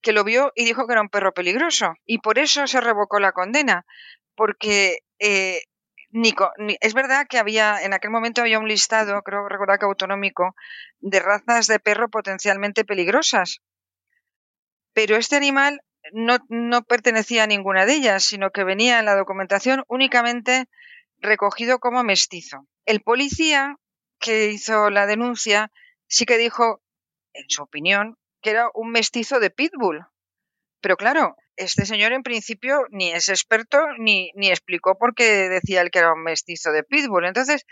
que 0.00 0.12
lo 0.12 0.24
vio 0.24 0.52
y 0.54 0.64
dijo 0.64 0.86
que 0.86 0.92
era 0.92 1.02
un 1.02 1.08
perro 1.08 1.32
peligroso. 1.32 1.94
Y 2.04 2.18
por 2.18 2.38
eso 2.38 2.66
se 2.66 2.80
revocó 2.80 3.18
la 3.18 3.32
condena, 3.32 3.84
porque 4.34 4.98
eh, 5.18 5.60
Nico, 6.10 6.50
es 6.80 6.94
verdad 6.94 7.26
que 7.28 7.38
había, 7.38 7.82
en 7.82 7.92
aquel 7.92 8.10
momento 8.10 8.40
había 8.40 8.58
un 8.58 8.68
listado, 8.68 9.22
creo 9.22 9.48
recordar 9.48 9.78
que 9.78 9.86
autonómico, 9.86 10.54
de 11.00 11.20
razas 11.20 11.66
de 11.66 11.78
perro 11.78 12.08
potencialmente 12.08 12.84
peligrosas. 12.84 13.60
Pero 14.94 15.16
este 15.16 15.36
animal 15.36 15.82
no, 16.12 16.38
no 16.48 16.82
pertenecía 16.82 17.44
a 17.44 17.46
ninguna 17.46 17.84
de 17.84 17.94
ellas, 17.94 18.24
sino 18.24 18.50
que 18.50 18.64
venía 18.64 18.98
en 18.98 19.04
la 19.04 19.16
documentación 19.16 19.84
únicamente 19.88 20.68
recogido 21.18 21.80
como 21.80 22.02
mestizo. 22.02 22.66
El 22.84 23.02
policía 23.02 23.76
que 24.18 24.46
hizo 24.46 24.90
la 24.90 25.06
denuncia 25.06 25.70
sí 26.06 26.24
que 26.24 26.38
dijo, 26.38 26.80
en 27.32 27.50
su 27.50 27.62
opinión, 27.62 28.16
que 28.46 28.50
era 28.50 28.70
un 28.74 28.92
mestizo 28.92 29.40
de 29.40 29.50
pitbull. 29.50 30.06
Pero 30.80 30.96
claro, 30.96 31.34
este 31.56 31.84
señor 31.84 32.12
en 32.12 32.22
principio 32.22 32.84
ni 32.90 33.10
es 33.10 33.28
experto 33.28 33.78
ni, 33.98 34.30
ni 34.36 34.50
explicó 34.50 34.96
por 34.96 35.16
qué 35.16 35.48
decía 35.48 35.80
él 35.82 35.90
que 35.90 35.98
era 35.98 36.12
un 36.12 36.22
mestizo 36.22 36.70
de 36.70 36.84
pitbull. 36.84 37.24
Entonces, 37.24 37.66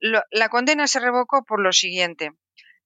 la 0.00 0.48
condena 0.50 0.86
se 0.86 1.00
revocó 1.00 1.44
por 1.44 1.62
lo 1.62 1.72
siguiente. 1.72 2.32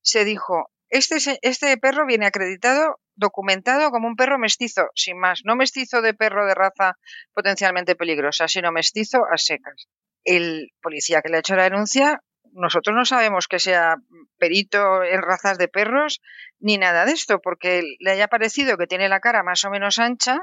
Se 0.03 0.25
dijo, 0.25 0.71
este, 0.89 1.17
este 1.43 1.77
perro 1.79 2.07
viene 2.07 2.27
acreditado, 2.27 3.01
documentado 3.17 3.91
como 3.91 4.07
un 4.07 4.15
perro 4.15 4.39
mestizo, 4.39 4.91
sin 4.95 5.19
más, 5.19 5.41
no 5.45 5.57
mestizo 5.57 6.01
de 6.01 6.15
perro 6.15 6.47
de 6.47 6.55
raza 6.55 6.97
potencialmente 7.35 7.97
peligrosa, 7.97 8.47
sino 8.47 8.71
mestizo 8.71 9.25
a 9.29 9.37
secas. 9.37 9.89
El 10.23 10.71
policía 10.81 11.23
que 11.23 11.29
le 11.29 11.39
ha 11.39 11.41
hecho 11.41 11.57
la 11.57 11.65
denuncia 11.65 12.23
nosotros 12.53 12.95
no 12.95 13.05
sabemos 13.05 13.49
que 13.49 13.59
sea 13.59 13.97
perito 14.39 15.03
en 15.03 15.23
razas 15.23 15.59
de 15.59 15.69
perros 15.69 16.21
ni 16.61 16.79
nada 16.79 17.05
de 17.05 17.13
esto, 17.13 17.41
porque 17.41 17.83
le 17.99 18.11
haya 18.11 18.29
parecido 18.29 18.77
que 18.77 18.87
tiene 18.87 19.09
la 19.09 19.21
cara 19.21 19.43
más 19.43 19.65
o 19.65 19.71
menos 19.71 19.99
ancha, 19.99 20.41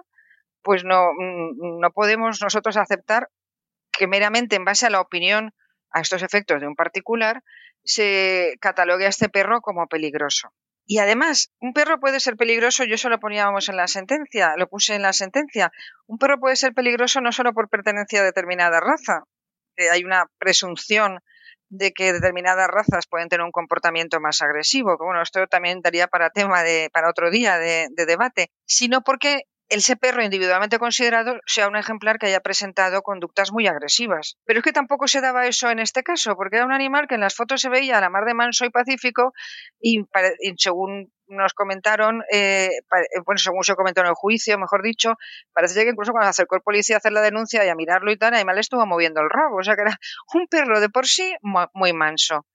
pues 0.61 0.83
no, 0.83 1.11
mm, 1.13 1.79
no 1.79 1.91
podemos 1.91 2.41
nosotros 2.41 2.77
aceptar 2.77 3.29
que 3.91 4.07
meramente 4.07 4.55
en 4.55 4.65
base 4.65 4.85
a 4.85 4.89
la 4.89 5.01
opinión 5.01 5.53
a 5.91 6.01
estos 6.01 6.23
efectos 6.23 6.61
de 6.61 6.67
un 6.67 6.75
particular 6.75 7.43
se 7.83 8.55
catalogue 8.59 9.05
a 9.05 9.09
este 9.09 9.29
perro 9.29 9.61
como 9.61 9.87
peligroso. 9.87 10.53
Y 10.85 10.97
además, 10.97 11.51
un 11.59 11.73
perro 11.73 11.99
puede 11.99 12.19
ser 12.19 12.35
peligroso, 12.35 12.83
yo 12.83 12.95
eso 12.95 13.09
lo 13.09 13.19
poníamos 13.19 13.69
en 13.69 13.77
la 13.77 13.87
sentencia, 13.87 14.55
lo 14.57 14.67
puse 14.67 14.95
en 14.95 15.03
la 15.03 15.13
sentencia, 15.13 15.71
un 16.07 16.17
perro 16.17 16.39
puede 16.39 16.55
ser 16.55 16.73
peligroso 16.73 17.21
no 17.21 17.31
solo 17.31 17.53
por 17.53 17.69
pertenencia 17.69 18.21
a 18.21 18.23
determinada 18.23 18.79
raza, 18.79 19.23
hay 19.91 20.03
una 20.03 20.25
presunción 20.39 21.19
de 21.69 21.91
que 21.91 22.13
determinadas 22.13 22.67
razas 22.67 23.07
pueden 23.07 23.29
tener 23.29 23.45
un 23.45 23.51
comportamiento 23.51 24.19
más 24.19 24.41
agresivo, 24.41 24.97
bueno, 24.97 25.21
esto 25.21 25.45
también 25.47 25.81
daría 25.81 26.07
para 26.07 26.29
tema 26.29 26.63
de, 26.63 26.89
para 26.91 27.09
otro 27.09 27.29
día 27.31 27.57
de, 27.57 27.87
de 27.91 28.05
debate, 28.05 28.51
sino 28.65 29.01
porque 29.01 29.43
ese 29.69 29.95
perro 29.95 30.23
individualmente 30.23 30.79
considerado 30.79 31.39
sea 31.45 31.67
un 31.67 31.75
ejemplar 31.75 32.17
que 32.17 32.25
haya 32.25 32.39
presentado 32.39 33.03
conductas 33.03 33.51
muy 33.51 33.67
agresivas. 33.67 34.37
Pero 34.45 34.59
es 34.59 34.63
que 34.63 34.73
tampoco 34.73 35.07
se 35.07 35.21
daba 35.21 35.45
eso 35.45 35.69
en 35.69 35.79
este 35.79 36.03
caso, 36.03 36.35
porque 36.35 36.57
era 36.57 36.65
un 36.65 36.73
animal 36.73 37.07
que 37.07 37.15
en 37.15 37.21
las 37.21 37.35
fotos 37.35 37.61
se 37.61 37.69
veía 37.69 37.99
a 37.99 38.01
la 38.01 38.09
mar 38.09 38.25
de 38.25 38.33
manso 38.33 38.65
y 38.65 38.71
pacífico 38.71 39.33
y, 39.79 40.03
según 40.57 41.11
nos 41.27 41.53
comentaron, 41.53 42.23
eh, 42.31 42.69
eh, 42.71 43.19
bueno, 43.23 43.37
según 43.37 43.63
se 43.63 43.75
comentó 43.75 44.01
en 44.01 44.07
el 44.07 44.15
juicio, 44.15 44.57
mejor 44.57 44.81
dicho, 44.81 45.13
parece 45.53 45.83
que 45.83 45.91
incluso 45.91 46.11
cuando 46.11 46.29
acercó 46.29 46.55
el 46.55 46.61
policía 46.61 46.95
a 46.95 46.97
hacer 46.97 47.11
la 47.11 47.21
denuncia 47.21 47.63
y 47.63 47.69
a 47.69 47.75
mirarlo 47.75 48.11
y 48.11 48.17
tal, 48.17 48.29
el 48.29 48.37
animal 48.37 48.57
estuvo 48.57 48.83
moviendo 48.87 49.21
el 49.21 49.29
rabo, 49.29 49.57
o 49.57 49.63
sea 49.63 49.75
que 49.75 49.83
era 49.83 49.95
un 50.33 50.47
perro 50.47 50.79
de 50.79 50.89
por 50.89 51.05
sí 51.05 51.35
muy 51.73 51.93
manso 51.93 52.45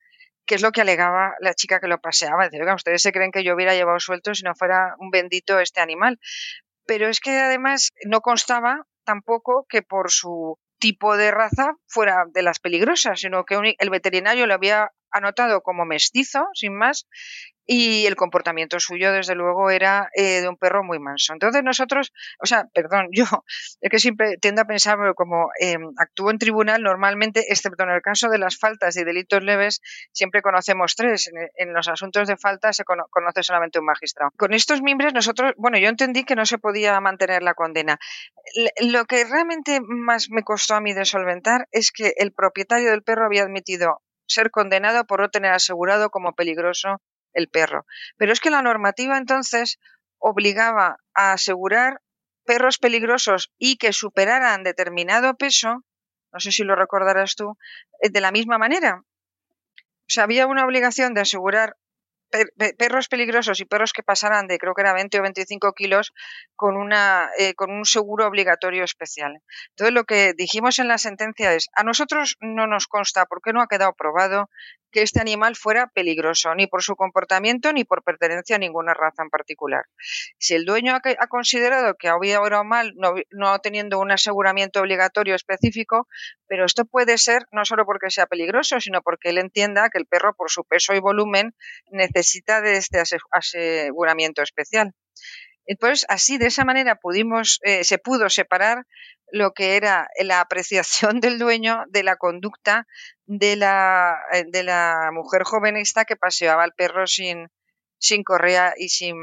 que 0.47 0.57
es 0.57 0.62
lo 0.62 0.73
que 0.73 0.83
alegaba 0.83 1.35
la 1.41 1.55
chica 1.55 1.81
que 1.81 1.89
lo 1.89 2.01
paseaba. 2.01 2.49
Dice, 2.49 2.73
ustedes 2.75 3.03
se 3.03 3.12
creen 3.12 3.31
que 3.31 3.43
yo 3.43 3.55
hubiera 3.55 3.75
llevado 3.75 3.99
suelto 3.99 4.35
si 4.35 4.43
no 4.43 4.55
fuera 4.55 4.95
un 4.99 5.11
bendito 5.11 5.59
este 5.59 5.81
animal 5.81 6.19
pero 6.87 7.09
es 7.09 7.20
que 7.20 7.39
además 7.39 7.93
no 8.05 8.20
constaba 8.20 8.87
tampoco 9.05 9.66
que 9.68 9.82
por 9.82 10.11
su 10.11 10.59
tipo 10.78 11.16
de 11.16 11.30
raza 11.30 11.76
fuera 11.87 12.24
de 12.32 12.43
las 12.43 12.59
peligrosas, 12.59 13.20
sino 13.20 13.45
que 13.45 13.76
el 13.78 13.91
veterinario 13.91 14.47
lo 14.47 14.55
había 14.55 14.91
anotado 15.11 15.62
como 15.62 15.85
mestizo, 15.85 16.47
sin 16.55 16.76
más, 16.76 17.07
y 17.67 18.07
el 18.07 18.17
comportamiento 18.17 18.79
suyo, 18.79 19.12
desde 19.12 19.35
luego, 19.35 19.71
era 19.71 20.09
eh, 20.15 20.41
de 20.41 20.49
un 20.49 20.57
perro 20.57 20.85
muy 20.85 20.99
manso. 20.99 21.33
Entonces 21.33 21.62
nosotros, 21.62 22.12
o 22.39 22.47
sea, 22.47 22.67
perdón, 22.73 23.09
yo 23.12 23.25
es 23.81 23.91
que 23.91 23.99
siempre 23.99 24.37
tiendo 24.41 24.62
a 24.62 24.65
pensar, 24.67 24.99
como 25.15 25.49
eh, 25.61 25.77
actúo 25.99 26.31
en 26.31 26.39
tribunal, 26.39 26.83
normalmente, 26.83 27.45
excepto 27.49 27.85
en 27.85 27.91
el 27.91 28.03
caso 28.03 28.29
de 28.29 28.39
las 28.39 28.59
faltas 28.59 28.97
y 28.97 29.05
delitos 29.05 29.43
leves, 29.43 29.81
siempre 30.12 30.43
conocemos 30.43 30.95
tres. 30.95 31.31
En, 31.57 31.73
los 31.75 31.89
asuntos 31.89 32.29
de 32.29 32.37
falta 32.37 32.73
se 32.73 32.85
conoce 32.85 33.43
solamente 33.43 33.79
un 33.79 33.87
magistrado. 33.87 34.31
Con 34.37 34.55
estos 34.55 34.81
miembros 34.81 35.12
nosotros, 35.12 35.53
bueno, 35.57 35.79
yo 35.79 35.89
entendí 35.89 36.25
que 36.25 36.37
no 36.37 36.47
se 36.47 36.59
podía 36.59 37.01
mantener 37.01 37.43
la 37.43 37.55
condena. 37.55 37.99
lo 38.81 39.05
que 39.07 39.25
realmente 39.25 39.81
más 39.81 40.31
me 40.31 40.43
costó 40.43 40.75
a 40.75 40.81
mí 40.81 40.93
de 40.93 41.05
solventar 41.05 41.67
es 41.73 41.91
que 41.91 42.15
el 42.17 42.33
propietario 42.33 42.91
del 42.91 43.03
perro 43.03 43.27
había 43.27 43.43
admitido 43.43 44.03
ser 44.27 44.51
condenado 44.51 45.05
por 45.05 45.21
no 45.21 45.31
tener 45.31 45.53
asegurado 45.53 46.11
como 46.11 46.35
peligroso 46.35 47.01
el 47.35 47.49
perro. 47.49 47.87
Pero 48.16 48.32
es 48.32 48.41
que 48.41 48.51
la 48.51 48.62
normativa 48.62 49.18
entonces 49.18 49.78
obligaba 50.18 50.99
a 51.14 51.32
asegurar 51.32 52.01
perros 52.45 52.78
peligrosos 52.78 53.53
y 53.59 53.76
que 53.76 53.93
superaran 53.93 54.62
determinado 54.62 55.37
peso, 55.37 55.85
no 56.32 56.41
sé 56.41 56.53
si 56.53 56.64
lo 56.64 56.76
recordarás 56.76 57.37
tú, 57.37 57.57
eh, 58.01 58.11
de 58.11 58.20
la 58.20 58.32
misma 58.32 58.59
manera. 58.59 59.03
O 59.76 60.11
sea, 60.11 60.24
había 60.24 60.47
una 60.47 60.64
obligación 60.64 61.14
de 61.14 61.22
asegurar 61.22 61.76
perros 62.78 63.09
peligrosos 63.09 63.61
y 63.61 63.64
perros 63.64 63.93
que 63.93 64.03
pasaran 64.03 64.47
de 64.47 64.59
creo 64.59 64.74
que 64.74 64.82
era 64.82 64.93
20 64.93 65.18
o 65.18 65.22
25 65.22 65.72
kilos 65.72 66.12
con, 66.57 66.76
una, 66.76 67.30
eh, 67.39 67.55
con 67.55 67.70
un 67.70 67.85
seguro 67.85 68.26
obligatorio 68.26 68.85
especial. 68.85 69.41
Entonces 69.70 69.95
lo 69.95 70.05
que 70.05 70.35
dijimos 70.35 70.78
en 70.78 70.89
la 70.89 70.99
sentencia 70.99 71.55
es, 71.55 71.68
a 71.74 71.85
nosotros 71.85 72.37
no 72.41 72.66
nos 72.66 72.87
consta, 72.87 73.26
porque 73.26 73.53
no 73.53 73.61
ha 73.61 73.68
quedado 73.68 73.95
probado 73.95 74.49
que 74.91 75.03
este 75.03 75.20
animal 75.20 75.57
fuera 75.57 75.89
peligroso, 75.89 76.55
ni 76.55 76.68
por 76.68 76.82
su 76.82 76.95
comportamiento 76.95 77.72
ni 77.72 77.82
por 77.82 78.05
pertenencia 78.05 78.57
a 78.57 78.61
ninguna 78.61 78.95
raza 78.95 79.24
en 79.24 79.28
particular. 79.28 79.87
Si 80.39 80.55
el 80.55 80.64
dueño 80.64 80.95
ha, 80.95 81.26
considerado 81.26 81.97
que 81.99 82.09
había 82.09 82.41
obrado 82.41 82.62
mal 82.62 82.93
no, 82.95 83.14
no, 83.32 83.59
teniendo 83.59 83.99
un 83.99 84.12
aseguramiento 84.12 84.80
obligatorio 84.80 85.35
específico, 85.35 86.07
pero 86.47 86.64
esto 86.64 86.85
puede 86.85 87.18
ser 87.18 87.47
no 87.51 87.64
solo 87.64 87.85
porque 87.85 88.11
sea 88.11 88.26
peligroso, 88.26 88.78
sino 88.78 89.03
porque 89.03 89.30
él 89.30 89.39
entienda 89.39 89.91
que 89.91 89.99
el 89.99 90.07
perro, 90.07 90.37
por 90.37 90.49
su 90.49 90.62
peso 90.62 90.95
y 90.95 91.01
volumen, 91.01 91.57
necesita 91.91 92.24
de 92.62 92.77
este 92.77 93.03
aseguramiento 93.31 94.43
especial. 94.43 94.93
Entonces, 95.66 96.05
así, 96.09 96.39
de 96.39 96.47
esa 96.47 96.64
manera, 96.64 96.97
pudimos, 96.97 97.59
eh, 97.62 97.85
se 97.85 97.99
pudo 97.99 98.29
separar 98.29 98.87
lo 99.31 99.53
que 99.53 99.77
era 99.77 100.09
la 100.20 100.41
apreciación 100.41 101.20
del 101.20 101.39
dueño 101.39 101.85
de 101.89 102.03
la 102.03 102.16
conducta 102.16 102.87
de 103.27 103.57
la, 103.57 104.16
eh, 104.33 104.45
de 104.47 104.62
la 104.62 105.11
mujer 105.12 105.43
joven 105.45 105.77
esta 105.77 106.05
que 106.05 106.16
paseaba 106.16 106.62
al 106.62 106.75
perro 106.75 107.07
sin, 107.07 107.49
sin 107.99 108.22
correa 108.22 108.75
y 108.77 108.91
sin, 108.91 109.16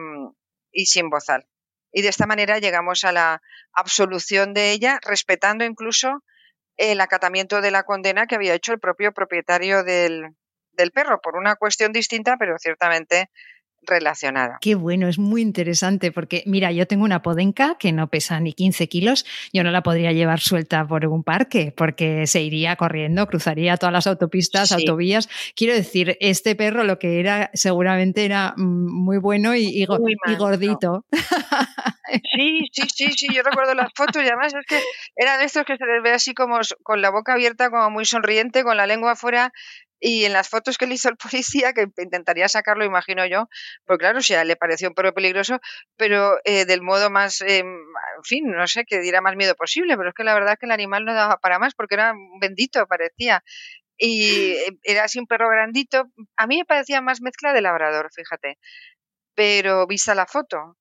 y 0.71 0.87
sin 0.87 1.09
bozal. 1.09 1.45
Y 1.91 2.01
de 2.01 2.09
esta 2.09 2.25
manera 2.25 2.57
llegamos 2.59 3.03
a 3.03 3.11
la 3.11 3.41
absolución 3.73 4.53
de 4.53 4.71
ella, 4.71 4.99
respetando 5.03 5.65
incluso 5.65 6.23
el 6.77 7.01
acatamiento 7.01 7.61
de 7.61 7.69
la 7.69 7.83
condena 7.83 8.25
que 8.25 8.35
había 8.35 8.55
hecho 8.55 8.71
el 8.71 8.79
propio 8.79 9.11
propietario 9.13 9.83
del, 9.83 10.35
del 10.73 10.91
perro, 10.91 11.19
por 11.21 11.35
una 11.35 11.55
cuestión 11.55 11.91
distinta, 11.91 12.37
pero 12.37 12.57
ciertamente 12.57 13.29
relacionada. 13.83 14.57
Qué 14.61 14.75
bueno, 14.75 15.07
es 15.07 15.17
muy 15.17 15.41
interesante 15.41 16.11
porque, 16.11 16.43
mira, 16.45 16.71
yo 16.71 16.85
tengo 16.87 17.03
una 17.03 17.21
podenca 17.21 17.75
que 17.79 17.91
no 17.91 18.09
pesa 18.09 18.39
ni 18.39 18.53
15 18.53 18.87
kilos, 18.87 19.25
yo 19.53 19.63
no 19.63 19.71
la 19.71 19.81
podría 19.81 20.11
llevar 20.11 20.39
suelta 20.39 20.85
por 20.87 21.05
un 21.07 21.23
parque 21.23 21.73
porque 21.75 22.27
se 22.27 22.41
iría 22.41 22.75
corriendo, 22.75 23.25
cruzaría 23.27 23.77
todas 23.77 23.93
las 23.93 24.07
autopistas, 24.07 24.71
autovías. 24.71 25.29
Quiero 25.55 25.73
decir, 25.73 26.17
este 26.19 26.55
perro 26.55 26.83
lo 26.83 26.99
que 26.99 27.19
era 27.19 27.49
seguramente 27.53 28.25
era 28.25 28.53
mm, 28.55 29.03
muy 29.03 29.17
bueno 29.17 29.55
y, 29.55 29.85
gordito. 29.85 31.05
Sí, 32.35 32.67
sí, 32.73 32.81
sí, 32.93 33.07
sí, 33.13 33.27
yo 33.33 33.41
recuerdo 33.41 33.73
las 33.73 33.91
fotos 33.95 34.21
y 34.21 34.27
además 34.27 34.53
es 34.53 34.65
que 34.67 34.81
eran 35.15 35.41
estos 35.41 35.63
que 35.63 35.77
se 35.77 35.85
les 35.85 36.03
ve 36.03 36.11
así 36.11 36.33
como 36.33 36.59
con 36.83 37.01
la 37.01 37.09
boca 37.09 37.33
abierta, 37.33 37.69
como 37.69 37.89
muy 37.89 38.03
sonriente, 38.03 38.63
con 38.63 38.75
la 38.75 38.85
lengua 38.85 39.13
afuera 39.13 39.53
y 40.01 40.25
en 40.25 40.33
las 40.33 40.49
fotos 40.49 40.77
que 40.77 40.87
le 40.87 40.95
hizo 40.95 41.09
el 41.09 41.17
policía, 41.61 41.73
que 41.73 41.87
intentaría 41.97 42.49
sacarlo, 42.49 42.83
imagino 42.83 43.25
yo, 43.25 43.47
pues 43.85 43.99
claro, 43.99 44.19
o 44.19 44.21
sea, 44.21 44.43
le 44.43 44.57
pareció 44.57 44.89
un 44.89 44.95
perro 44.95 45.13
peligroso, 45.13 45.59
pero 45.95 46.37
eh, 46.43 46.65
del 46.65 46.81
modo 46.81 47.09
más, 47.09 47.41
eh, 47.41 47.59
en 47.59 48.23
fin, 48.23 48.51
no 48.51 48.67
sé, 48.67 48.83
que 48.83 48.99
diera 48.99 49.21
más 49.21 49.35
miedo 49.35 49.55
posible, 49.55 49.95
pero 49.95 50.09
es 50.09 50.15
que 50.15 50.23
la 50.23 50.33
verdad 50.33 50.53
es 50.53 50.59
que 50.59 50.65
el 50.65 50.71
animal 50.71 51.05
no 51.05 51.13
daba 51.13 51.37
para 51.37 51.59
más 51.59 51.75
porque 51.75 51.95
era 51.95 52.13
bendito, 52.41 52.85
parecía. 52.87 53.43
Y 53.97 54.53
eh, 54.53 54.79
era 54.83 55.03
así 55.05 55.19
un 55.19 55.27
perro 55.27 55.49
grandito. 55.49 56.05
A 56.37 56.47
mí 56.47 56.57
me 56.57 56.65
parecía 56.65 57.01
más 57.01 57.21
mezcla 57.21 57.53
de 57.53 57.61
labrador, 57.61 58.09
fíjate. 58.13 58.57
Pero 59.35 59.87
vista 59.87 60.15
la 60.15 60.25
foto, 60.25 60.77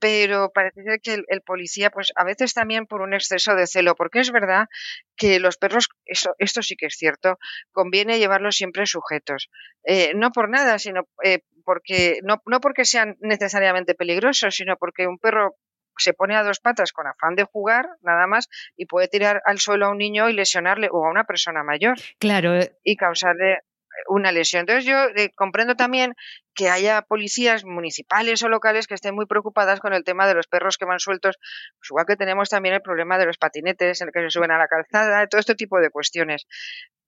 pero 0.00 0.50
parece 0.52 0.82
ser 0.82 1.00
que 1.00 1.22
el, 1.26 1.42
policía, 1.42 1.90
pues 1.90 2.12
a 2.16 2.24
veces 2.24 2.54
también 2.54 2.86
por 2.86 3.02
un 3.02 3.14
exceso 3.14 3.54
de 3.54 3.66
celo, 3.66 3.94
porque 3.94 4.20
es 4.20 4.30
verdad 4.30 4.68
que 5.16 5.40
los 5.40 5.56
perros, 5.56 5.88
eso, 6.04 6.34
esto 6.38 6.62
sí 6.62 6.76
que 6.76 6.86
es 6.86 6.94
cierto, 6.96 7.38
conviene 7.72 8.18
llevarlos 8.18 8.56
siempre 8.56 8.86
sujetos. 8.86 9.50
Eh, 9.84 10.12
no 10.14 10.30
por 10.30 10.48
nada, 10.48 10.78
sino 10.78 11.08
eh, 11.22 11.40
porque, 11.64 12.20
no, 12.22 12.42
no 12.46 12.60
porque 12.60 12.84
sean 12.84 13.16
necesariamente 13.20 13.94
peligrosos, 13.94 14.54
sino 14.54 14.76
porque 14.76 15.06
un 15.06 15.18
perro 15.18 15.56
se 15.98 16.14
pone 16.14 16.36
a 16.36 16.42
dos 16.42 16.60
patas 16.60 16.92
con 16.92 17.06
afán 17.06 17.34
de 17.36 17.44
jugar, 17.44 17.86
nada 18.00 18.26
más, 18.26 18.48
y 18.76 18.86
puede 18.86 19.08
tirar 19.08 19.42
al 19.44 19.58
suelo 19.58 19.86
a 19.86 19.90
un 19.90 19.98
niño 19.98 20.28
y 20.28 20.32
lesionarle 20.32 20.88
o 20.90 21.04
a 21.04 21.10
una 21.10 21.24
persona 21.24 21.62
mayor. 21.62 21.98
Claro. 22.18 22.58
Y 22.82 22.96
causarle 22.96 23.60
una 24.08 24.32
lesión. 24.32 24.60
Entonces 24.60 24.84
yo 24.84 24.96
eh, 25.16 25.30
comprendo 25.34 25.74
también 25.74 26.14
que 26.54 26.68
haya 26.68 27.02
policías 27.02 27.64
municipales 27.64 28.42
o 28.42 28.48
locales 28.48 28.86
que 28.86 28.94
estén 28.94 29.14
muy 29.14 29.26
preocupadas 29.26 29.80
con 29.80 29.92
el 29.94 30.04
tema 30.04 30.26
de 30.26 30.34
los 30.34 30.46
perros 30.46 30.76
que 30.76 30.84
van 30.84 30.98
sueltos, 30.98 31.36
pues 31.78 31.90
igual 31.90 32.06
que 32.06 32.16
tenemos 32.16 32.48
también 32.48 32.74
el 32.74 32.82
problema 32.82 33.18
de 33.18 33.26
los 33.26 33.38
patinetes 33.38 34.00
en 34.00 34.08
el 34.08 34.12
que 34.12 34.20
se 34.20 34.30
suben 34.30 34.50
a 34.50 34.58
la 34.58 34.68
calzada, 34.68 35.26
todo 35.26 35.40
este 35.40 35.54
tipo 35.54 35.80
de 35.80 35.90
cuestiones. 35.90 36.46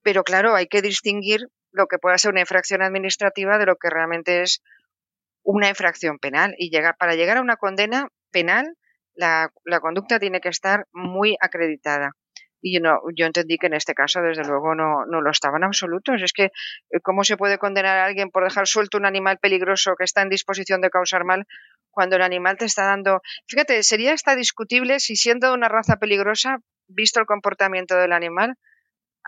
Pero 0.03 0.25
claro, 0.25 0.55
hay 0.55 0.67
que 0.67 0.83
distinguir 0.83 1.49
lo 1.73 1.87
que 1.87 1.99
pueda 1.99 2.19
ser 2.19 2.33
una 2.33 2.41
infracción 2.41 2.83
administrativa 2.83 3.59
de 3.59 3.67
lo 3.67 3.77
que 3.77 3.91
realmente 3.91 4.43
es 4.43 4.63
una 5.43 5.69
infracción 5.69 6.19
penal. 6.19 6.55
Y 6.59 6.71
llegar, 6.71 6.97
para 6.99 7.15
llegar 7.15 7.39
a 7.39 7.43
una 7.43 7.57
condena 7.57 8.09
penal, 8.31 8.77
la, 9.15 9.51
la 9.65 9.81
conducta 9.81 10.19
tiene 10.19 10.41
que 10.41 10.49
estar 10.49 10.87
muy 10.93 11.37
acreditada 11.41 12.13
y 12.67 12.73
yo, 12.73 12.81
no, 12.81 13.01
yo 13.15 13.27
entendí 13.27 13.59
que 13.59 13.67
en 13.67 13.75
este 13.75 13.93
caso, 13.93 14.23
desde 14.23 14.43
luego, 14.43 14.75
no, 14.75 15.05
no 15.05 15.21
lo 15.21 15.31
estaban 15.31 15.65
absolutos. 15.65 16.23
Es 16.23 16.33
que, 16.33 16.45
eh, 16.45 17.01
¿cómo 17.03 17.23
se 17.23 17.37
puede 17.37 17.59
condenar 17.59 17.99
a 17.99 18.07
alguien 18.07 18.31
por 18.31 18.43
dejar 18.43 18.67
suelto 18.67 18.97
un 18.97 19.05
animal 19.05 19.37
peligroso 19.39 19.95
que 19.99 20.05
está 20.05 20.23
en 20.23 20.31
disposición 20.31 20.81
de 20.81 20.89
causar 20.89 21.25
mal 21.25 21.47
cuando 21.91 22.17
el 22.17 22.23
animal 22.23 22.57
te 22.57 22.65
está 22.65 22.87
dando. 22.87 23.21
Fíjate, 23.47 23.83
sería 23.83 24.15
hasta 24.15 24.35
discutible 24.35 24.99
si, 24.99 25.15
siendo 25.15 25.53
una 25.53 25.69
raza 25.69 25.97
peligrosa, 25.97 26.59
visto 26.89 27.21
el 27.21 27.27
comportamiento 27.27 27.97
del 27.97 28.13
animal, 28.13 28.57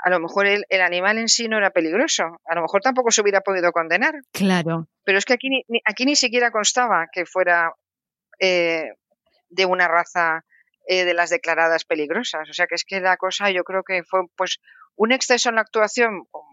a 0.03 0.09
lo 0.09 0.19
mejor 0.19 0.47
el, 0.47 0.65
el, 0.71 0.81
animal 0.81 1.19
en 1.19 1.29
sí 1.29 1.47
no 1.47 1.59
era 1.59 1.71
peligroso. 1.71 2.41
A 2.47 2.55
lo 2.55 2.63
mejor 2.63 2.81
tampoco 2.81 3.11
se 3.11 3.21
hubiera 3.21 3.43
podido 3.43 3.71
condenar. 3.71 4.15
Claro. 4.33 4.89
Pero 5.05 5.19
es 5.19 5.27
que 5.27 5.35
aquí 5.35 5.51
ni, 5.51 5.63
aquí 5.85 6.07
ni 6.07 6.17
siquiera 6.17 6.51
constaba 6.51 7.07
que 7.13 7.27
fuera 7.27 7.75
eh, 8.41 8.93
de 9.51 9.67
una 9.67 9.89
raza 9.89 10.46
eh, 10.87 11.05
de 11.05 11.15
las 11.15 11.31
declaradas 11.31 11.85
peligrosas. 11.85 12.49
O 12.49 12.53
sea 12.53 12.67
que 12.67 12.77
es 12.77 12.85
que 12.85 13.01
la 13.01 13.17
cosa 13.17 13.51
yo 13.51 13.65
creo 13.65 13.83
que 13.83 14.03
fue 14.05 14.21
pues 14.37 14.61
un 14.95 15.13
exceso 15.13 15.49
en 15.49 15.57
la 15.57 15.63
actuación 15.63 16.27
con, 16.31 16.45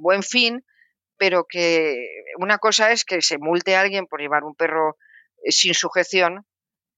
buen 0.00 0.22
fin, 0.22 0.64
pero 1.16 1.44
que 1.48 1.96
una 2.38 2.58
cosa 2.58 2.92
es 2.92 3.04
que 3.04 3.22
se 3.22 3.38
multe 3.38 3.76
a 3.76 3.80
alguien 3.80 4.06
por 4.06 4.20
llevar 4.20 4.44
un 4.44 4.54
perro 4.54 4.96
eh, 5.42 5.52
sin 5.52 5.74
sujeción 5.74 6.46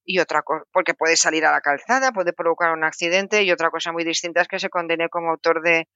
y 0.05 0.21
otra 0.21 0.43
cosa, 0.43 0.65
porque 0.73 0.95
puede 0.95 1.17
salir 1.17 1.45
a 1.45 1.53
la 1.53 1.61
calzada, 1.61 2.13
puede 2.13 2.33
provocar 2.33 2.73
un 2.73 2.85
accidente 2.85 3.43
y 3.43 3.53
otra 3.53 3.71
cosa 3.71 3.93
muy 3.93 4.05
distinta 4.05 4.41
es 4.41 4.49
que 4.49 4.59
se 4.59 4.71
condene 4.71 5.09
como 5.09 5.31
autor 5.31 5.63
de, 5.63 5.89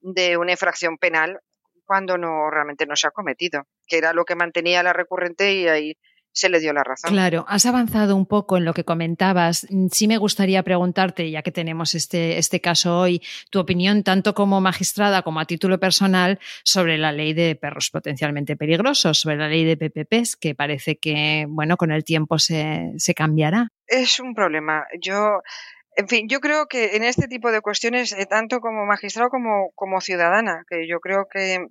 de 0.00 0.36
una 0.36 0.52
infracción 0.52 0.98
penal 0.98 1.40
cuando 1.84 2.18
no 2.18 2.50
realmente 2.50 2.86
no 2.86 2.96
se 2.96 3.06
ha 3.06 3.10
cometido, 3.10 3.66
que 3.86 3.98
era 3.98 4.12
lo 4.12 4.24
que 4.24 4.36
mantenía 4.36 4.82
la 4.82 4.92
recurrente 4.92 5.52
y 5.54 5.68
ahí 5.68 5.98
se 6.34 6.48
le 6.48 6.60
dio 6.60 6.72
la 6.72 6.82
razón. 6.82 7.10
Claro, 7.10 7.44
has 7.48 7.64
avanzado 7.64 8.16
un 8.16 8.26
poco 8.26 8.56
en 8.56 8.64
lo 8.64 8.74
que 8.74 8.84
comentabas. 8.84 9.66
Sí 9.90 10.08
me 10.08 10.18
gustaría 10.18 10.62
preguntarte, 10.62 11.30
ya 11.30 11.42
que 11.42 11.52
tenemos 11.52 11.94
este, 11.94 12.38
este 12.38 12.60
caso 12.60 12.98
hoy, 12.98 13.22
tu 13.50 13.60
opinión 13.60 14.02
tanto 14.02 14.34
como 14.34 14.60
magistrada 14.60 15.22
como 15.22 15.40
a 15.40 15.44
título 15.46 15.78
personal 15.78 16.40
sobre 16.64 16.98
la 16.98 17.12
ley 17.12 17.32
de 17.32 17.54
perros 17.54 17.90
potencialmente 17.90 18.56
peligrosos, 18.56 19.20
sobre 19.20 19.36
la 19.36 19.48
ley 19.48 19.64
de 19.64 19.76
PPPs, 19.76 20.36
que 20.36 20.54
parece 20.54 20.96
que, 20.96 21.46
bueno, 21.48 21.76
con 21.76 21.92
el 21.92 22.02
tiempo 22.04 22.38
se, 22.38 22.92
se 22.98 23.14
cambiará. 23.14 23.68
Es 23.86 24.18
un 24.18 24.34
problema. 24.34 24.86
Yo 25.00 25.40
en 25.96 26.08
fin, 26.08 26.28
yo 26.28 26.40
creo 26.40 26.66
que 26.66 26.96
en 26.96 27.04
este 27.04 27.28
tipo 27.28 27.52
de 27.52 27.60
cuestiones, 27.60 28.12
eh, 28.12 28.26
tanto 28.26 28.60
como 28.60 28.84
magistrado 28.84 29.30
como, 29.30 29.70
como 29.76 30.00
ciudadana, 30.00 30.64
que 30.68 30.88
yo 30.88 30.98
creo 30.98 31.28
que 31.30 31.68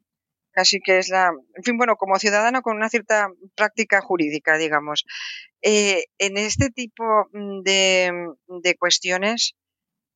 casi 0.53 0.79
que 0.79 0.99
es 0.99 1.09
la, 1.09 1.31
en 1.55 1.63
fin, 1.63 1.77
bueno, 1.77 1.95
como 1.95 2.19
ciudadano 2.19 2.61
con 2.61 2.77
una 2.77 2.89
cierta 2.89 3.29
práctica 3.55 4.01
jurídica, 4.01 4.57
digamos. 4.57 5.05
Eh, 5.61 6.05
en 6.19 6.37
este 6.37 6.69
tipo 6.69 7.27
de, 7.63 8.11
de 8.47 8.75
cuestiones 8.75 9.55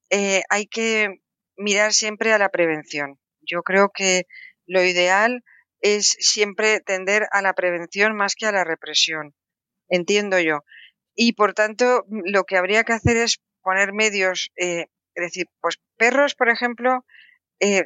eh, 0.09 0.43
hay 0.49 0.67
que 0.67 1.21
mirar 1.57 1.93
siempre 1.93 2.33
a 2.33 2.38
la 2.38 2.49
prevención. 2.49 3.19
Yo 3.41 3.63
creo 3.63 3.89
que 3.93 4.25
lo 4.65 4.83
ideal 4.83 5.43
es 5.81 6.15
siempre 6.19 6.79
tender 6.81 7.27
a 7.31 7.41
la 7.41 7.53
prevención 7.53 8.15
más 8.15 8.35
que 8.35 8.45
a 8.45 8.51
la 8.51 8.63
represión, 8.63 9.35
entiendo 9.89 10.39
yo. 10.39 10.63
Y 11.15 11.33
por 11.33 11.53
tanto, 11.53 12.05
lo 12.09 12.43
que 12.43 12.57
habría 12.57 12.83
que 12.83 12.93
hacer 12.93 13.17
es 13.17 13.39
poner 13.61 13.93
medios, 13.93 14.51
eh, 14.55 14.85
es 15.15 15.23
decir, 15.23 15.47
pues 15.61 15.79
perros, 15.97 16.35
por 16.35 16.49
ejemplo, 16.49 17.05
eh, 17.60 17.84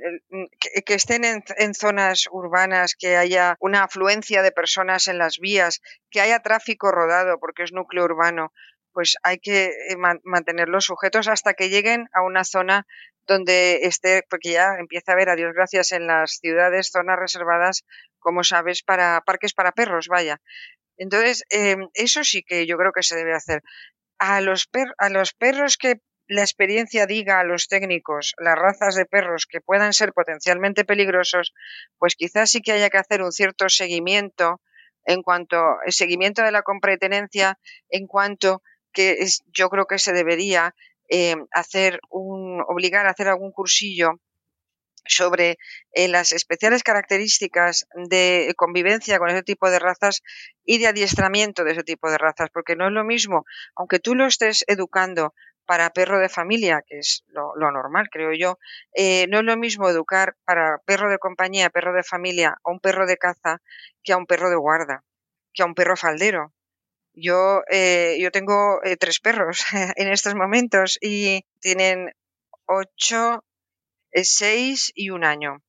que, 0.86 0.94
estén 0.94 1.24
en, 1.24 1.74
zonas 1.74 2.28
urbanas, 2.32 2.96
que 2.96 3.16
haya 3.16 3.56
una 3.60 3.84
afluencia 3.84 4.42
de 4.42 4.52
personas 4.52 5.08
en 5.08 5.18
las 5.18 5.40
vías, 5.40 5.82
que 6.10 6.22
haya 6.22 6.42
tráfico 6.42 6.92
rodado 6.92 7.40
porque 7.40 7.64
es 7.64 7.72
núcleo 7.72 8.04
urbano, 8.04 8.52
pues 8.92 9.16
hay 9.24 9.40
que 9.40 9.66
eh, 9.68 9.96
mantenerlos 10.24 10.86
sujetos 10.86 11.28
hasta 11.30 11.54
que 11.54 11.70
lleguen 11.70 12.10
a 12.14 12.22
una 12.22 12.44
zona 12.44 12.86
donde 13.28 13.82
esté, 13.84 14.24
porque 14.30 14.52
ya 14.52 14.76
empieza 14.80 15.12
a 15.12 15.16
haber, 15.16 15.30
a 15.30 15.36
Dios 15.36 15.54
gracias, 15.54 15.94
en 15.94 16.08
las 16.08 16.40
ciudades 16.42 16.90
zonas 16.92 17.18
reservadas, 17.18 17.86
como 18.20 18.44
sabes, 18.44 18.84
para 18.84 19.22
parques 19.22 19.54
para 19.54 19.72
perros, 19.72 20.08
vaya. 20.08 20.42
Entonces, 20.98 21.46
em, 21.50 21.88
eso 21.94 22.24
sí 22.24 22.44
que 22.44 22.66
yo 22.68 22.78
creo 22.78 22.92
que 22.92 23.04
se 23.04 23.16
debe 23.16 23.34
hacer. 23.34 23.62
A 24.20 24.42
los 24.42 24.68
perros 24.68 25.78
que 25.78 26.02
la 26.32 26.44
experiencia 26.44 27.08
diga 27.08 27.42
a 27.42 27.44
los 27.44 27.68
técnicos 27.68 28.34
las 28.38 28.56
razas 28.56 28.96
de 28.96 29.06
perros 29.06 29.46
que 29.46 29.60
puedan 29.60 29.92
ser 29.92 30.14
potencialmente 30.14 30.86
peligrosos, 30.86 31.54
pues 31.98 32.16
quizás 32.16 32.50
sí 32.50 32.62
que 32.62 32.72
haya 32.72 32.90
que 32.90 32.98
hacer 32.98 33.22
un 33.22 33.34
cierto 33.34 33.68
seguimiento 33.68 34.62
en 35.04 35.24
cuanto 35.24 35.58
el 35.86 35.92
seguimiento 35.92 36.42
de 36.42 36.54
la 36.54 36.62
compra 36.62 36.96
en 37.90 38.08
cuanto 38.08 38.64
que 38.94 39.12
es, 39.20 39.44
yo 39.48 39.70
creo 39.70 39.88
que 39.88 40.00
se 40.00 40.14
debería 40.14 40.74
eh, 41.10 41.36
hacer 41.52 42.00
un 42.10 42.62
obligar 42.66 43.08
a 43.08 43.12
hacer 43.12 43.28
algún 43.28 43.52
cursillo 43.52 44.12
sobre 45.04 45.58
eh, 45.92 46.08
las 46.08 46.32
especiales 46.32 46.84
características 46.84 47.88
de 48.10 48.54
convivencia 48.56 49.20
con 49.20 49.30
ese 49.30 49.44
tipo 49.44 49.70
de 49.70 49.80
razas 49.80 50.22
y 50.64 50.78
de 50.78 50.88
adiestramiento 50.88 51.66
de 51.66 51.74
ese 51.74 51.84
tipo 51.84 52.10
de 52.10 52.18
razas, 52.18 52.50
porque 52.54 52.78
no 52.78 52.88
es 52.88 52.94
lo 52.94 53.04
mismo, 53.04 53.44
aunque 53.76 54.00
tú 54.00 54.16
lo 54.16 54.26
estés 54.26 54.64
educando 54.68 55.34
para 55.66 55.90
perro 55.92 56.20
de 56.20 56.30
familia, 56.30 56.84
que 56.86 57.00
es 57.00 57.24
lo, 57.28 57.54
normal, 57.56 58.10
creo 58.12 58.34
yo, 58.34 58.58
eh, 58.94 59.28
no 59.28 59.40
es 59.40 59.46
lo 59.46 59.58
mismo 59.58 59.90
educar 59.90 60.36
para 60.46 60.80
perro 60.86 61.10
de 61.10 61.18
compañía, 61.18 61.70
perro 61.70 61.94
de 61.94 62.04
familia, 62.04 62.58
a 62.64 62.72
un 62.72 62.80
perro 62.80 63.06
de 63.06 63.18
caza, 63.18 63.62
que 64.04 64.14
a 64.14 64.18
un 64.18 64.26
perro 64.26 64.50
de 64.50 64.56
guarda, 64.56 65.04
que 65.54 65.64
a 65.64 65.66
un 65.66 65.76
perro 65.76 65.96
faldero. 65.96 66.54
Yo, 67.14 67.64
eh, 67.70 68.18
yo 68.20 68.32
tengo 68.32 68.82
eh, 68.84 68.98
tres 68.98 69.20
perros 69.20 69.66
en 69.96 70.08
estos 70.12 70.36
momentos 70.36 70.98
y 71.02 71.46
tienen 71.60 72.12
ocho, 72.66 73.44
seis 74.14 74.92
y 74.96 75.10
un 75.10 75.24
año. 75.24 75.62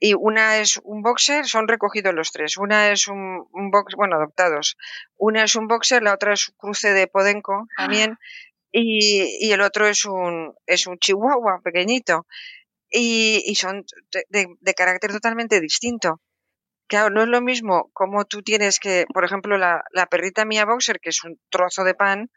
Y 0.00 0.14
una 0.14 0.58
es 0.58 0.78
un 0.82 1.02
boxer, 1.02 1.46
son 1.46 1.66
recogidos 1.66 2.12
los 2.12 2.30
tres. 2.30 2.58
Una 2.58 2.90
es 2.90 3.08
un, 3.08 3.46
un 3.52 3.70
boxer, 3.70 3.96
bueno, 3.96 4.16
adoptados. 4.16 4.76
Una 5.16 5.44
es 5.44 5.54
un 5.54 5.66
boxer, 5.66 6.02
la 6.02 6.12
otra 6.12 6.34
es 6.34 6.48
un 6.48 6.56
cruce 6.56 6.92
de 6.92 7.06
Podenco 7.06 7.66
también. 7.76 8.18
Y, 8.76 9.52
el 9.52 9.60
otro 9.60 9.86
es 9.86 10.04
un, 10.04 10.52
es 10.66 10.88
un 10.88 10.98
chihuahua 10.98 11.60
pequeñito. 11.62 12.26
Y, 12.90 13.54
son 13.54 13.84
de, 14.30 14.74
carácter 14.74 15.12
totalmente 15.12 15.60
distinto. 15.60 16.20
Claro, 16.88 17.10
no 17.10 17.22
es 17.22 17.28
lo 17.28 17.40
mismo 17.40 17.90
como 17.92 18.24
tú 18.24 18.42
tienes 18.42 18.80
que, 18.80 19.06
por 19.12 19.24
ejemplo, 19.24 19.58
la, 19.58 19.82
perrita 20.10 20.44
mía 20.44 20.64
boxer, 20.64 20.98
que 21.00 21.10
es 21.10 21.22
un 21.24 21.38
trozo 21.50 21.84
de 21.84 21.94
pan, 21.94 22.30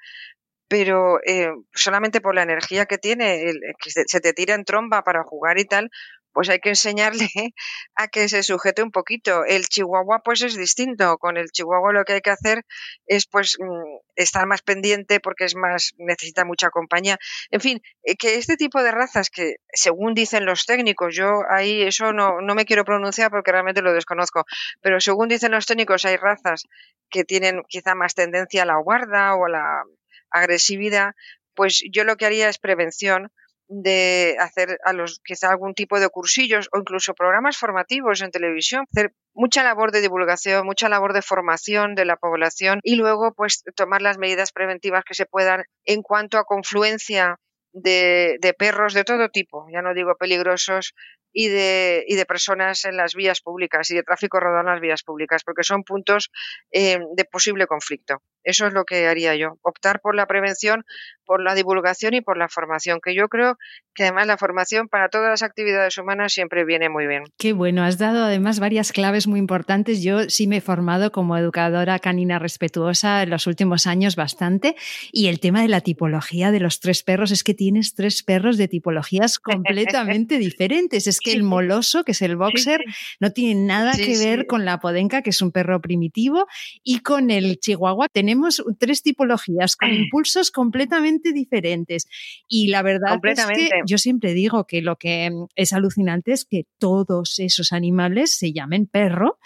pero 0.68 1.20
eh, 1.26 1.50
solamente 1.74 2.22
por 2.22 2.36
la 2.36 2.44
energía 2.44 2.86
que 2.86 2.98
tiene, 2.98 3.54
que 3.80 3.90
se 3.90 4.20
te 4.20 4.34
tira 4.34 4.54
en 4.56 4.66
tromba 4.66 5.04
para 5.04 5.24
jugar 5.24 5.60
y 5.60 5.66
tal, 5.66 5.90
pues 6.38 6.50
hay 6.50 6.60
que 6.60 6.70
enseñarle 6.70 7.28
a 7.96 8.08
que 8.10 8.30
se 8.30 8.44
sujete 8.44 8.84
un 8.84 8.92
poquito. 8.92 9.44
El 9.44 9.66
chihuahua 9.66 10.22
pues 10.24 10.44
es 10.44 10.56
distinto. 10.56 11.18
Con 11.18 11.36
el 11.36 11.50
chihuahua 11.50 11.94
lo 11.94 12.04
que 12.04 12.14
hay 12.14 12.22
que 12.22 12.30
hacer 12.30 12.64
es 13.08 13.26
pues 13.26 13.58
mm, 13.60 14.06
estar 14.16 14.46
más 14.46 14.62
pendiente 14.62 15.20
porque 15.20 15.46
es 15.46 15.56
más, 15.56 15.96
necesita 15.98 16.46
mucha 16.46 16.70
compañía. 16.70 17.18
En 17.50 17.60
fin, 17.60 17.82
eh, 18.04 18.16
que 18.18 18.36
este 18.36 18.56
tipo 18.56 18.84
de 18.84 18.92
razas 18.92 19.32
que 19.32 19.56
según 19.74 20.14
dicen 20.14 20.46
los 20.46 20.68
técnicos, 20.68 21.16
yo 21.16 21.42
ahí 21.50 21.82
eso 21.82 22.14
no, 22.14 22.40
no 22.40 22.54
me 22.54 22.66
quiero 22.66 22.86
pronunciar 22.86 23.32
porque 23.32 23.52
realmente 23.52 23.82
lo 23.82 23.92
desconozco, 23.92 24.46
pero 24.80 25.02
según 25.02 25.30
dicen 25.30 25.54
los 25.54 25.66
técnicos 25.66 26.06
hay 26.06 26.18
razas 26.18 26.66
que 27.10 27.24
tienen 27.24 27.64
quizá 27.68 27.96
más 27.96 28.14
tendencia 28.14 28.62
a 28.62 28.68
la 28.68 28.78
guarda 28.78 29.34
o 29.34 29.48
a 29.48 29.50
la 29.50 29.84
agresividad, 30.30 31.16
pues 31.56 31.82
yo 31.92 32.04
lo 32.04 32.16
que 32.16 32.28
haría 32.28 32.48
es 32.48 32.60
prevención 32.60 33.32
de 33.68 34.38
hacer 34.40 34.80
a 34.84 34.94
los 34.94 35.20
quizá 35.24 35.50
algún 35.50 35.74
tipo 35.74 36.00
de 36.00 36.10
cursillos 36.10 36.70
o 36.72 36.80
incluso 36.80 37.14
programas 37.14 37.58
formativos 37.58 38.22
en 38.22 38.32
televisión, 38.32 38.86
hacer 38.92 39.14
mucha 39.34 39.64
labor 39.64 39.92
de 39.92 40.02
divulgación, 40.02 40.66
mucha 40.66 40.90
labor 40.90 41.14
de 41.14 41.22
formación 41.22 41.96
de 41.96 42.06
la 42.06 42.16
población 42.16 42.80
y 42.84 42.96
luego 42.96 43.34
pues 43.34 43.64
tomar 43.76 44.02
las 44.02 44.18
medidas 44.18 44.52
preventivas 44.52 45.04
que 45.04 45.14
se 45.14 45.26
puedan 45.26 45.64
en 45.86 46.02
cuanto 46.02 46.38
a 46.38 46.46
confluencia 46.46 47.40
de, 47.74 48.38
de 48.42 48.54
perros 48.54 48.94
de 48.94 49.04
todo 49.04 49.30
tipo, 49.30 49.68
ya 49.72 49.82
no 49.82 49.94
digo 49.94 50.16
peligrosos, 50.16 50.94
y 51.40 51.50
de, 51.50 52.04
y 52.08 52.16
de 52.16 52.26
personas 52.26 52.84
en 52.86 52.98
las 52.98 53.14
vías 53.14 53.42
públicas 53.42 53.92
y 53.92 53.96
de 53.96 54.02
tráfico 54.02 54.40
rodado 54.40 54.62
en 54.62 54.74
las 54.74 54.82
vías 54.82 55.04
públicas, 55.04 55.44
porque 55.44 55.64
son 55.64 55.84
puntos 55.84 56.32
eh, 56.72 56.98
de 57.16 57.26
posible 57.26 57.68
conflicto. 57.68 58.24
Eso 58.48 58.66
es 58.66 58.72
lo 58.72 58.86
que 58.86 59.08
haría 59.08 59.36
yo, 59.36 59.60
optar 59.62 60.00
por 60.00 60.16
la 60.16 60.26
prevención, 60.26 60.86
por 61.26 61.44
la 61.44 61.54
divulgación 61.54 62.14
y 62.14 62.22
por 62.22 62.38
la 62.38 62.48
formación, 62.48 63.02
que 63.04 63.14
yo 63.14 63.28
creo 63.28 63.58
que 63.94 64.04
además 64.04 64.26
la 64.28 64.38
formación 64.38 64.88
para 64.88 65.10
todas 65.10 65.30
las 65.30 65.44
actividades 65.44 65.98
humanas 65.98 66.32
siempre 66.32 66.64
viene 66.64 66.88
muy 66.88 67.08
bien. 67.08 67.24
Qué 67.38 67.52
bueno, 67.52 67.84
has 67.84 67.98
dado 67.98 68.24
además 68.24 68.62
varias 68.62 68.94
claves 68.94 69.28
muy 69.28 69.38
importantes. 69.40 70.02
Yo 70.02 70.30
sí 70.30 70.48
me 70.48 70.58
he 70.58 70.62
formado 70.62 71.12
como 71.12 71.36
educadora 71.36 72.00
canina 72.00 72.40
respetuosa 72.40 73.22
en 73.24 73.32
los 73.32 73.48
últimos 73.48 73.86
años 73.86 74.16
bastante 74.16 74.78
y 75.12 75.28
el 75.28 75.42
tema 75.42 75.62
de 75.62 75.68
la 75.68 75.82
tipología 75.82 76.52
de 76.52 76.62
los 76.62 76.80
tres 76.80 77.04
perros 77.04 77.32
es 77.32 77.44
que 77.44 77.54
tienes 77.54 77.96
tres 77.96 78.24
perros 78.24 78.56
de 78.56 78.70
tipologías 78.70 79.40
completamente 79.40 80.38
diferentes. 80.38 81.06
Es 81.06 81.20
que 81.20 81.34
el 81.34 81.44
moloso, 81.44 82.06
que 82.06 82.14
es 82.14 82.22
el 82.22 82.38
boxer, 82.38 82.82
no 83.20 83.32
tiene 83.32 83.60
nada 83.66 83.92
que 83.92 84.18
ver 84.18 84.48
con 84.48 84.64
la 84.64 84.80
podenca, 84.80 85.22
que 85.22 85.32
es 85.32 85.42
un 85.42 85.52
perro 85.52 85.82
primitivo, 85.82 86.48
y 86.82 87.00
con 87.00 87.30
el 87.30 87.60
chihuahua 87.60 88.08
tenemos 88.08 88.37
tres 88.80 89.02
tipologías 89.02 89.76
con 89.76 89.90
impulsos 89.94 90.52
completamente 90.52 91.34
diferentes. 91.34 92.08
Y 92.48 92.68
la 92.68 92.82
verdad 92.82 93.20
es 93.24 93.46
que 93.46 93.70
yo 93.86 93.98
siempre 93.98 94.34
digo 94.34 94.66
que 94.66 94.82
lo 94.82 94.98
que 94.98 95.32
es 95.56 95.74
alucinante 95.74 96.32
es 96.32 96.46
que 96.46 96.66
todos 96.78 97.40
esos 97.40 97.74
animales 97.74 98.36
se 98.38 98.54
llamen 98.54 98.88
perro 98.88 99.40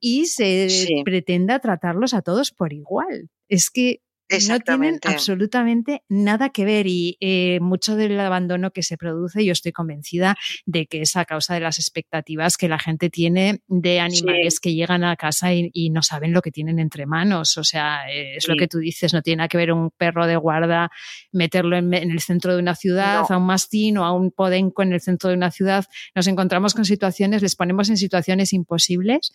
y 0.00 0.26
se 0.26 0.68
pretenda 1.04 1.58
tratarlos 1.58 2.14
a 2.14 2.22
todos 2.22 2.50
por 2.50 2.72
igual. 2.72 3.28
Es 3.48 3.70
que 3.70 4.00
no 4.48 4.60
tienen 4.60 4.98
absolutamente 5.04 6.02
nada 6.08 6.50
que 6.50 6.64
ver 6.64 6.86
y 6.86 7.16
eh, 7.20 7.58
mucho 7.60 7.96
del 7.96 8.18
abandono 8.18 8.70
que 8.70 8.82
se 8.82 8.96
produce, 8.96 9.44
yo 9.44 9.52
estoy 9.52 9.72
convencida 9.72 10.36
de 10.64 10.86
que 10.86 11.02
es 11.02 11.16
a 11.16 11.24
causa 11.24 11.54
de 11.54 11.60
las 11.60 11.78
expectativas 11.78 12.56
que 12.56 12.68
la 12.68 12.78
gente 12.78 13.10
tiene 13.10 13.60
de 13.68 14.00
animales 14.00 14.60
que 14.60 14.74
llegan 14.74 15.04
a 15.04 15.16
casa 15.16 15.52
y, 15.52 15.90
no 15.90 16.02
saben 16.02 16.32
lo 16.32 16.42
que 16.42 16.50
tienen 16.50 16.78
entre 16.78 17.06
manos. 17.06 17.56
O 17.56 17.64
sea, 17.64 18.00
es 18.10 18.48
lo 18.48 18.56
que 18.56 18.66
tú 18.66 18.78
dices, 18.78 19.14
no 19.14 19.22
tiene 19.22 19.38
nada 19.38 19.48
que 19.48 19.56
ver 19.56 19.72
un 19.72 19.90
perro 19.90 20.26
de 20.26 20.36
guarda, 20.36 20.90
meterlo 21.32 21.76
en, 21.76 21.94
el 21.94 22.20
centro 22.20 22.54
de 22.54 22.60
una 22.60 22.74
ciudad, 22.74 23.24
a 23.28 23.36
un 23.38 23.46
mastín 23.46 23.98
o 23.98 24.04
a 24.04 24.12
un 24.12 24.32
podenco 24.32 24.82
en 24.82 24.92
el 24.92 25.00
centro 25.00 25.30
de 25.30 25.36
una 25.36 25.50
ciudad. 25.50 25.86
Nos 26.14 26.26
encontramos 26.26 26.74
con 26.74 26.84
situaciones, 26.84 27.40
les 27.40 27.54
ponemos 27.54 27.88
en 27.88 27.96
situaciones 27.96 28.52
imposibles 28.52 29.32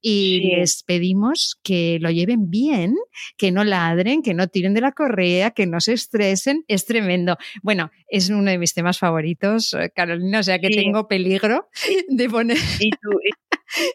y 0.00 0.54
les 0.56 0.82
pedimos 0.82 1.58
que 1.62 1.98
lo 2.00 2.10
lleven 2.10 2.50
bien, 2.50 2.94
que 3.38 3.50
no 3.50 3.64
ladren, 3.64 4.22
que 4.22 4.33
no 4.34 4.48
tiren 4.48 4.74
de 4.74 4.80
la 4.80 4.92
correa, 4.92 5.52
que 5.52 5.66
no 5.66 5.80
se 5.80 5.92
estresen, 5.92 6.64
es 6.68 6.86
tremendo. 6.86 7.36
Bueno, 7.62 7.90
es 8.08 8.30
uno 8.30 8.50
de 8.50 8.58
mis 8.58 8.74
temas 8.74 8.98
favoritos, 8.98 9.74
eh, 9.74 9.90
Carolina, 9.94 10.40
o 10.40 10.42
sea 10.42 10.58
que 10.58 10.68
tengo 10.68 11.08
peligro 11.08 11.68
de 12.08 12.28
poner... 12.28 12.58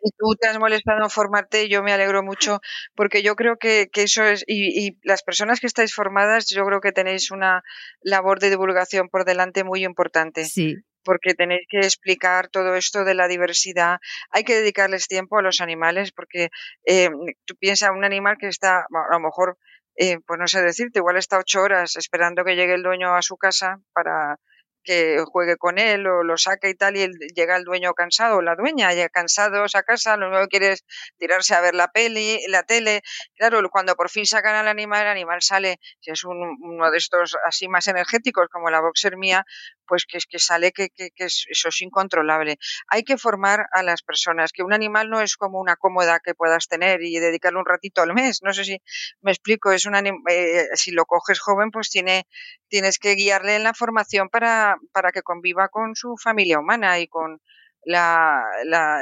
¿Y 0.01 0.11
tú, 0.11 0.35
te 0.39 0.47
has 0.47 0.59
molestado 0.59 1.03
en 1.03 1.09
formarte, 1.09 1.69
yo 1.69 1.83
me 1.83 1.93
alegro 1.93 2.21
mucho 2.21 2.59
porque 2.95 3.21
yo 3.21 3.35
creo 3.35 3.57
que, 3.57 3.89
eso 3.93 4.25
es, 4.25 4.43
y, 4.45 4.87
y, 4.87 4.99
las 5.03 5.23
personas 5.23 5.59
que 5.59 5.67
estáis 5.67 5.93
formadas, 5.93 6.47
yo 6.49 6.65
creo 6.65 6.81
que 6.81 6.91
tenéis 6.91 7.31
una 7.31 7.63
labor 8.01 8.39
de 8.39 8.49
divulgación 8.49 9.07
por 9.09 9.25
delante 9.25 9.63
muy 9.63 9.85
importante. 9.85 10.45
Sí 10.45 10.75
porque 11.03 11.33
tenéis 11.33 11.65
que 11.67 11.79
explicar 11.79 12.49
todo 12.49 12.75
esto 12.75 13.03
de 13.03 13.15
la 13.15 13.27
diversidad. 13.27 13.97
Hay 14.29 14.43
que 14.43 14.55
dedicarles 14.55 15.07
tiempo 15.07 15.37
a 15.37 15.41
los 15.41 15.61
animales 15.61 16.11
porque 16.11 16.49
eh, 16.85 17.09
tú 17.45 17.55
piensas 17.55 17.91
un 17.91 18.03
animal 18.03 18.37
que 18.39 18.47
está, 18.47 18.81
a 18.81 19.13
lo 19.13 19.19
mejor 19.19 19.57
eh, 19.99 20.19
pues 20.25 20.39
no 20.39 20.47
sé 20.47 20.61
decirte, 20.61 20.99
igual 20.99 21.17
está 21.17 21.37
ocho 21.39 21.61
horas 21.61 21.97
esperando 21.97 22.45
que 22.45 22.55
llegue 22.55 22.73
el 22.73 22.83
dueño 22.83 23.15
a 23.15 23.21
su 23.21 23.35
casa 23.37 23.79
para 23.93 24.37
que 24.83 25.21
juegue 25.27 25.57
con 25.57 25.77
él 25.77 26.07
o 26.07 26.23
lo 26.23 26.37
saque 26.37 26.69
y 26.69 26.73
tal 26.73 26.95
y 26.95 27.07
llega 27.35 27.57
el 27.57 27.65
dueño 27.65 27.93
cansado 27.93 28.37
o 28.37 28.41
la 28.41 28.55
dueña 28.55 28.93
ya 28.93 29.09
cansados 29.09 29.75
a 29.75 29.83
casa, 29.83 30.15
lo 30.15 30.29
único 30.29 30.47
quiere 30.47 30.75
tirarse 31.17 31.53
a 31.53 31.61
ver 31.61 31.75
la 31.75 31.89
peli, 31.91 32.39
la 32.47 32.63
tele. 32.63 33.01
Claro, 33.35 33.61
cuando 33.69 33.95
por 33.95 34.09
fin 34.09 34.25
sacan 34.25 34.55
al 34.55 34.69
animal, 34.69 35.01
el 35.01 35.09
animal 35.09 35.41
sale, 35.41 35.79
si 35.99 36.11
es 36.11 36.23
uno 36.23 36.91
de 36.91 36.97
estos 36.97 37.35
así 37.45 37.67
más 37.67 37.87
energéticos 37.87 38.47
como 38.49 38.69
la 38.69 38.79
boxer 38.79 39.17
mía, 39.17 39.45
pues 39.89 40.05
que, 40.05 40.19
que 40.29 40.39
sale 40.39 40.71
que, 40.71 40.89
que, 40.89 41.11
eso 41.17 41.69
es 41.69 41.81
incontrolable. 41.81 42.59
Hay 42.87 43.03
que 43.03 43.17
formar 43.17 43.65
a 43.73 43.81
las 43.83 44.03
personas, 44.03 44.51
que 44.53 44.63
un 44.63 44.71
animal 44.71 45.09
no 45.09 45.19
es 45.19 45.35
como 45.35 45.59
una 45.59 45.75
cómoda 45.75 46.19
que 46.23 46.35
puedas 46.35 46.67
tener 46.67 47.01
y 47.01 47.17
dedicarle 47.17 47.59
un 47.59 47.65
ratito 47.65 48.03
al 48.03 48.13
mes. 48.13 48.41
No 48.43 48.53
sé 48.53 48.63
si 48.63 48.81
me 49.21 49.31
explico, 49.31 49.71
es 49.71 49.85
un 49.85 49.95
eh, 49.95 50.67
si 50.75 50.91
lo 50.91 51.05
coges 51.05 51.39
joven, 51.39 51.71
pues 51.71 51.89
tiene, 51.89 52.27
tienes 52.67 52.99
que 52.99 53.15
guiarle 53.15 53.55
en 53.55 53.63
la 53.63 53.73
formación 53.73 54.29
para, 54.29 54.77
para 54.93 55.11
que 55.11 55.23
conviva 55.23 55.69
con 55.69 55.95
su 55.95 56.15
familia 56.17 56.59
humana 56.59 56.99
y 56.99 57.07
con 57.07 57.41
la, 57.83 58.43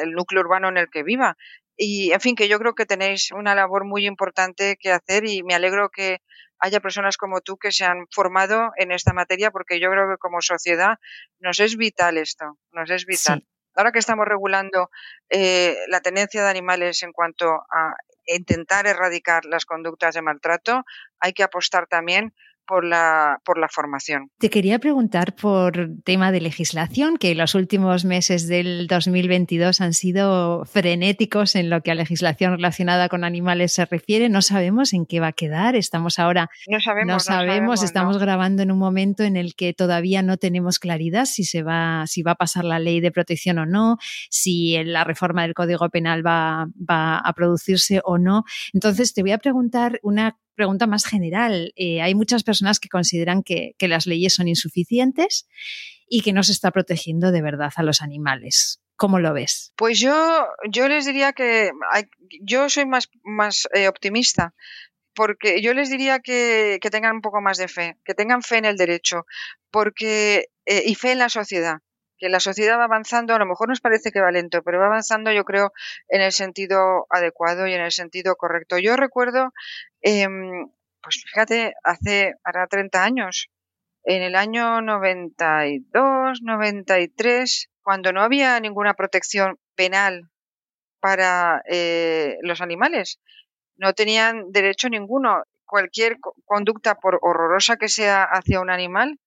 el 0.02 0.12
núcleo 0.12 0.42
urbano 0.42 0.70
en 0.70 0.78
el 0.78 0.90
que 0.90 1.04
viva. 1.04 1.38
Y, 1.76 2.12
en 2.12 2.20
fin, 2.22 2.36
que 2.36 2.48
yo 2.48 2.58
creo 2.58 2.74
que 2.74 2.88
tenéis 2.88 3.32
una 3.32 3.54
labor 3.54 3.86
muy 3.86 4.08
importante 4.08 4.78
que 4.80 4.92
hacer 4.92 5.26
y 5.26 5.44
me 5.44 5.54
alegro 5.54 5.90
que 5.90 6.22
haya 6.60 6.80
personas 6.80 7.18
como 7.18 7.42
tú 7.42 7.58
que 7.58 7.72
se 7.72 7.86
han 7.86 8.08
formado 8.12 8.72
en 8.78 8.92
esta 8.92 9.14
materia 9.14 9.52
porque 9.52 9.80
yo 9.80 9.90
creo 9.92 10.10
que 10.10 10.18
como 10.18 10.42
sociedad 10.42 10.98
nos 11.40 11.60
es 11.60 11.78
vital 11.78 12.18
esto, 12.18 12.58
nos 12.72 12.90
es 12.90 13.06
vital. 13.06 13.46
Ahora 13.76 13.92
que 13.92 14.00
estamos 14.00 14.26
regulando 14.26 14.90
eh, 15.30 15.78
la 15.88 16.02
tenencia 16.02 16.44
de 16.44 16.50
animales 16.50 17.04
en 17.04 17.12
cuanto 17.12 17.48
a 17.72 17.96
intentar 18.26 18.88
erradicar 18.88 19.46
las 19.46 19.66
conductas 19.66 20.16
de 20.16 20.22
maltrato, 20.22 20.84
hay 21.20 21.34
que 21.34 21.44
apostar 21.44 21.88
también 21.88 22.34
por 22.68 22.86
la, 22.86 23.42
por 23.44 23.58
la 23.58 23.68
formación. 23.70 24.30
Te 24.38 24.50
quería 24.50 24.80
preguntar 24.80 25.36
por 25.36 25.90
tema 26.04 26.32
de 26.32 26.42
legislación, 26.42 27.18
que 27.18 27.34
los 27.34 27.56
últimos 27.56 28.06
meses 28.06 28.48
del 28.48 28.88
2022 28.88 29.82
han 29.82 29.94
sido 29.94 30.66
frenéticos 30.66 31.56
en 31.56 31.70
lo 31.70 31.82
que 31.82 31.92
a 31.92 31.96
legislación 31.96 32.52
relacionada 32.54 33.10
con 33.10 33.24
animales 33.24 33.74
se 33.74 33.86
refiere. 33.86 34.30
No 34.30 34.42
sabemos 34.42 34.94
en 34.94 35.06
qué 35.06 35.20
va 35.20 35.28
a 35.28 35.32
quedar. 35.32 35.76
Estamos 35.76 36.20
ahora. 36.20 36.50
No 36.68 36.80
sabemos. 36.80 37.14
No 37.14 37.20
sabemos. 37.20 37.84
estamos 37.84 38.18
grabando 38.18 38.64
en 38.64 38.72
un 38.72 38.80
momento 38.80 39.24
en 39.24 39.38
el 39.38 39.56
que 39.56 39.74
todavía 39.74 40.22
no 40.22 40.38
tenemos 40.38 40.80
claridad 40.80 41.26
si 41.26 41.44
se 41.46 41.64
va, 41.64 42.06
si 42.06 42.22
va 42.22 42.32
a 42.32 42.36
pasar 42.36 42.66
la 42.66 42.80
ley 42.80 43.00
de 43.00 43.12
protección 43.12 43.60
o 43.60 43.66
no, 43.66 43.98
si 44.30 44.78
la 44.84 45.04
reforma 45.04 45.44
del 45.44 45.54
Código 45.54 45.90
Penal 45.90 46.26
va, 46.26 46.68
va 46.78 47.18
a 47.18 47.34
producirse 47.34 48.02
o 48.04 48.18
no. 48.18 48.44
Entonces, 48.74 49.14
te 49.14 49.22
voy 49.22 49.32
a 49.32 49.38
preguntar 49.38 50.00
una 50.04 50.38
pregunta 50.58 50.88
más 50.88 51.06
general. 51.06 51.72
Eh, 51.78 52.02
hay 52.02 52.16
muchas 52.16 52.44
personas 52.44 52.82
que 52.82 52.90
consideran 52.90 53.44
que, 53.44 53.76
las 53.80 54.08
leyes 54.08 54.36
son 54.36 54.50
insuficientes 54.50 55.48
y 56.10 56.22
que 56.22 56.34
no 56.34 56.44
se 56.44 56.52
está 56.52 56.72
protegiendo 56.72 57.32
de 57.32 57.42
verdad 57.42 57.72
a 57.78 57.84
los 57.84 58.02
animales. 58.02 58.82
¿Cómo 58.98 59.20
lo 59.20 59.34
ves? 59.34 59.72
Pues 59.78 60.00
yo, 60.00 60.46
yo 60.70 60.88
les 60.90 61.06
diría 61.06 61.32
que 61.32 61.72
yo 62.42 62.68
soy 62.70 62.86
más, 62.86 63.10
más 63.24 63.70
eh, 63.74 63.88
optimista, 63.88 64.56
porque 65.14 65.62
yo 65.62 65.74
les 65.74 65.90
diría 65.90 66.20
que, 66.20 66.80
tengan 66.92 67.16
un 67.16 67.22
poco 67.22 67.40
más 67.40 67.58
de 67.58 67.68
fe, 67.68 67.98
que 68.04 68.16
tengan 68.16 68.42
fe 68.42 68.58
en 68.58 68.66
el 68.66 68.76
derecho, 68.76 69.26
porque 69.72 70.50
eh, 70.66 70.84
y 70.86 70.96
fe 70.96 71.12
en 71.12 71.20
la 71.20 71.30
sociedad 71.30 71.78
que 72.18 72.30
la 72.30 72.40
sociedad 72.40 72.78
va 72.78 72.86
avanzando, 72.86 73.34
a 73.36 73.40
lo 73.40 73.46
mejor 73.46 73.70
nos 73.70 73.82
parece 73.82 74.12
que 74.12 74.22
va 74.22 74.32
lento, 74.32 74.64
pero 74.64 74.80
va 74.80 74.88
avanzando 74.88 75.32
yo 75.32 75.46
creo 75.46 75.72
en 76.10 76.22
el 76.22 76.32
sentido 76.32 77.08
adecuado 77.10 77.68
y 77.68 77.74
en 77.74 77.82
el 77.82 77.92
sentido 77.92 78.36
correcto. 78.36 78.78
Yo 78.78 78.96
recuerdo, 78.96 79.54
em, 80.02 80.70
pues 81.02 81.24
fíjate, 81.24 81.74
hace 81.84 82.34
ahora 82.44 82.68
30 82.68 83.04
años, 83.04 83.50
en 84.04 84.22
el 84.24 84.36
año 84.36 84.82
92, 84.82 86.42
93, 86.42 87.70
cuando 87.82 88.14
no 88.14 88.22
había 88.22 88.60
ninguna 88.60 88.94
protección 88.94 89.60
penal 89.76 90.30
para 91.00 91.62
eh, 91.70 92.38
los 92.42 92.62
animales, 92.62 93.20
no 93.78 93.94
tenían 93.94 94.52
derecho 94.52 94.90
ninguno. 94.90 95.44
Cualquier 95.66 96.18
conducta, 96.46 96.96
por 96.96 97.20
horrorosa 97.22 97.76
que 97.76 97.90
sea 97.90 98.24
hacia 98.24 98.62
un 98.62 98.70
animal, 98.70 99.20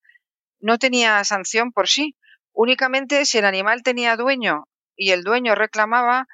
no 0.58 0.78
tenía 0.78 1.22
sanción 1.24 1.72
por 1.72 1.86
sí 1.86 2.16
Únicamente 2.52 3.24
si 3.24 3.38
el 3.38 3.44
animal 3.44 3.82
tenía 3.82 4.16
dueño 4.16 4.64
y 4.96 5.12
el 5.12 5.22
dueño 5.22 5.54
reclamaba, 5.54 6.26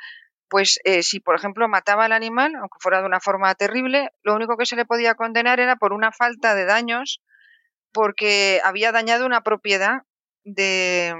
pues 0.48 0.78
eh, 0.84 1.02
si 1.02 1.20
por 1.20 1.36
ejemplo 1.36 1.68
mataba 1.68 2.04
al 2.04 2.12
animal, 2.12 2.54
aunque 2.56 2.78
fuera 2.80 3.00
de 3.00 3.06
una 3.06 3.20
forma 3.20 3.54
terrible, 3.54 4.10
lo 4.22 4.34
único 4.34 4.56
que 4.56 4.66
se 4.66 4.76
le 4.76 4.86
podía 4.86 5.14
condenar 5.14 5.60
era 5.60 5.76
por 5.76 5.92
una 5.92 6.12
falta 6.12 6.54
de 6.54 6.64
daños 6.64 7.20
porque 7.92 8.60
había 8.64 8.92
dañado 8.92 9.26
una 9.26 9.42
propiedad 9.42 10.02
de, 10.44 11.14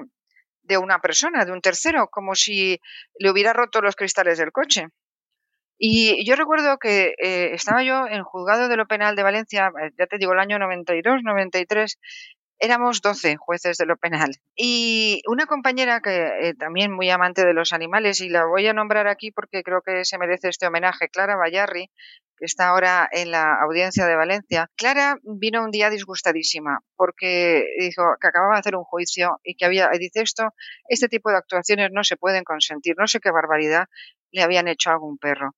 de 0.63 0.79
una 0.79 1.01
persona, 1.01 1.45
de 1.45 1.53
un 1.53 1.61
tercero, 1.61 2.09
como 2.09 2.35
si 2.35 2.81
le 3.19 3.31
hubiera 3.31 3.53
roto 3.53 3.81
los 3.81 3.97
cristales 3.97 4.39
del 4.39 4.53
coche. 4.53 4.89
Y 5.79 6.25
yo 6.25 6.37
recuerdo 6.37 6.79
que 6.79 7.15
eh, 7.23 7.51
estaba 7.53 7.83
yo 7.83 8.07
en 8.07 8.25
juzgado 8.25 8.69
de 8.69 8.77
lo 8.77 8.87
penal 8.87 9.15
de 9.15 9.23
Valencia, 9.23 9.71
eh, 9.83 9.91
ya 9.99 10.07
te 10.07 10.17
digo, 10.19 10.33
el 10.33 10.39
año 10.39 10.59
92, 10.59 11.23
93, 11.23 11.99
éramos 12.59 13.01
12 13.03 13.37
jueces 13.37 13.77
de 13.77 13.87
lo 13.87 13.97
penal. 13.97 14.37
Y 14.55 15.23
una 15.29 15.47
compañera 15.47 16.01
que 16.01 16.27
eh, 16.41 16.55
también 16.55 16.93
muy 16.93 17.11
amante 17.11 17.45
de 17.47 17.53
los 17.53 17.73
animales, 17.73 18.21
y 18.21 18.29
la 18.29 18.47
voy 18.47 18.67
a 18.67 18.73
nombrar 18.73 19.09
aquí 19.09 19.31
porque 19.31 19.63
creo 19.63 19.83
que 19.83 20.05
se 20.05 20.19
merece 20.19 20.49
este 20.49 20.67
homenaje, 20.67 21.09
Clara 21.09 21.37
Bayarri, 21.37 21.91
que 22.39 22.45
está 22.45 22.69
ahora 22.69 23.09
en 23.11 23.31
la 23.31 23.55
audiencia 23.63 24.07
de 24.07 24.17
Valencia. 24.17 24.71
Clara 24.77 25.19
vino 25.23 25.65
un 25.65 25.71
día 25.71 25.91
disgustadísima 25.91 26.81
porque 26.97 27.65
dijo 27.79 28.03
que 28.21 28.29
acababa 28.29 28.55
de 28.55 28.61
hacer 28.61 28.77
un 28.77 28.85
juicio 28.85 29.41
y 29.43 29.55
que 29.55 29.65
había, 29.65 29.91
y 29.93 29.99
dice 29.99 30.21
esto, 30.21 30.53
este 30.89 31.09
tipo 31.09 31.31
de 31.31 31.37
actuaciones 31.37 31.91
no 31.93 32.05
se 32.05 32.17
pueden 32.17 32.45
consentir, 32.45 32.95
no 32.99 33.07
sé 33.07 33.21
qué 33.21 33.31
barbaridad 33.31 33.87
le 34.33 34.43
habían 34.43 34.69
hecho 34.69 34.91
a 34.91 34.95
algún 34.95 35.19
perro. 35.19 35.55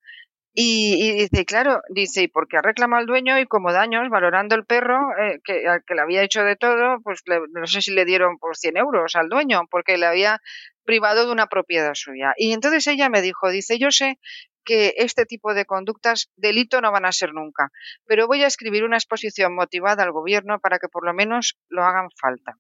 Y, 0.60 1.12
dice, 1.12 1.44
claro, 1.44 1.82
dice, 1.88 2.22
y 2.22 2.26
porque 2.26 2.56
ha 2.56 2.62
reclamado 2.62 2.98
al 2.98 3.06
dueño 3.06 3.38
y 3.38 3.46
como 3.46 3.72
daños, 3.72 4.08
valorando 4.10 4.56
el 4.56 4.64
perro, 4.64 5.16
eh, 5.16 5.38
que, 5.44 5.62
que 5.86 5.94
le 5.94 6.00
había 6.00 6.24
hecho 6.24 6.42
de 6.42 6.56
todo, 6.56 7.00
pues 7.04 7.22
no 7.52 7.64
sé 7.68 7.80
si 7.80 7.92
le 7.92 8.04
dieron 8.04 8.38
por 8.38 8.56
100 8.56 8.76
euros 8.76 9.14
al 9.14 9.28
dueño, 9.28 9.68
porque 9.70 9.98
le 9.98 10.06
había 10.06 10.42
privado 10.84 11.26
de 11.26 11.30
una 11.30 11.46
propiedad 11.46 11.94
suya. 11.94 12.34
Y 12.36 12.52
entonces 12.52 12.88
ella 12.88 13.08
me 13.08 13.22
dijo, 13.22 13.50
dice, 13.50 13.78
yo 13.78 13.92
sé 13.92 14.18
que 14.64 14.94
este 14.96 15.26
tipo 15.26 15.54
de 15.54 15.64
conductas 15.64 16.28
delito 16.34 16.80
no 16.80 16.90
van 16.90 17.04
a 17.04 17.12
ser 17.12 17.34
nunca, 17.34 17.70
pero 18.04 18.26
voy 18.26 18.42
a 18.42 18.48
escribir 18.48 18.82
una 18.82 18.96
exposición 18.96 19.54
motivada 19.54 20.02
al 20.02 20.10
gobierno 20.10 20.58
para 20.58 20.80
que 20.80 20.88
por 20.88 21.06
lo 21.06 21.14
menos 21.14 21.56
lo 21.68 21.84
hagan 21.84 22.08
falta. 22.20 22.58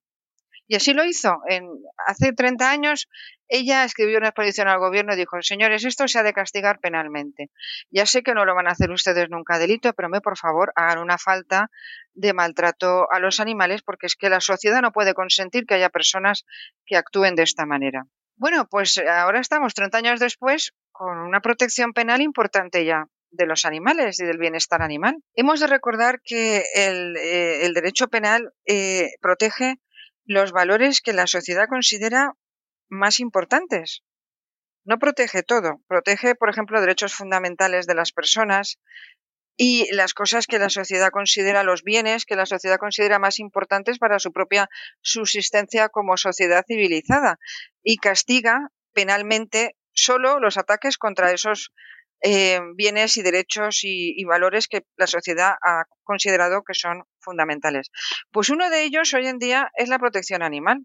Y 0.68 0.76
así 0.76 0.92
lo 0.92 1.04
hizo. 1.04 1.40
Hace 2.06 2.32
30 2.34 2.70
años 2.70 3.08
ella 3.48 3.84
escribió 3.84 4.18
una 4.18 4.28
exposición 4.28 4.68
al 4.68 4.78
gobierno 4.78 5.14
y 5.14 5.16
dijo, 5.16 5.40
señores, 5.40 5.84
esto 5.84 6.06
se 6.06 6.18
ha 6.18 6.22
de 6.22 6.34
castigar 6.34 6.78
penalmente. 6.78 7.50
Ya 7.90 8.04
sé 8.04 8.22
que 8.22 8.34
no 8.34 8.44
lo 8.44 8.54
van 8.54 8.68
a 8.68 8.72
hacer 8.72 8.90
ustedes 8.90 9.30
nunca 9.30 9.58
delito, 9.58 9.94
pero 9.94 10.10
me 10.10 10.20
por 10.20 10.36
favor 10.36 10.72
hagan 10.76 10.98
una 10.98 11.16
falta 11.16 11.70
de 12.12 12.34
maltrato 12.34 13.10
a 13.10 13.18
los 13.18 13.40
animales 13.40 13.80
porque 13.82 14.06
es 14.06 14.14
que 14.14 14.28
la 14.28 14.40
sociedad 14.40 14.82
no 14.82 14.92
puede 14.92 15.14
consentir 15.14 15.64
que 15.64 15.74
haya 15.74 15.88
personas 15.88 16.44
que 16.84 16.96
actúen 16.96 17.34
de 17.34 17.44
esta 17.44 17.64
manera. 17.64 18.04
Bueno, 18.36 18.68
pues 18.70 18.98
ahora 18.98 19.40
estamos 19.40 19.72
30 19.74 19.98
años 19.98 20.20
después 20.20 20.74
con 20.92 21.18
una 21.18 21.40
protección 21.40 21.92
penal 21.94 22.20
importante 22.20 22.84
ya 22.84 23.06
de 23.30 23.46
los 23.46 23.64
animales 23.64 24.20
y 24.20 24.24
del 24.24 24.38
bienestar 24.38 24.82
animal. 24.82 25.16
Hemos 25.34 25.60
de 25.60 25.66
recordar 25.66 26.20
que 26.22 26.62
el, 26.74 27.16
eh, 27.16 27.70
derecho 27.74 28.08
penal 28.08 28.52
eh, 28.66 29.10
protege 29.20 29.76
los 30.28 30.52
valores 30.52 31.00
que 31.00 31.14
la 31.14 31.26
sociedad 31.26 31.68
considera 31.68 32.34
más 32.90 33.18
importantes. 33.18 34.04
No 34.84 34.98
protege 34.98 35.42
todo, 35.42 35.80
protege, 35.88 36.34
por 36.34 36.50
ejemplo, 36.50 36.80
derechos 36.80 37.14
fundamentales 37.14 37.86
de 37.86 37.94
las 37.94 38.12
personas 38.12 38.78
y 39.56 39.92
las 39.92 40.12
cosas 40.12 40.46
que 40.46 40.58
la 40.58 40.68
sociedad 40.68 41.10
considera, 41.10 41.62
los 41.62 41.82
bienes 41.82 42.26
que 42.26 42.36
la 42.36 42.44
sociedad 42.44 42.76
considera 42.76 43.18
más 43.18 43.40
importantes 43.40 43.98
para 43.98 44.18
su 44.18 44.30
propia 44.30 44.68
subsistencia 45.00 45.88
como 45.88 46.18
sociedad 46.18 46.64
civilizada 46.66 47.38
y 47.82 47.96
castiga 47.96 48.68
penalmente 48.92 49.76
solo 49.92 50.40
los 50.40 50.58
ataques 50.58 50.98
contra 50.98 51.32
esos 51.32 51.72
eh, 52.20 52.60
bienes 52.74 53.16
y 53.16 53.22
derechos 53.22 53.80
y, 53.82 54.24
valores 54.24 54.68
que 54.68 54.84
la 54.96 55.06
sociedad 55.06 55.54
ha 55.62 55.84
considerado 56.02 56.62
que 56.62 56.74
son 56.74 57.04
fundamentales. 57.20 57.90
Pues 58.30 58.50
uno 58.50 58.68
de 58.70 58.84
ellos 58.84 59.14
hoy 59.14 59.26
en 59.26 59.38
día 59.38 59.70
es 59.76 59.88
la 59.88 59.98
protección 59.98 60.42
animal. 60.42 60.84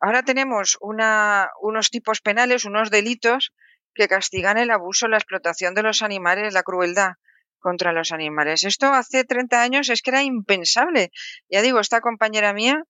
Ahora 0.00 0.22
tenemos 0.22 0.78
una, 0.80 1.50
unos 1.60 1.90
tipos 1.90 2.20
penales, 2.20 2.64
unos 2.64 2.90
delitos 2.90 3.52
que 3.94 4.08
castigan 4.08 4.56
el 4.56 4.70
abuso, 4.70 5.08
la 5.08 5.18
explotación 5.18 5.74
de 5.74 5.82
los 5.82 6.02
animales, 6.02 6.54
la 6.54 6.62
crueldad 6.62 7.14
contra 7.58 7.92
los 7.92 8.12
animales. 8.12 8.64
Esto 8.64 8.86
hace 8.86 9.24
30 9.24 9.60
años 9.60 9.90
es 9.90 10.00
que 10.00 10.10
era 10.10 10.22
impensable. 10.22 11.10
Ya 11.48 11.60
digo, 11.60 11.80
esta 11.80 12.00
compañera 12.00 12.52
mía 12.52 12.82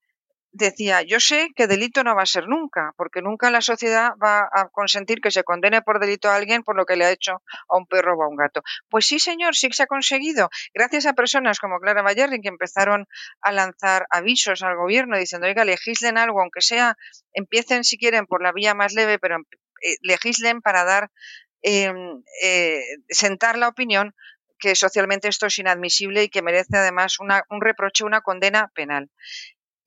decía, 0.53 1.03
yo 1.03 1.21
sé 1.21 1.51
que 1.55 1.67
delito 1.67 2.03
no 2.03 2.17
va 2.17 2.23
a 2.23 2.27
ser 2.27 2.49
nunca, 2.49 2.93
porque 2.97 3.23
nunca 3.23 3.51
la 3.51 3.61
sociedad 3.61 4.13
va 4.23 4.49
a 4.53 4.69
consentir 4.69 5.21
que 5.21 5.31
se 5.31 5.45
condene 5.45 5.83
por 5.83 6.01
delito 6.01 6.29
a 6.29 6.35
alguien 6.35 6.63
por 6.63 6.77
lo 6.77 6.87
que 6.87 6.97
le 6.97 7.05
ha 7.05 7.11
hecho 7.11 7.43
a 7.69 7.77
un 7.77 7.87
perro 7.87 8.17
o 8.17 8.23
a 8.23 8.29
un 8.29 8.37
gato. 8.37 8.63
Pues 8.89 9.07
sí, 9.07 9.19
señor, 9.19 9.55
sí 9.55 9.69
que 9.69 9.75
se 9.75 9.85
ha 9.85 9.87
conseguido, 9.87 10.51
gracias 10.75 11.07
a 11.07 11.13
personas 11.13 11.59
como 11.59 11.79
Clara 11.79 12.03
Bayerri 12.03 12.41
que 12.41 12.49
empezaron 12.49 13.07
a 13.41 13.53
lanzar 13.53 14.07
avisos 14.11 14.63
al 14.63 14.77
gobierno 14.77 15.17
diciendo, 15.17 15.47
oiga, 15.47 15.65
legislen 15.65 16.19
algo, 16.19 16.41
aunque 16.41 16.61
sea, 16.61 16.97
empiecen 17.33 17.85
si 17.85 17.97
quieren 17.99 18.27
por 18.27 18.43
la 18.43 18.53
vía 18.53 18.75
más 18.75 18.93
leve, 18.93 19.19
pero 19.19 19.37
eh, 19.83 19.97
legislen 20.03 20.61
para 20.63 20.85
dar, 20.85 21.11
em, 21.63 22.23
eh, 22.43 22.83
sentar 23.09 23.57
la 23.57 23.69
opinión 23.69 24.15
que 24.59 24.75
socialmente 24.75 25.29
esto 25.29 25.47
es 25.47 25.59
inadmisible 25.59 26.23
y 26.25 26.29
que 26.29 26.43
merece 26.43 26.77
además 26.77 27.19
una, 27.19 27.45
un 27.49 27.61
reproche, 27.63 28.05
una 28.05 28.21
condena 28.21 28.71
penal. 28.75 29.11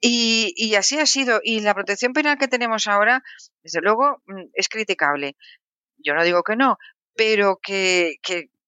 Y, 0.06 0.76
así 0.76 1.00
ha 1.00 1.06
sido. 1.06 1.40
Y 1.42 1.62
la 1.62 1.74
protección 1.74 2.12
penal 2.12 2.38
que 2.38 2.50
tenemos 2.50 2.88
ahora, 2.88 3.24
desde 3.64 3.80
luego, 3.80 4.22
mm, 4.26 4.50
es 4.54 4.68
criticable. 4.68 5.38
Yo 5.98 6.14
no 6.14 6.26
digo 6.26 6.44
que 6.44 6.58
no, 6.58 6.78
pero 7.16 7.58
que, 7.64 8.18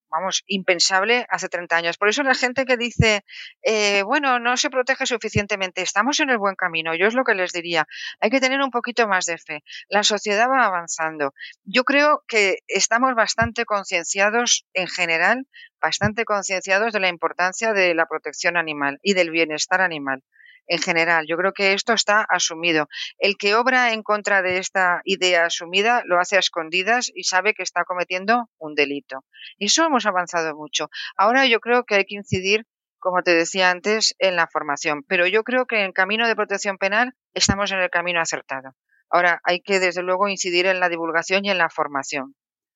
vamos, 0.10 0.44
impensable 0.48 1.26
hace 1.30 1.50
30 1.50 1.76
años. 1.76 1.98
Por 1.98 2.08
eso 2.08 2.24
la 2.24 2.36
gente 2.36 2.64
que 2.64 2.78
dice, 2.78 3.26
eh, 3.64 4.04
bueno, 4.04 4.40
no 4.40 4.56
se 4.56 4.70
protege 4.70 5.06
suficientemente, 5.06 5.82
estamos 5.82 6.22
en 6.22 6.30
el 6.30 6.38
buen 6.38 6.56
camino. 6.56 6.96
Yo 6.96 7.06
es 7.06 7.16
lo 7.16 7.26
que 7.26 7.36
les 7.36 7.52
diría. 7.52 7.86
Hay 8.22 8.30
que 8.30 8.40
tener 8.40 8.62
un 8.62 8.72
poquito 8.72 9.06
más 9.06 9.26
de 9.26 9.38
fe. 9.38 9.64
La 9.90 10.04
sociedad 10.04 10.50
va 10.50 10.66
avanzando. 10.66 11.34
Yo 11.66 11.84
creo 11.84 12.24
que 12.30 12.60
estamos 12.68 13.14
bastante 13.14 13.66
concienciados 13.66 14.66
en 14.74 14.88
general, 14.88 15.48
bastante 15.82 16.24
concienciados 16.24 16.94
de 16.94 17.02
la 17.02 17.10
importancia 17.10 17.74
de 17.74 17.94
la 17.94 18.06
protección 18.06 18.56
animal 18.56 19.00
y 19.04 19.16
del 19.16 19.32
bienestar 19.32 19.82
animal 19.82 20.24
en 20.68 20.80
general. 20.80 21.26
Yo 21.28 21.38
creo 21.38 21.54
que 21.54 21.74
esto 21.74 21.94
está 21.94 22.26
asumido. 22.28 22.88
El 23.18 23.38
que 23.38 23.56
obra 23.56 23.94
en 23.94 24.04
contra 24.04 24.42
de 24.42 24.58
esta 24.58 25.02
idea 25.04 25.46
asumida 25.46 26.04
lo 26.06 26.20
hace 26.20 26.36
a 26.36 26.40
escondidas 26.40 27.12
y 27.14 27.24
sabe 27.24 27.54
que 27.54 27.64
está 27.64 27.84
cometiendo 27.84 28.50
un 28.58 28.76
delito. 28.76 29.24
Eso 29.58 29.86
hemos 29.86 30.06
avanzado 30.06 30.56
mucho. 30.56 30.90
Ahora 31.18 31.46
yo 31.46 31.60
creo 31.60 31.84
que 31.84 31.96
hay 31.96 32.06
que 32.06 32.16
incidir, 32.16 32.66
como 33.00 33.22
te 33.24 33.36
decía 33.36 33.72
antes, 33.72 34.16
en 34.20 34.36
la 34.36 34.48
formación. 34.48 35.04
Pero 35.08 35.28
yo 35.28 35.44
creo 35.44 35.66
que 35.66 35.84
en 35.84 35.92
camino 35.92 36.28
de 36.28 36.36
protección 36.36 36.78
penal 36.78 37.14
estamos 37.34 37.72
en 37.72 37.80
el 37.80 37.90
camino 37.90 38.20
acertado. 38.22 38.76
Ahora 39.10 39.40
hay 39.44 39.62
que, 39.62 39.80
desde 39.80 40.02
luego, 40.02 40.28
incidir 40.28 40.66
en 40.66 40.80
la 40.80 40.90
divulgación 40.90 41.46
y 41.46 41.50
en 41.50 41.58
la 41.58 41.70
formación. 41.70 42.36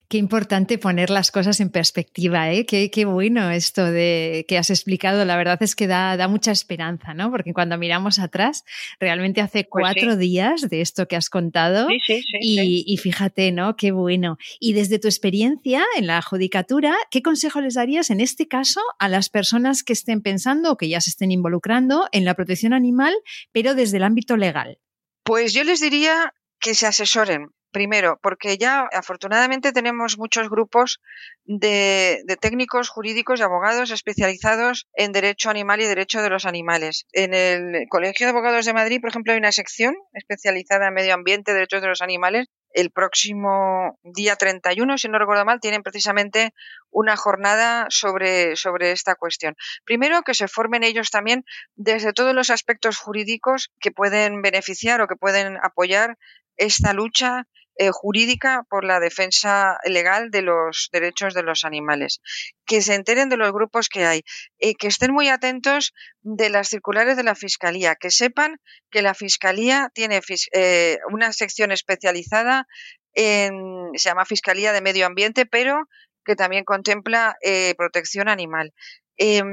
Qué 0.09 0.17
importante 0.17 0.79
poner 0.79 1.11
las 1.11 1.29
cosas 1.29 1.59
en 1.59 1.69
perspectiva, 1.69 2.51
¿eh? 2.51 2.65
Qué, 2.65 2.89
qué, 2.89 3.05
bueno 3.05 3.51
esto 3.51 3.85
de 3.85 4.43
que 4.47 4.57
has 4.57 4.71
explicado. 4.71 5.23
La 5.23 5.37
verdad 5.37 5.61
es 5.61 5.75
que 5.75 5.85
da, 5.85 6.17
da 6.17 6.27
mucha 6.27 6.51
esperanza, 6.51 7.13
¿no? 7.13 7.29
Porque 7.29 7.53
cuando 7.53 7.77
miramos 7.77 8.17
atrás, 8.17 8.65
realmente 8.99 9.39
hace 9.39 9.67
pues 9.69 9.83
cuatro 9.83 10.17
días 10.17 10.67
de 10.67 10.81
esto 10.81 11.07
que 11.07 11.15
has 11.15 11.29
contado. 11.29 11.87
Sí, 11.89 11.99
sí, 12.07 12.23
y, 12.41 12.83
y, 12.87 12.97
fíjate, 12.97 13.51
¿no? 13.51 13.75
Qué 13.75 13.91
bueno. 13.91 14.39
Y 14.59 14.73
desde 14.73 14.97
tu 14.97 15.07
experiencia 15.07 15.85
en 15.95 16.07
la 16.07 16.23
judicatura, 16.23 16.95
¿qué 17.11 17.21
consejo 17.21 17.61
les 17.61 17.75
darías 17.75 18.09
en 18.09 18.19
este 18.19 18.47
caso 18.47 18.81
a 18.97 19.09
las 19.09 19.29
personas 19.29 19.83
que 19.83 19.93
estén 19.93 20.23
pensando 20.23 20.71
o 20.71 20.77
que 20.77 20.89
ya 20.89 21.01
se 21.01 21.11
estén 21.11 21.29
involucrando 21.29 22.07
en 22.11 22.25
la 22.25 22.33
protección 22.33 22.73
animal, 22.73 23.13
pero 23.51 23.75
desde 23.75 23.97
el 23.97 24.03
ámbito 24.03 24.37
legal? 24.37 24.79
Pues 25.23 25.53
yo 25.53 25.63
les 25.63 25.81
diría 25.81 26.33
que 26.59 26.73
se 26.73 26.87
asesoren, 26.87 27.51
Primero, 27.71 28.19
porque 28.23 28.57
ya 28.57 28.89
afortunadamente 28.91 29.71
tenemos 29.71 30.17
muchos 30.17 30.49
grupos 30.49 30.99
de, 31.45 32.23
técnicos 32.41 32.89
jurídicos 32.89 33.39
y 33.39 33.43
abogados 33.43 33.91
especializados 33.91 34.87
en 34.93 35.11
derecho 35.11 35.51
animal 35.51 35.79
y 35.79 35.85
derecho 35.85 36.23
de 36.23 36.31
los 36.31 36.45
animales. 36.45 37.05
En 37.11 37.35
el 37.35 37.87
Colegio 37.87 38.25
de 38.25 38.31
Abogados 38.31 38.65
de 38.65 38.73
Madrid, 38.73 38.99
por 38.99 39.11
ejemplo, 39.11 39.33
hay 39.33 39.39
una 39.39 39.51
sección 39.51 39.95
especializada 40.13 40.87
en 40.87 40.95
medio 40.95 41.13
ambiente, 41.13 41.53
derechos 41.53 41.81
de 41.81 41.89
los 41.89 42.01
animales. 42.01 42.47
El 42.71 42.91
próximo 42.91 43.99
día 44.03 44.35
31, 44.35 44.97
si 44.97 45.07
no 45.07 45.19
recuerdo 45.19 45.45
mal, 45.45 45.59
tienen 45.59 45.81
precisamente 45.83 46.53
una 46.91 47.17
jornada 47.17 47.87
sobre, 47.89 48.55
sobre 48.55 48.91
esta 48.91 49.15
cuestión. 49.15 49.55
Primero, 49.85 50.21
que 50.21 50.35
se 50.35 50.47
formen 50.47 50.83
ellos 50.83 51.09
también 51.09 51.45
desde 51.75 52.13
todos 52.13 52.35
los 52.35 52.49
aspectos 52.49 52.97
jurídicos 52.97 53.71
que 53.79 53.91
pueden 53.91 54.41
beneficiar 54.41 55.01
o 55.01 55.07
que 55.07 55.15
pueden 55.15 55.57
apoyar 55.63 56.17
esta 56.59 56.93
lucha 56.93 57.47
eh, 57.81 57.91
jurídica 57.91 58.63
por 58.69 58.83
la 58.83 58.99
defensa 58.99 59.77
legal 59.85 60.31
de 60.31 60.41
los 60.41 60.89
derechos 60.91 61.33
de 61.33 61.43
los 61.43 61.63
animales, 61.63 62.19
que 62.65 62.81
se 62.81 62.93
enteren 62.93 63.29
de 63.29 63.37
los 63.37 63.53
grupos 63.53 63.87
que 63.87 64.05
hay, 64.05 64.23
y 64.59 64.75
que 64.75 64.87
estén 64.87 65.13
muy 65.13 65.29
atentos 65.29 65.93
de 66.21 66.49
las 66.49 66.67
circulares 66.67 67.15
de 67.15 67.23
la 67.23 67.35
Fiscalía, 67.35 67.95
que 67.95 68.11
sepan 68.11 68.57
que 68.91 69.01
la 69.01 69.13
Fiscalía 69.13 69.89
tiene 69.93 70.19
eh, 70.51 70.97
una 71.09 71.31
sección 71.31 71.71
especializada 71.71 72.67
en, 73.13 73.91
se 73.95 74.09
llama 74.09 74.25
Fiscalía 74.25 74.73
de 74.73 74.81
Medio 74.81 75.05
Ambiente, 75.05 75.45
pero 75.45 75.87
que 76.25 76.35
también 76.35 76.65
contempla 76.65 77.37
eh, 77.41 77.75
protección 77.77 78.27
animal 78.27 78.73
eh, 79.21 79.43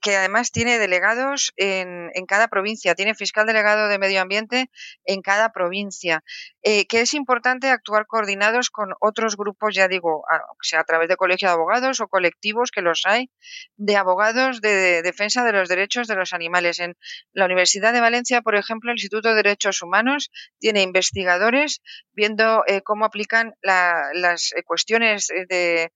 que 0.00 0.16
además 0.16 0.52
tiene 0.52 0.78
delegados 0.78 1.52
en, 1.56 2.10
en, 2.14 2.26
cada 2.26 2.46
provincia, 2.46 2.94
tiene 2.94 3.16
fiscal 3.16 3.44
delegado 3.44 3.88
de 3.88 3.98
medio 3.98 4.22
ambiente 4.22 4.70
en 5.04 5.20
cada 5.20 5.50
provincia, 5.50 6.22
eh, 6.62 6.86
que 6.86 7.00
es 7.00 7.14
importante 7.14 7.70
actuar 7.70 8.06
coordinados 8.06 8.70
con 8.70 8.90
otros 9.00 9.36
grupos, 9.36 9.74
ya 9.74 9.88
digo, 9.88 10.22
sea 10.62 10.80
a 10.80 10.84
través 10.84 11.08
de 11.08 11.16
colegios 11.16 11.50
de 11.50 11.54
abogados 11.54 12.00
o 12.00 12.06
colectivos 12.06 12.70
que 12.70 12.82
los 12.82 13.02
hay, 13.04 13.30
de 13.76 13.96
abogados 13.96 14.60
de, 14.60 15.02
defensa 15.02 15.44
de 15.44 15.52
los 15.52 15.68
derechos 15.68 16.06
de 16.06 16.14
los 16.14 16.32
animales. 16.32 16.78
En 16.78 16.96
la 17.32 17.46
Universidad 17.46 17.92
de 17.92 18.00
Valencia, 18.00 18.42
por 18.42 18.54
ejemplo, 18.54 18.92
el 18.92 18.98
Instituto 18.98 19.30
de 19.30 19.42
Derechos 19.42 19.82
Humanos 19.82 20.30
tiene 20.60 20.82
investigadores 20.82 21.82
viendo 22.12 22.62
eh, 22.68 22.82
cómo 22.82 23.06
aplican 23.06 23.54
la, 23.60 24.10
las 24.14 24.52
eh, 24.52 24.62
cuestiones 24.62 25.26
de 25.48 25.90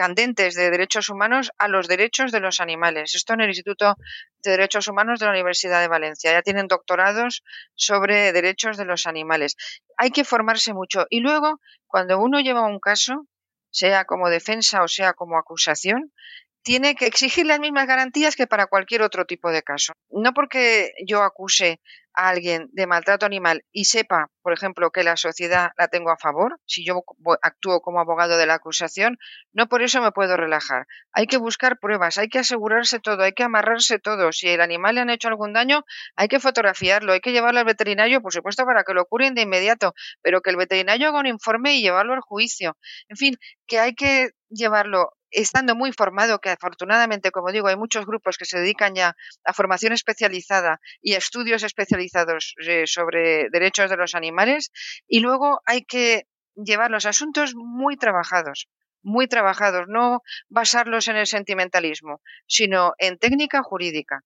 candentes 0.00 0.54
de 0.54 0.70
derechos 0.70 1.10
humanos 1.10 1.50
a 1.58 1.68
los 1.68 1.86
derechos 1.86 2.32
de 2.32 2.40
los 2.40 2.60
animales. 2.60 3.14
Esto 3.14 3.34
en 3.34 3.42
el 3.42 3.50
Instituto 3.50 3.96
de 4.42 4.52
Derechos 4.52 4.88
Humanos 4.88 5.20
de 5.20 5.26
la 5.26 5.32
Universidad 5.32 5.82
de 5.82 5.88
Valencia. 5.88 6.32
Ya 6.32 6.40
tienen 6.40 6.68
doctorados 6.68 7.42
sobre 7.74 8.32
derechos 8.32 8.78
de 8.78 8.86
los 8.86 9.06
animales. 9.06 9.56
Hay 9.98 10.10
que 10.10 10.24
formarse 10.24 10.72
mucho. 10.72 11.04
Y 11.10 11.20
luego, 11.20 11.60
cuando 11.86 12.18
uno 12.18 12.40
lleva 12.40 12.62
un 12.66 12.80
caso, 12.80 13.26
sea 13.70 14.06
como 14.06 14.30
defensa 14.30 14.82
o 14.82 14.88
sea 14.88 15.12
como 15.12 15.36
acusación, 15.36 16.14
tiene 16.62 16.94
que 16.94 17.04
exigir 17.04 17.44
las 17.44 17.60
mismas 17.60 17.86
garantías 17.86 18.36
que 18.36 18.46
para 18.46 18.68
cualquier 18.68 19.02
otro 19.02 19.26
tipo 19.26 19.50
de 19.50 19.62
caso. 19.62 19.92
No 20.08 20.32
porque 20.32 20.94
yo 21.06 21.22
acuse 21.22 21.78
a 22.14 22.28
alguien 22.28 22.68
de 22.72 22.86
maltrato 22.86 23.26
animal 23.26 23.64
y 23.72 23.84
sepa, 23.84 24.30
por 24.42 24.52
ejemplo, 24.52 24.90
que 24.90 25.02
la 25.02 25.16
sociedad 25.16 25.70
la 25.78 25.88
tengo 25.88 26.10
a 26.10 26.16
favor, 26.16 26.58
si 26.66 26.84
yo 26.84 27.02
actúo 27.42 27.80
como 27.80 28.00
abogado 28.00 28.36
de 28.36 28.46
la 28.46 28.54
acusación, 28.54 29.18
no 29.52 29.68
por 29.68 29.82
eso 29.82 30.00
me 30.02 30.12
puedo 30.12 30.36
relajar. 30.36 30.86
Hay 31.12 31.26
que 31.26 31.36
buscar 31.36 31.78
pruebas, 31.78 32.18
hay 32.18 32.28
que 32.28 32.40
asegurarse 32.40 33.00
todo, 33.00 33.22
hay 33.22 33.32
que 33.32 33.44
amarrarse 33.44 33.98
todo. 33.98 34.32
Si 34.32 34.48
el 34.48 34.60
animal 34.60 34.94
le 34.94 35.00
han 35.02 35.10
hecho 35.10 35.28
algún 35.28 35.52
daño, 35.52 35.84
hay 36.16 36.28
que 36.28 36.40
fotografiarlo, 36.40 37.12
hay 37.12 37.20
que 37.20 37.32
llevarlo 37.32 37.60
al 37.60 37.66
veterinario, 37.66 38.20
por 38.22 38.32
supuesto, 38.32 38.64
para 38.64 38.84
que 38.84 38.94
lo 38.94 39.04
curen 39.06 39.34
de 39.34 39.42
inmediato, 39.42 39.94
pero 40.22 40.40
que 40.40 40.50
el 40.50 40.56
veterinario 40.56 41.08
haga 41.08 41.20
un 41.20 41.26
informe 41.26 41.74
y 41.74 41.82
llevarlo 41.82 42.14
al 42.14 42.20
juicio. 42.20 42.76
En 43.08 43.16
fin, 43.16 43.36
que 43.66 43.78
hay 43.78 43.94
que 43.94 44.30
llevarlo 44.48 45.12
estando 45.30 45.74
muy 45.74 45.92
formado, 45.92 46.40
que 46.40 46.50
afortunadamente, 46.50 47.30
como 47.30 47.52
digo, 47.52 47.68
hay 47.68 47.76
muchos 47.76 48.06
grupos 48.06 48.36
que 48.36 48.44
se 48.44 48.58
dedican 48.58 48.94
ya 48.94 49.16
a 49.44 49.52
formación 49.52 49.92
especializada 49.92 50.80
y 51.00 51.14
a 51.14 51.18
estudios 51.18 51.62
especializados 51.62 52.54
eh, 52.66 52.86
sobre 52.86 53.48
derechos 53.50 53.90
de 53.90 53.96
los 53.96 54.14
animales, 54.14 54.70
y 55.06 55.20
luego 55.20 55.60
hay 55.66 55.84
que 55.84 56.26
llevar 56.54 56.90
los 56.90 57.06
asuntos 57.06 57.54
muy 57.54 57.96
trabajados, 57.96 58.68
muy 59.02 59.28
trabajados, 59.28 59.86
no 59.88 60.22
basarlos 60.48 61.08
en 61.08 61.16
el 61.16 61.26
sentimentalismo, 61.26 62.20
sino 62.46 62.94
en 62.98 63.18
técnica 63.18 63.62
jurídica. 63.62 64.22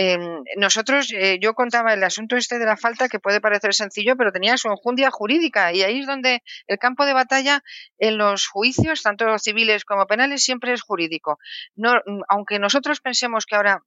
Em, 0.00 0.44
nosotros, 0.56 1.12
eh, 1.12 1.38
yo 1.40 1.54
contaba 1.54 1.92
el 1.92 2.04
asunto 2.04 2.36
este 2.36 2.60
de 2.60 2.66
la 2.66 2.76
falta 2.76 3.08
que 3.08 3.18
puede 3.18 3.40
parecer 3.40 3.74
sencillo, 3.74 4.16
pero 4.16 4.30
tenía 4.30 4.56
su 4.56 4.68
enjundia 4.68 5.10
jurídica 5.10 5.72
y 5.72 5.82
ahí 5.82 5.98
es 5.98 6.06
donde 6.06 6.44
el 6.68 6.78
campo 6.78 7.04
de 7.04 7.14
batalla 7.14 7.64
en 7.98 8.16
los 8.16 8.46
juicios, 8.46 9.02
tanto 9.02 9.36
civiles 9.40 9.84
como 9.84 10.06
penales, 10.06 10.44
siempre 10.44 10.72
es 10.72 10.82
jurídico. 10.82 11.40
No, 11.74 11.94
aunque 12.28 12.60
nosotros 12.60 13.00
pensemos 13.00 13.44
que 13.44 13.56
ahora 13.56 13.82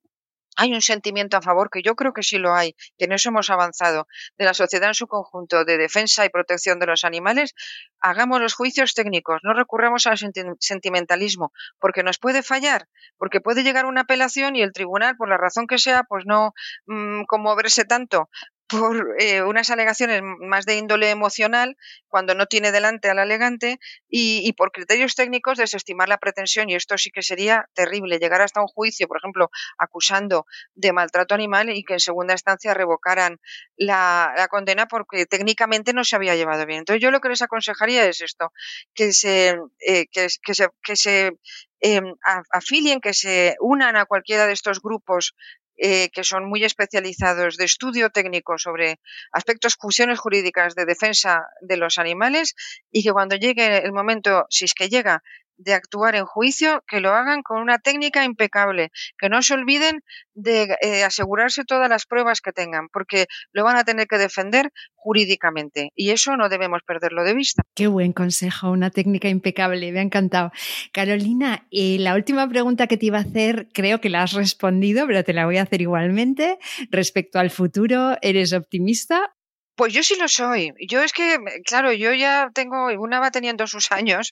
hay 0.57 0.73
un 0.73 0.81
sentimiento 0.81 1.37
a 1.37 1.41
favor, 1.41 1.69
que 1.69 1.81
yo 1.81 1.95
creo 1.95 2.13
que 2.13 2.23
sí 2.23 2.37
lo 2.37 2.53
hay, 2.53 2.73
que 2.97 3.05
en 3.05 3.13
eso 3.13 3.29
hemos 3.29 3.49
avanzado, 3.49 4.07
de 4.37 4.45
la 4.45 4.53
sociedad 4.53 4.89
en 4.89 4.93
su 4.93 5.07
conjunto 5.07 5.65
de 5.65 5.77
defensa 5.77 6.25
y 6.25 6.29
protección 6.29 6.79
de 6.79 6.87
los 6.87 7.03
animales, 7.03 7.53
hagamos 7.99 8.41
los 8.41 8.53
juicios 8.53 8.93
técnicos, 8.93 9.41
no 9.43 9.53
recurramos 9.53 10.07
al 10.07 10.17
sentimentalismo, 10.59 11.53
porque 11.79 12.03
nos 12.03 12.17
puede 12.19 12.43
fallar, 12.43 12.87
porque 13.17 13.41
puede 13.41 13.63
llegar 13.63 13.85
una 13.85 14.01
apelación 14.01 14.55
y 14.55 14.61
el 14.61 14.73
tribunal, 14.73 15.15
por 15.17 15.29
la 15.29 15.37
razón 15.37 15.67
que 15.67 15.77
sea, 15.77 16.03
pues 16.03 16.25
no 16.25 16.53
mm, 16.85 17.23
conmoverse 17.23 17.85
tanto 17.85 18.29
por 18.71 19.15
eh, 19.19 19.43
unas 19.43 19.69
alegaciones 19.69 20.21
más 20.23 20.65
de 20.65 20.77
índole 20.77 21.09
emocional 21.09 21.77
cuando 22.07 22.35
no 22.35 22.45
tiene 22.45 22.71
delante 22.71 23.09
al 23.09 23.19
alegante 23.19 23.79
y, 24.09 24.41
y, 24.47 24.53
por 24.53 24.71
criterios 24.71 25.15
técnicos 25.15 25.57
desestimar 25.57 26.09
la 26.09 26.17
pretensión 26.17 26.69
y 26.69 26.75
esto 26.75 26.97
sí 26.97 27.11
que 27.11 27.21
sería 27.21 27.69
terrible 27.73 28.19
llegar 28.19 28.41
hasta 28.41 28.61
un 28.61 28.67
juicio 28.67 29.07
por 29.07 29.17
ejemplo 29.17 29.49
acusando 29.77 30.45
de 30.73 30.93
maltrato 30.93 31.35
animal 31.35 31.69
y 31.69 31.83
que 31.83 31.93
en 31.93 31.99
segunda 31.99 32.33
instancia 32.33 32.73
revocaran 32.73 33.39
la, 33.77 34.47
condena 34.49 34.87
porque 34.87 35.25
técnicamente 35.25 35.93
no 35.93 36.03
se 36.03 36.15
había 36.15 36.35
llevado 36.35 36.65
bien. 36.65 36.79
Entonces 36.79 37.01
yo 37.01 37.11
lo 37.11 37.19
que 37.19 37.29
les 37.29 37.41
aconsejaría 37.41 38.05
es 38.05 38.21
esto 38.21 38.51
que 38.93 39.13
se 39.13 39.57
eh, 39.79 40.07
que, 40.07 40.29
se 40.29 40.69
que 40.83 40.95
se 40.95 41.31
em, 41.79 42.13
afilien, 42.51 43.01
que 43.01 43.13
se 43.13 43.55
unan 43.59 43.95
a 43.95 44.05
cualquiera 44.05 44.45
de 44.45 44.53
estos 44.53 44.81
grupos 44.81 45.35
eh, 45.83 46.09
que 46.13 46.23
son 46.23 46.45
muy 46.45 46.63
especializados 46.63 47.57
de 47.57 47.65
estudio 47.65 48.11
técnico 48.11 48.59
sobre 48.59 48.99
aspectos, 49.31 49.75
funciones 49.75 50.19
jurídicas 50.19 50.75
de 50.75 50.85
defensa 50.85 51.47
de 51.59 51.77
los 51.77 51.97
animales 51.97 52.53
y 52.91 53.01
que 53.01 53.11
cuando 53.11 53.35
llegue 53.35 53.83
el 53.83 53.91
momento, 53.91 54.45
si 54.51 54.65
es 54.65 54.75
que 54.75 54.89
llega, 54.89 55.23
de 55.63 55.73
actuar 55.73 56.15
en 56.15 56.25
juicio, 56.25 56.83
que 56.87 56.99
lo 56.99 57.13
hagan 57.13 57.43
con 57.43 57.61
una 57.61 57.79
técnica 57.79 58.23
impecable, 58.23 58.91
que 59.17 59.29
no 59.29 59.41
se 59.41 59.53
olviden 59.53 60.01
de 60.33 60.75
eh, 60.81 61.03
asegurarse 61.03 61.63
todas 61.65 61.89
las 61.89 62.05
pruebas 62.05 62.41
que 62.41 62.51
tengan, 62.51 62.87
porque 62.89 63.27
lo 63.51 63.63
van 63.63 63.77
a 63.77 63.83
tener 63.83 64.07
que 64.07 64.17
defender 64.17 64.71
jurídicamente 64.95 65.89
y 65.95 66.11
eso 66.11 66.37
no 66.37 66.49
debemos 66.49 66.81
perderlo 66.85 67.23
de 67.23 67.33
vista. 67.33 67.63
Qué 67.75 67.87
buen 67.87 68.13
consejo, 68.13 68.71
una 68.71 68.89
técnica 68.89 69.29
impecable, 69.29 69.91
me 69.91 69.99
ha 69.99 70.03
encantado. 70.03 70.51
Carolina, 70.91 71.67
eh, 71.71 71.97
la 71.99 72.15
última 72.15 72.47
pregunta 72.47 72.87
que 72.87 72.97
te 72.97 73.07
iba 73.07 73.17
a 73.17 73.21
hacer, 73.21 73.67
creo 73.73 74.01
que 74.01 74.09
la 74.09 74.23
has 74.23 74.33
respondido, 74.33 75.05
pero 75.07 75.23
te 75.23 75.33
la 75.33 75.45
voy 75.45 75.57
a 75.57 75.63
hacer 75.63 75.81
igualmente. 75.81 76.57
Respecto 76.89 77.39
al 77.39 77.51
futuro, 77.51 78.17
¿eres 78.21 78.53
optimista 78.53 79.35
pues 79.81 79.93
yo 79.93 80.03
sí 80.03 80.15
lo 80.19 80.27
soy. 80.27 80.73
Yo 80.87 81.01
es 81.01 81.11
que, 81.11 81.39
claro, 81.65 81.91
yo 81.91 82.13
ya 82.13 82.51
tengo, 82.53 82.89
una 82.99 83.19
va 83.19 83.31
teniendo 83.31 83.65
sus 83.65 83.91
años 83.91 84.31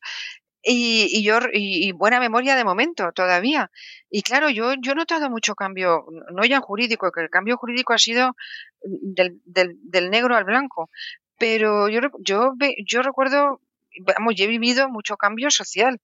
y, 0.62 1.24
yo 1.24 1.40
y, 1.54 1.92
buena 1.94 2.20
memoria 2.20 2.56
de 2.56 2.64
momento 2.64 3.12
todavía. 3.14 3.72
Y 4.10 4.22
claro, 4.24 4.50
yo, 4.50 4.74
yo 4.82 4.92
he 4.92 4.96
notado 4.96 5.30
mucho 5.30 5.56
cambio, 5.56 6.06
no 6.34 6.46
ya 6.46 6.60
jurídico, 6.60 7.12
que 7.12 7.22
el 7.22 7.30
cambio 7.30 7.58
jurídico 7.58 7.94
ha 7.94 7.98
sido 7.98 8.36
del, 8.82 9.42
del, 9.46 9.78
del 9.84 10.10
negro 10.10 10.36
al 10.36 10.44
blanco. 10.44 10.90
Pero 11.38 11.88
yo, 11.88 12.02
yo, 12.20 12.54
yo 12.86 13.02
recuerdo, 13.02 13.62
vamos, 14.02 14.36
yo 14.36 14.46
he 14.46 14.48
vivido 14.48 14.90
mucho 14.90 15.18
cambio 15.18 15.50
social. 15.50 16.02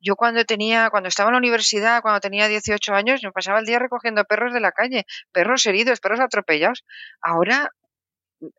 Yo 0.00 0.16
cuando 0.16 0.44
tenía, 0.44 0.90
cuando 0.90 1.08
estaba 1.08 1.28
en 1.30 1.34
la 1.34 1.38
universidad, 1.38 2.02
cuando 2.02 2.20
tenía 2.20 2.48
18 2.48 2.94
años, 2.94 3.20
me 3.22 3.32
pasaba 3.32 3.58
el 3.58 3.66
día 3.66 3.78
recogiendo 3.78 4.24
perros 4.24 4.54
de 4.54 4.60
la 4.60 4.72
calle, 4.72 5.04
perros 5.32 5.66
heridos, 5.66 6.00
perros 6.00 6.20
atropellados. 6.20 6.84
Ahora, 7.20 7.72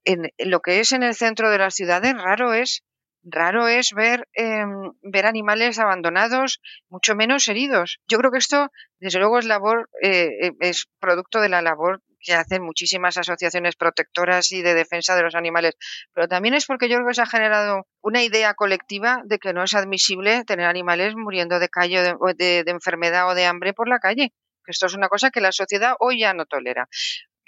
en, 0.03 0.31
en 0.37 0.49
lo 0.51 0.59
que 0.59 0.81
es 0.81 0.91
en 0.91 1.03
el 1.03 1.15
centro 1.15 1.49
de 1.49 1.57
las 1.57 1.75
ciudades, 1.75 2.13
raro 2.21 2.53
es 2.53 2.83
raro 3.23 3.67
es 3.67 3.93
ver, 3.93 4.27
em, 4.33 4.93
ver 5.01 5.25
animales 5.25 5.79
abandonados, 5.79 6.61
mucho 6.89 7.15
menos 7.15 7.47
heridos. 7.47 7.99
Yo 8.07 8.17
creo 8.17 8.31
que 8.31 8.37
esto, 8.37 8.71
desde 8.99 9.19
luego, 9.19 9.39
es 9.39 9.45
labor, 9.45 9.89
eh, 10.01 10.29
eh, 10.41 10.51
es 10.59 10.87
producto 10.99 11.41
de 11.41 11.49
la 11.49 11.61
labor 11.61 12.01
que 12.21 12.33
hacen 12.33 12.61
muchísimas 12.61 13.17
asociaciones 13.17 13.75
protectoras 13.75 14.51
y 14.51 14.61
de 14.61 14.73
defensa 14.73 15.15
de 15.15 15.23
los 15.23 15.35
animales, 15.35 15.75
pero 16.13 16.27
también 16.27 16.53
es 16.53 16.65
porque 16.65 16.89
yo 16.89 16.97
creo 16.97 17.07
que 17.07 17.13
se 17.13 17.21
ha 17.21 17.25
generado 17.25 17.87
una 18.01 18.21
idea 18.23 18.53
colectiva 18.55 19.21
de 19.25 19.39
que 19.39 19.53
no 19.53 19.63
es 19.63 19.73
admisible 19.73 20.43
tener 20.43 20.65
animales 20.65 21.15
muriendo 21.15 21.59
de 21.59 21.69
calle 21.69 22.01
de, 22.01 22.63
de 22.63 22.71
enfermedad 22.71 23.29
o 23.29 23.35
de 23.35 23.45
hambre 23.45 23.73
por 23.73 23.87
la 23.87 23.99
calle. 23.99 24.33
Esto 24.67 24.85
es 24.85 24.93
una 24.93 25.09
cosa 25.09 25.31
que 25.31 25.41
la 25.41 25.51
sociedad 25.51 25.95
hoy 25.99 26.19
ya 26.19 26.33
no 26.33 26.45
tolera. 26.45 26.87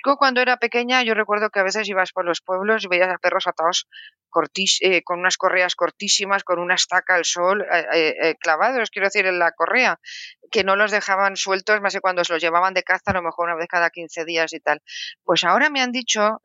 Cuando 0.03 0.41
era 0.41 0.57
pequeña, 0.57 1.03
yo 1.03 1.13
recuerdo 1.13 1.49
que 1.49 1.59
a 1.59 1.63
veces 1.63 1.87
ibas 1.87 2.11
por 2.11 2.25
los 2.25 2.41
pueblos 2.41 2.83
y 2.83 2.87
veías 2.87 3.09
a 3.09 3.17
perros 3.17 3.47
atados 3.47 3.87
eh, 4.81 5.03
con 5.03 5.19
unas 5.19 5.37
correas 5.37 5.75
cortísimas, 5.75 6.43
con 6.43 6.59
una 6.59 6.75
estaca 6.75 7.15
al 7.15 7.25
sol 7.25 7.65
eh, 7.71 8.15
eh, 8.21 8.35
clavados, 8.39 8.89
quiero 8.89 9.07
decir, 9.07 9.25
en 9.25 9.39
la 9.39 9.51
correa, 9.51 9.99
que 10.51 10.63
no 10.63 10.75
los 10.75 10.91
dejaban 10.91 11.35
sueltos 11.35 11.81
más 11.81 11.93
que 11.93 11.99
cuando 11.99 12.23
se 12.23 12.33
los 12.33 12.41
llevaban 12.41 12.73
de 12.73 12.83
caza, 12.83 13.11
a 13.11 13.13
lo 13.13 13.21
mejor 13.21 13.47
una 13.47 13.57
vez 13.57 13.67
cada 13.67 13.89
15 13.89 14.25
días 14.25 14.53
y 14.53 14.59
tal. 14.59 14.81
Pues 15.23 15.43
ahora 15.43 15.69
me 15.69 15.81
han 15.81 15.91
dicho, 15.91 16.39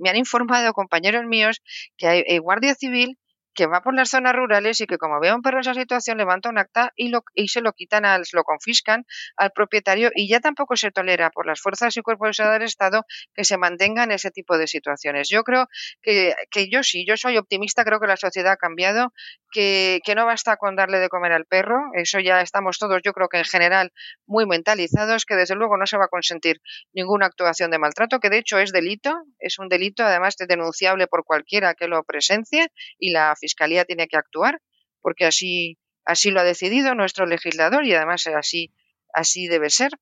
me 0.00 0.10
han 0.10 0.16
informado 0.16 0.72
compañeros 0.72 1.24
míos 1.26 1.62
que 1.96 2.08
hay 2.08 2.38
Guardia 2.38 2.74
Civil 2.74 3.18
que 3.58 3.66
va 3.66 3.82
por 3.82 3.92
las 3.92 4.10
zonas 4.10 4.36
rurales 4.36 4.80
y 4.80 4.86
que 4.86 4.98
como 4.98 5.18
ve 5.18 5.30
a 5.30 5.34
un 5.34 5.42
perro 5.42 5.56
en 5.56 5.62
esa 5.62 5.74
situación 5.74 6.16
levanta 6.16 6.48
un 6.48 6.58
acta 6.58 6.92
y, 6.94 7.08
lo, 7.08 7.24
y 7.34 7.48
se 7.48 7.60
lo 7.60 7.72
quitan, 7.72 8.04
al, 8.04 8.22
lo 8.32 8.44
confiscan 8.44 9.04
al 9.36 9.50
propietario 9.50 10.12
y 10.14 10.28
ya 10.28 10.38
tampoco 10.38 10.76
se 10.76 10.92
tolera 10.92 11.30
por 11.30 11.44
las 11.44 11.60
fuerzas 11.60 11.96
y 11.96 12.00
cuerpos 12.02 12.28
de 12.28 12.34
seguridad 12.34 12.60
del 12.60 12.68
Estado 12.68 13.04
que 13.34 13.42
se 13.42 13.56
mantengan 13.56 14.12
ese 14.12 14.30
tipo 14.30 14.58
de 14.58 14.68
situaciones. 14.68 15.28
Yo 15.28 15.42
creo 15.42 15.66
que, 16.02 16.36
que 16.52 16.70
yo 16.70 16.84
sí, 16.84 17.04
yo 17.04 17.16
soy 17.16 17.36
optimista, 17.36 17.84
creo 17.84 17.98
que 17.98 18.06
la 18.06 18.16
sociedad 18.16 18.52
ha 18.52 18.56
cambiado, 18.56 19.12
que, 19.50 19.98
que 20.04 20.14
no 20.14 20.24
basta 20.24 20.56
con 20.56 20.76
darle 20.76 21.00
de 21.00 21.08
comer 21.08 21.32
al 21.32 21.44
perro, 21.44 21.80
eso 21.94 22.20
ya 22.20 22.40
estamos 22.40 22.78
todos, 22.78 23.00
yo 23.02 23.12
creo 23.12 23.28
que 23.28 23.38
en 23.38 23.44
general, 23.44 23.92
muy 24.24 24.46
mentalizados, 24.46 25.24
que 25.24 25.34
desde 25.34 25.56
luego 25.56 25.76
no 25.78 25.86
se 25.86 25.96
va 25.96 26.04
a 26.04 26.08
consentir 26.08 26.60
ninguna 26.92 27.26
actuación 27.26 27.72
de 27.72 27.80
maltrato, 27.80 28.20
que 28.20 28.30
de 28.30 28.38
hecho 28.38 28.60
es 28.60 28.70
delito, 28.70 29.16
es 29.40 29.58
un 29.58 29.68
delito 29.68 30.04
además 30.04 30.36
de 30.36 30.46
denunciable 30.46 31.08
por 31.08 31.24
cualquiera 31.24 31.74
que 31.74 31.88
lo 31.88 32.04
presencie 32.04 32.68
y 33.00 33.10
la 33.10 33.34
Fiscalía 33.48 33.84
tiene 33.84 34.06
que 34.08 34.16
actuar 34.16 34.60
porque 35.00 35.24
así, 35.24 35.78
así 36.04 36.30
lo 36.30 36.40
ha 36.40 36.44
decidido 36.44 36.94
nuestro 36.94 37.26
legislador 37.26 37.86
y 37.86 37.94
además 37.94 38.26
así, 38.26 38.74
así 39.14 39.48
debe 39.48 39.70
ser. 39.70 39.92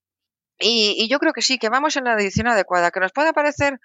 Y, 0.59 1.07
yo 1.09 1.19
creo 1.19 1.33
que 1.33 1.43
sí, 1.43 1.59
que 1.59 1.69
vamos 1.69 1.97
en 1.97 2.05
la 2.05 2.17
dirección 2.17 2.49
adecuada, 2.49 2.91
que 2.91 3.01
nos 3.01 3.13
puede 3.13 3.33
parecer 3.33 3.79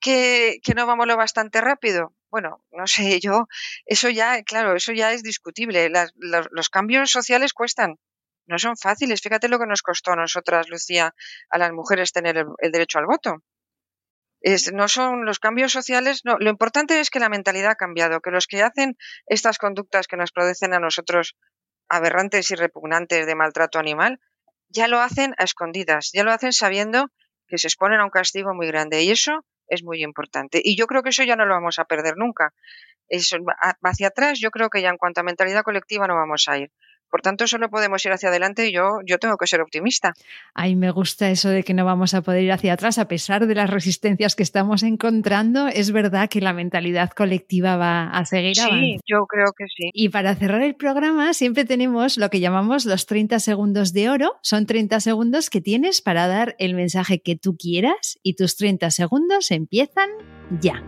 que, 0.00 0.60
no 0.74 0.86
vamos 0.86 1.06
lo 1.06 1.16
bastante 1.16 1.60
rápido. 1.60 2.14
Bueno, 2.30 2.64
no 2.70 2.86
sé, 2.86 3.20
yo, 3.20 3.48
eso 3.86 4.08
ya, 4.08 4.42
claro, 4.44 4.76
eso 4.76 4.92
ya 4.92 5.12
es 5.12 5.22
discutible. 5.22 5.90
los, 5.90 6.68
cambios 6.70 7.10
sociales 7.10 7.52
cuestan, 7.52 7.98
no 8.46 8.58
son 8.58 8.76
fáciles. 8.76 9.20
Fíjate 9.20 9.48
lo 9.48 9.58
que 9.58 9.66
nos 9.66 9.82
costó 9.82 10.12
a 10.12 10.16
nosotras, 10.16 10.68
Lucía, 10.68 11.14
a 11.50 11.58
las 11.58 11.72
mujeres 11.72 12.12
tener 12.12 12.46
el 12.60 12.72
derecho 12.72 12.98
al 12.98 13.06
voto 13.06 13.42
no 14.72 14.88
son 14.88 15.24
los 15.24 15.38
cambios 15.38 15.72
sociales, 15.72 16.22
no, 16.24 16.36
lo 16.38 16.50
importante 16.50 17.00
es 17.00 17.10
que 17.10 17.20
la 17.20 17.28
mentalidad 17.28 17.72
ha 17.72 17.76
cambiado, 17.76 18.20
que 18.20 18.30
los 18.30 18.46
que 18.46 18.62
hacen 18.62 18.96
estas 19.26 19.58
conductas 19.58 20.06
que 20.06 20.16
nos 20.16 20.32
producen 20.32 20.74
a 20.74 20.80
nosotros 20.80 21.36
aberrantes 21.88 22.50
y 22.50 22.54
repugnantes 22.54 23.26
de 23.26 23.34
maltrato 23.34 23.78
animal, 23.78 24.20
ya 24.68 24.88
lo 24.88 25.00
hacen 25.00 25.34
a 25.38 25.44
escondidas, 25.44 26.10
ya 26.12 26.24
lo 26.24 26.32
hacen 26.32 26.52
sabiendo 26.52 27.10
que 27.46 27.58
se 27.58 27.68
exponen 27.68 28.00
a 28.00 28.04
un 28.04 28.10
castigo 28.10 28.54
muy 28.54 28.66
grande 28.66 29.02
y 29.02 29.10
eso 29.10 29.44
es 29.68 29.82
muy 29.82 30.02
importante. 30.02 30.60
Y 30.64 30.76
yo 30.76 30.86
creo 30.86 31.02
que 31.02 31.10
eso 31.10 31.22
ya 31.22 31.36
no 31.36 31.44
lo 31.44 31.54
vamos 31.54 31.78
a 31.78 31.84
perder 31.84 32.16
nunca. 32.16 32.54
Hacia 33.82 34.08
atrás 34.08 34.38
yo 34.40 34.50
creo 34.50 34.70
que 34.70 34.80
ya 34.80 34.88
en 34.88 34.96
cuanto 34.96 35.20
a 35.20 35.24
mentalidad 35.24 35.62
colectiva 35.62 36.06
no 36.06 36.14
vamos 36.14 36.48
a 36.48 36.58
ir. 36.58 36.72
Por 37.12 37.20
tanto, 37.20 37.46
solo 37.46 37.68
podemos 37.68 38.02
ir 38.06 38.12
hacia 38.12 38.30
adelante 38.30 38.66
y 38.66 38.72
yo, 38.72 39.00
yo 39.04 39.18
tengo 39.18 39.36
que 39.36 39.46
ser 39.46 39.60
optimista. 39.60 40.14
Ay, 40.54 40.76
me 40.76 40.90
gusta 40.90 41.28
eso 41.28 41.50
de 41.50 41.62
que 41.62 41.74
no 41.74 41.84
vamos 41.84 42.14
a 42.14 42.22
poder 42.22 42.42
ir 42.42 42.52
hacia 42.52 42.72
atrás 42.72 42.96
a 42.96 43.06
pesar 43.06 43.46
de 43.46 43.54
las 43.54 43.68
resistencias 43.68 44.34
que 44.34 44.42
estamos 44.42 44.82
encontrando. 44.82 45.68
Es 45.68 45.92
verdad 45.92 46.30
que 46.30 46.40
la 46.40 46.54
mentalidad 46.54 47.10
colectiva 47.10 47.76
va 47.76 48.08
a 48.08 48.24
seguir 48.24 48.56
Sí, 48.56 48.96
yo 49.06 49.26
creo 49.26 49.52
que 49.54 49.66
sí. 49.66 49.90
Y 49.92 50.08
para 50.08 50.34
cerrar 50.36 50.62
el 50.62 50.74
programa 50.74 51.34
siempre 51.34 51.66
tenemos 51.66 52.16
lo 52.16 52.30
que 52.30 52.40
llamamos 52.40 52.86
los 52.86 53.04
30 53.04 53.40
segundos 53.40 53.92
de 53.92 54.08
oro. 54.08 54.38
Son 54.42 54.64
30 54.64 55.00
segundos 55.00 55.50
que 55.50 55.60
tienes 55.60 56.00
para 56.00 56.26
dar 56.28 56.56
el 56.58 56.74
mensaje 56.74 57.20
que 57.20 57.36
tú 57.36 57.58
quieras 57.58 58.18
y 58.22 58.36
tus 58.36 58.56
30 58.56 58.90
segundos 58.90 59.50
empiezan 59.50 60.08
ya. 60.62 60.82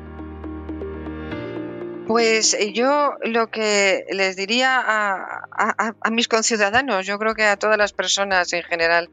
Pues 2.07 2.55
eh, 2.55 2.73
yo 2.73 3.15
lo 3.23 3.51
que 3.51 4.05
les 4.11 4.37
diría 4.37 4.83
a, 4.85 6.11
mis 6.11 6.29
conciudadanos, 6.29 7.07
yo 7.07 7.19
creo 7.19 7.35
que 7.35 7.45
a 7.45 7.57
todas 7.57 7.79
las 7.79 7.93
personas 7.93 8.53
en 8.53 8.63
general, 8.63 9.11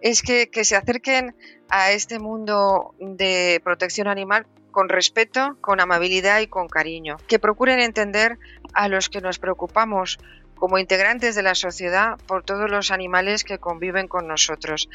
es 0.00 0.22
que 0.22 0.48
se 0.64 0.76
acerquen 0.76 1.36
a 1.68 1.92
este 1.92 2.18
mundo 2.18 2.94
de 2.98 3.60
protección 3.64 4.08
animal 4.08 4.46
con 4.72 4.88
respeto, 4.88 5.56
con 5.60 5.80
amabilidad 5.80 6.40
y 6.40 6.48
con 6.48 6.68
cariño, 6.68 7.18
que 7.28 7.38
procuren 7.38 7.78
entender 7.78 8.38
a 8.74 8.88
los 8.88 9.08
que 9.08 9.20
nos 9.20 9.38
preocupamos 9.38 10.18
como 10.62 10.78
integrantes 10.78 11.34
de 11.34 11.42
la 11.42 11.56
sociedad 11.56 12.18
por 12.26 12.44
todos 12.44 12.70
los 12.70 12.92
animales 12.92 13.42
que 13.42 13.58
conviven 13.58 14.06
con 14.06 14.28
nosotros, 14.28 14.88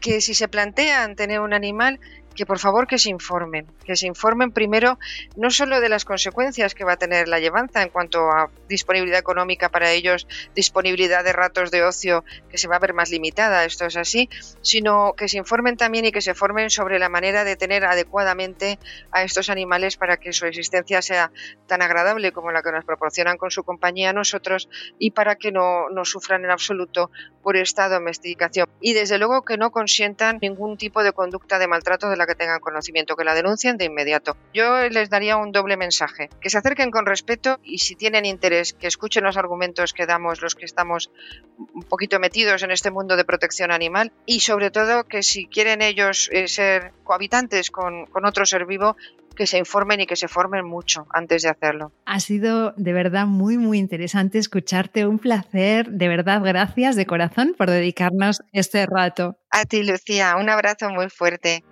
que 0.00 0.20
si 0.20 0.34
se 0.34 0.48
plantean 0.48 1.16
tener 1.16 1.40
un 1.40 1.54
animal, 1.54 1.98
que 2.34 2.46
por 2.46 2.58
favor 2.58 2.86
que 2.86 2.98
se 2.98 3.10
informen, 3.10 3.66
que 3.84 3.96
se 3.96 4.06
informen 4.06 4.52
primero 4.52 4.98
no 5.36 5.50
solo 5.50 5.80
de 5.80 5.88
las 5.88 6.04
consecuencias 6.04 6.74
que 6.74 6.84
va 6.84 6.92
a 6.92 6.96
tener 6.96 7.28
la 7.28 7.40
llevanza 7.40 7.82
en 7.82 7.90
cuanto 7.90 8.30
a 8.30 8.50
disponibilidad 8.68 9.18
económica 9.18 9.68
para 9.68 9.90
ellos, 9.90 10.26
disponibilidad 10.54 11.24
de 11.24 11.32
ratos 11.32 11.70
de 11.70 11.82
ocio 11.82 12.24
que 12.48 12.58
se 12.58 12.68
va 12.68 12.76
a 12.76 12.80
ver 12.80 12.94
más 12.94 13.10
limitada, 13.10 13.64
esto 13.64 13.86
es 13.86 13.96
así, 13.96 14.28
sino 14.62 15.14
que 15.16 15.28
se 15.28 15.38
informen 15.38 15.76
también 15.76 16.04
y 16.06 16.12
que 16.12 16.20
se 16.20 16.34
formen 16.34 16.70
sobre 16.70 16.98
la 16.98 17.08
manera 17.08 17.44
de 17.44 17.56
tener 17.56 17.84
adecuadamente 17.84 18.78
a 19.10 19.22
estos 19.22 19.50
animales 19.50 19.96
para 19.96 20.16
que 20.16 20.32
su 20.32 20.46
existencia 20.46 21.02
sea 21.02 21.30
tan 21.66 21.82
agradable 21.82 22.32
como 22.32 22.52
la 22.52 22.62
que 22.62 22.72
nos 22.72 22.84
proporcionan 22.84 23.36
con 23.36 23.50
su 23.50 23.64
compañía 23.64 24.10
a 24.10 24.12
nosotros 24.12 24.68
y 24.98 25.12
para 25.12 25.36
que 25.36 25.52
no, 25.52 25.88
no 25.90 26.04
sufran 26.04 26.44
en 26.44 26.50
absoluto 26.50 27.10
por 27.42 27.56
esta 27.56 27.88
domesticación. 27.88 28.68
Y 28.80 28.94
desde 28.94 29.18
luego 29.18 29.42
que 29.42 29.56
no 29.56 29.70
consientan 29.70 30.38
ningún 30.40 30.76
tipo 30.76 31.02
de 31.02 31.12
conducta 31.12 31.58
de 31.58 31.68
maltrato 31.68 32.08
de 32.08 32.16
la 32.16 32.23
que 32.26 32.34
tengan 32.34 32.60
conocimiento, 32.60 33.16
que 33.16 33.24
la 33.24 33.34
denuncien 33.34 33.76
de 33.76 33.86
inmediato. 33.86 34.36
Yo 34.52 34.88
les 34.88 35.10
daría 35.10 35.36
un 35.36 35.52
doble 35.52 35.76
mensaje, 35.76 36.30
que 36.40 36.50
se 36.50 36.58
acerquen 36.58 36.90
con 36.90 37.06
respeto 37.06 37.58
y 37.62 37.78
si 37.78 37.94
tienen 37.94 38.24
interés, 38.24 38.72
que 38.72 38.86
escuchen 38.86 39.24
los 39.24 39.36
argumentos 39.36 39.92
que 39.92 40.06
damos 40.06 40.40
los 40.42 40.54
que 40.54 40.64
estamos 40.64 41.10
un 41.58 41.82
poquito 41.82 42.18
metidos 42.18 42.62
en 42.62 42.70
este 42.70 42.90
mundo 42.90 43.16
de 43.16 43.24
protección 43.24 43.70
animal 43.70 44.12
y 44.26 44.40
sobre 44.40 44.70
todo 44.70 45.04
que 45.04 45.22
si 45.22 45.46
quieren 45.46 45.82
ellos 45.82 46.28
eh, 46.32 46.48
ser 46.48 46.92
cohabitantes 47.04 47.70
con, 47.70 48.06
con 48.06 48.24
otro 48.24 48.46
ser 48.46 48.66
vivo, 48.66 48.96
que 49.34 49.46
se 49.46 49.58
informen 49.58 50.00
y 50.00 50.06
que 50.06 50.16
se 50.16 50.28
formen 50.28 50.64
mucho 50.64 51.06
antes 51.10 51.42
de 51.42 51.50
hacerlo. 51.50 51.92
Ha 52.06 52.20
sido 52.20 52.72
de 52.76 52.92
verdad 52.92 53.26
muy, 53.26 53.58
muy 53.58 53.78
interesante 53.78 54.38
escucharte. 54.38 55.06
Un 55.06 55.18
placer. 55.18 55.90
De 55.90 56.08
verdad, 56.08 56.40
gracias 56.42 56.96
de 56.96 57.06
corazón 57.06 57.54
por 57.56 57.70
dedicarnos 57.70 58.42
este 58.52 58.86
rato. 58.86 59.38
A 59.50 59.64
ti, 59.64 59.82
Lucía. 59.82 60.36
Un 60.36 60.48
abrazo 60.48 60.90
muy 60.90 61.10
fuerte. 61.10 61.64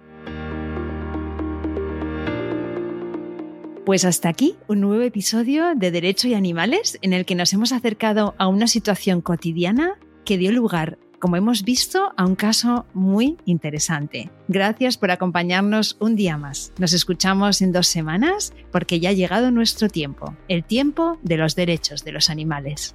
Pues 3.85 4.05
hasta 4.05 4.29
aquí 4.29 4.55
un 4.69 4.81
nuevo 4.81 5.03
episodio 5.03 5.75
de 5.75 5.91
Derecho 5.91 6.29
y 6.29 6.35
Animales 6.35 6.99
en 7.03 7.13
el 7.13 7.25
que 7.25 7.35
nos 7.35 7.53
hemos 7.53 7.73
acercado 7.73 8.37
a 8.39 8.47
una 8.47 8.69
situación 8.69 9.21
cotidiana 9.21 9.99
que 10.25 10.39
dio 10.39 10.53
lugar, 10.53 10.99
como 11.19 11.35
hemos 11.35 11.65
visto, 11.65 12.13
a 12.17 12.25
un 12.25 12.37
caso 12.37 12.87
muy 12.95 13.39
interesante. 13.45 14.31
Gracias 14.47 14.97
por 14.99 15.11
acompañarnos 15.11 15.97
un 15.99 16.15
día 16.15 16.37
más. 16.37 16.73
Nos 16.79 16.93
escuchamos 16.93 17.61
en 17.61 17.73
dos 17.73 17.89
semanas 17.89 18.53
porque 18.71 19.01
ya 19.01 19.11
ha 19.11 19.15
llegado 19.15 19.51
nuestro 19.51 19.89
tiempo, 19.89 20.37
el 20.47 20.63
tiempo 20.63 21.19
de 21.23 21.39
los 21.39 21.57
derechos 21.57 22.05
de 22.05 22.13
los 22.13 22.31
animales. 22.31 22.95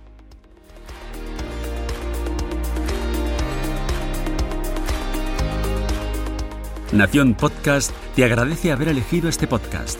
Nación 6.93 7.33
Podcast 7.33 7.91
te 8.15 8.23
agradece 8.23 8.71
haber 8.71 8.87
elegido 8.87 9.27
este 9.27 9.47
podcast. 9.47 9.99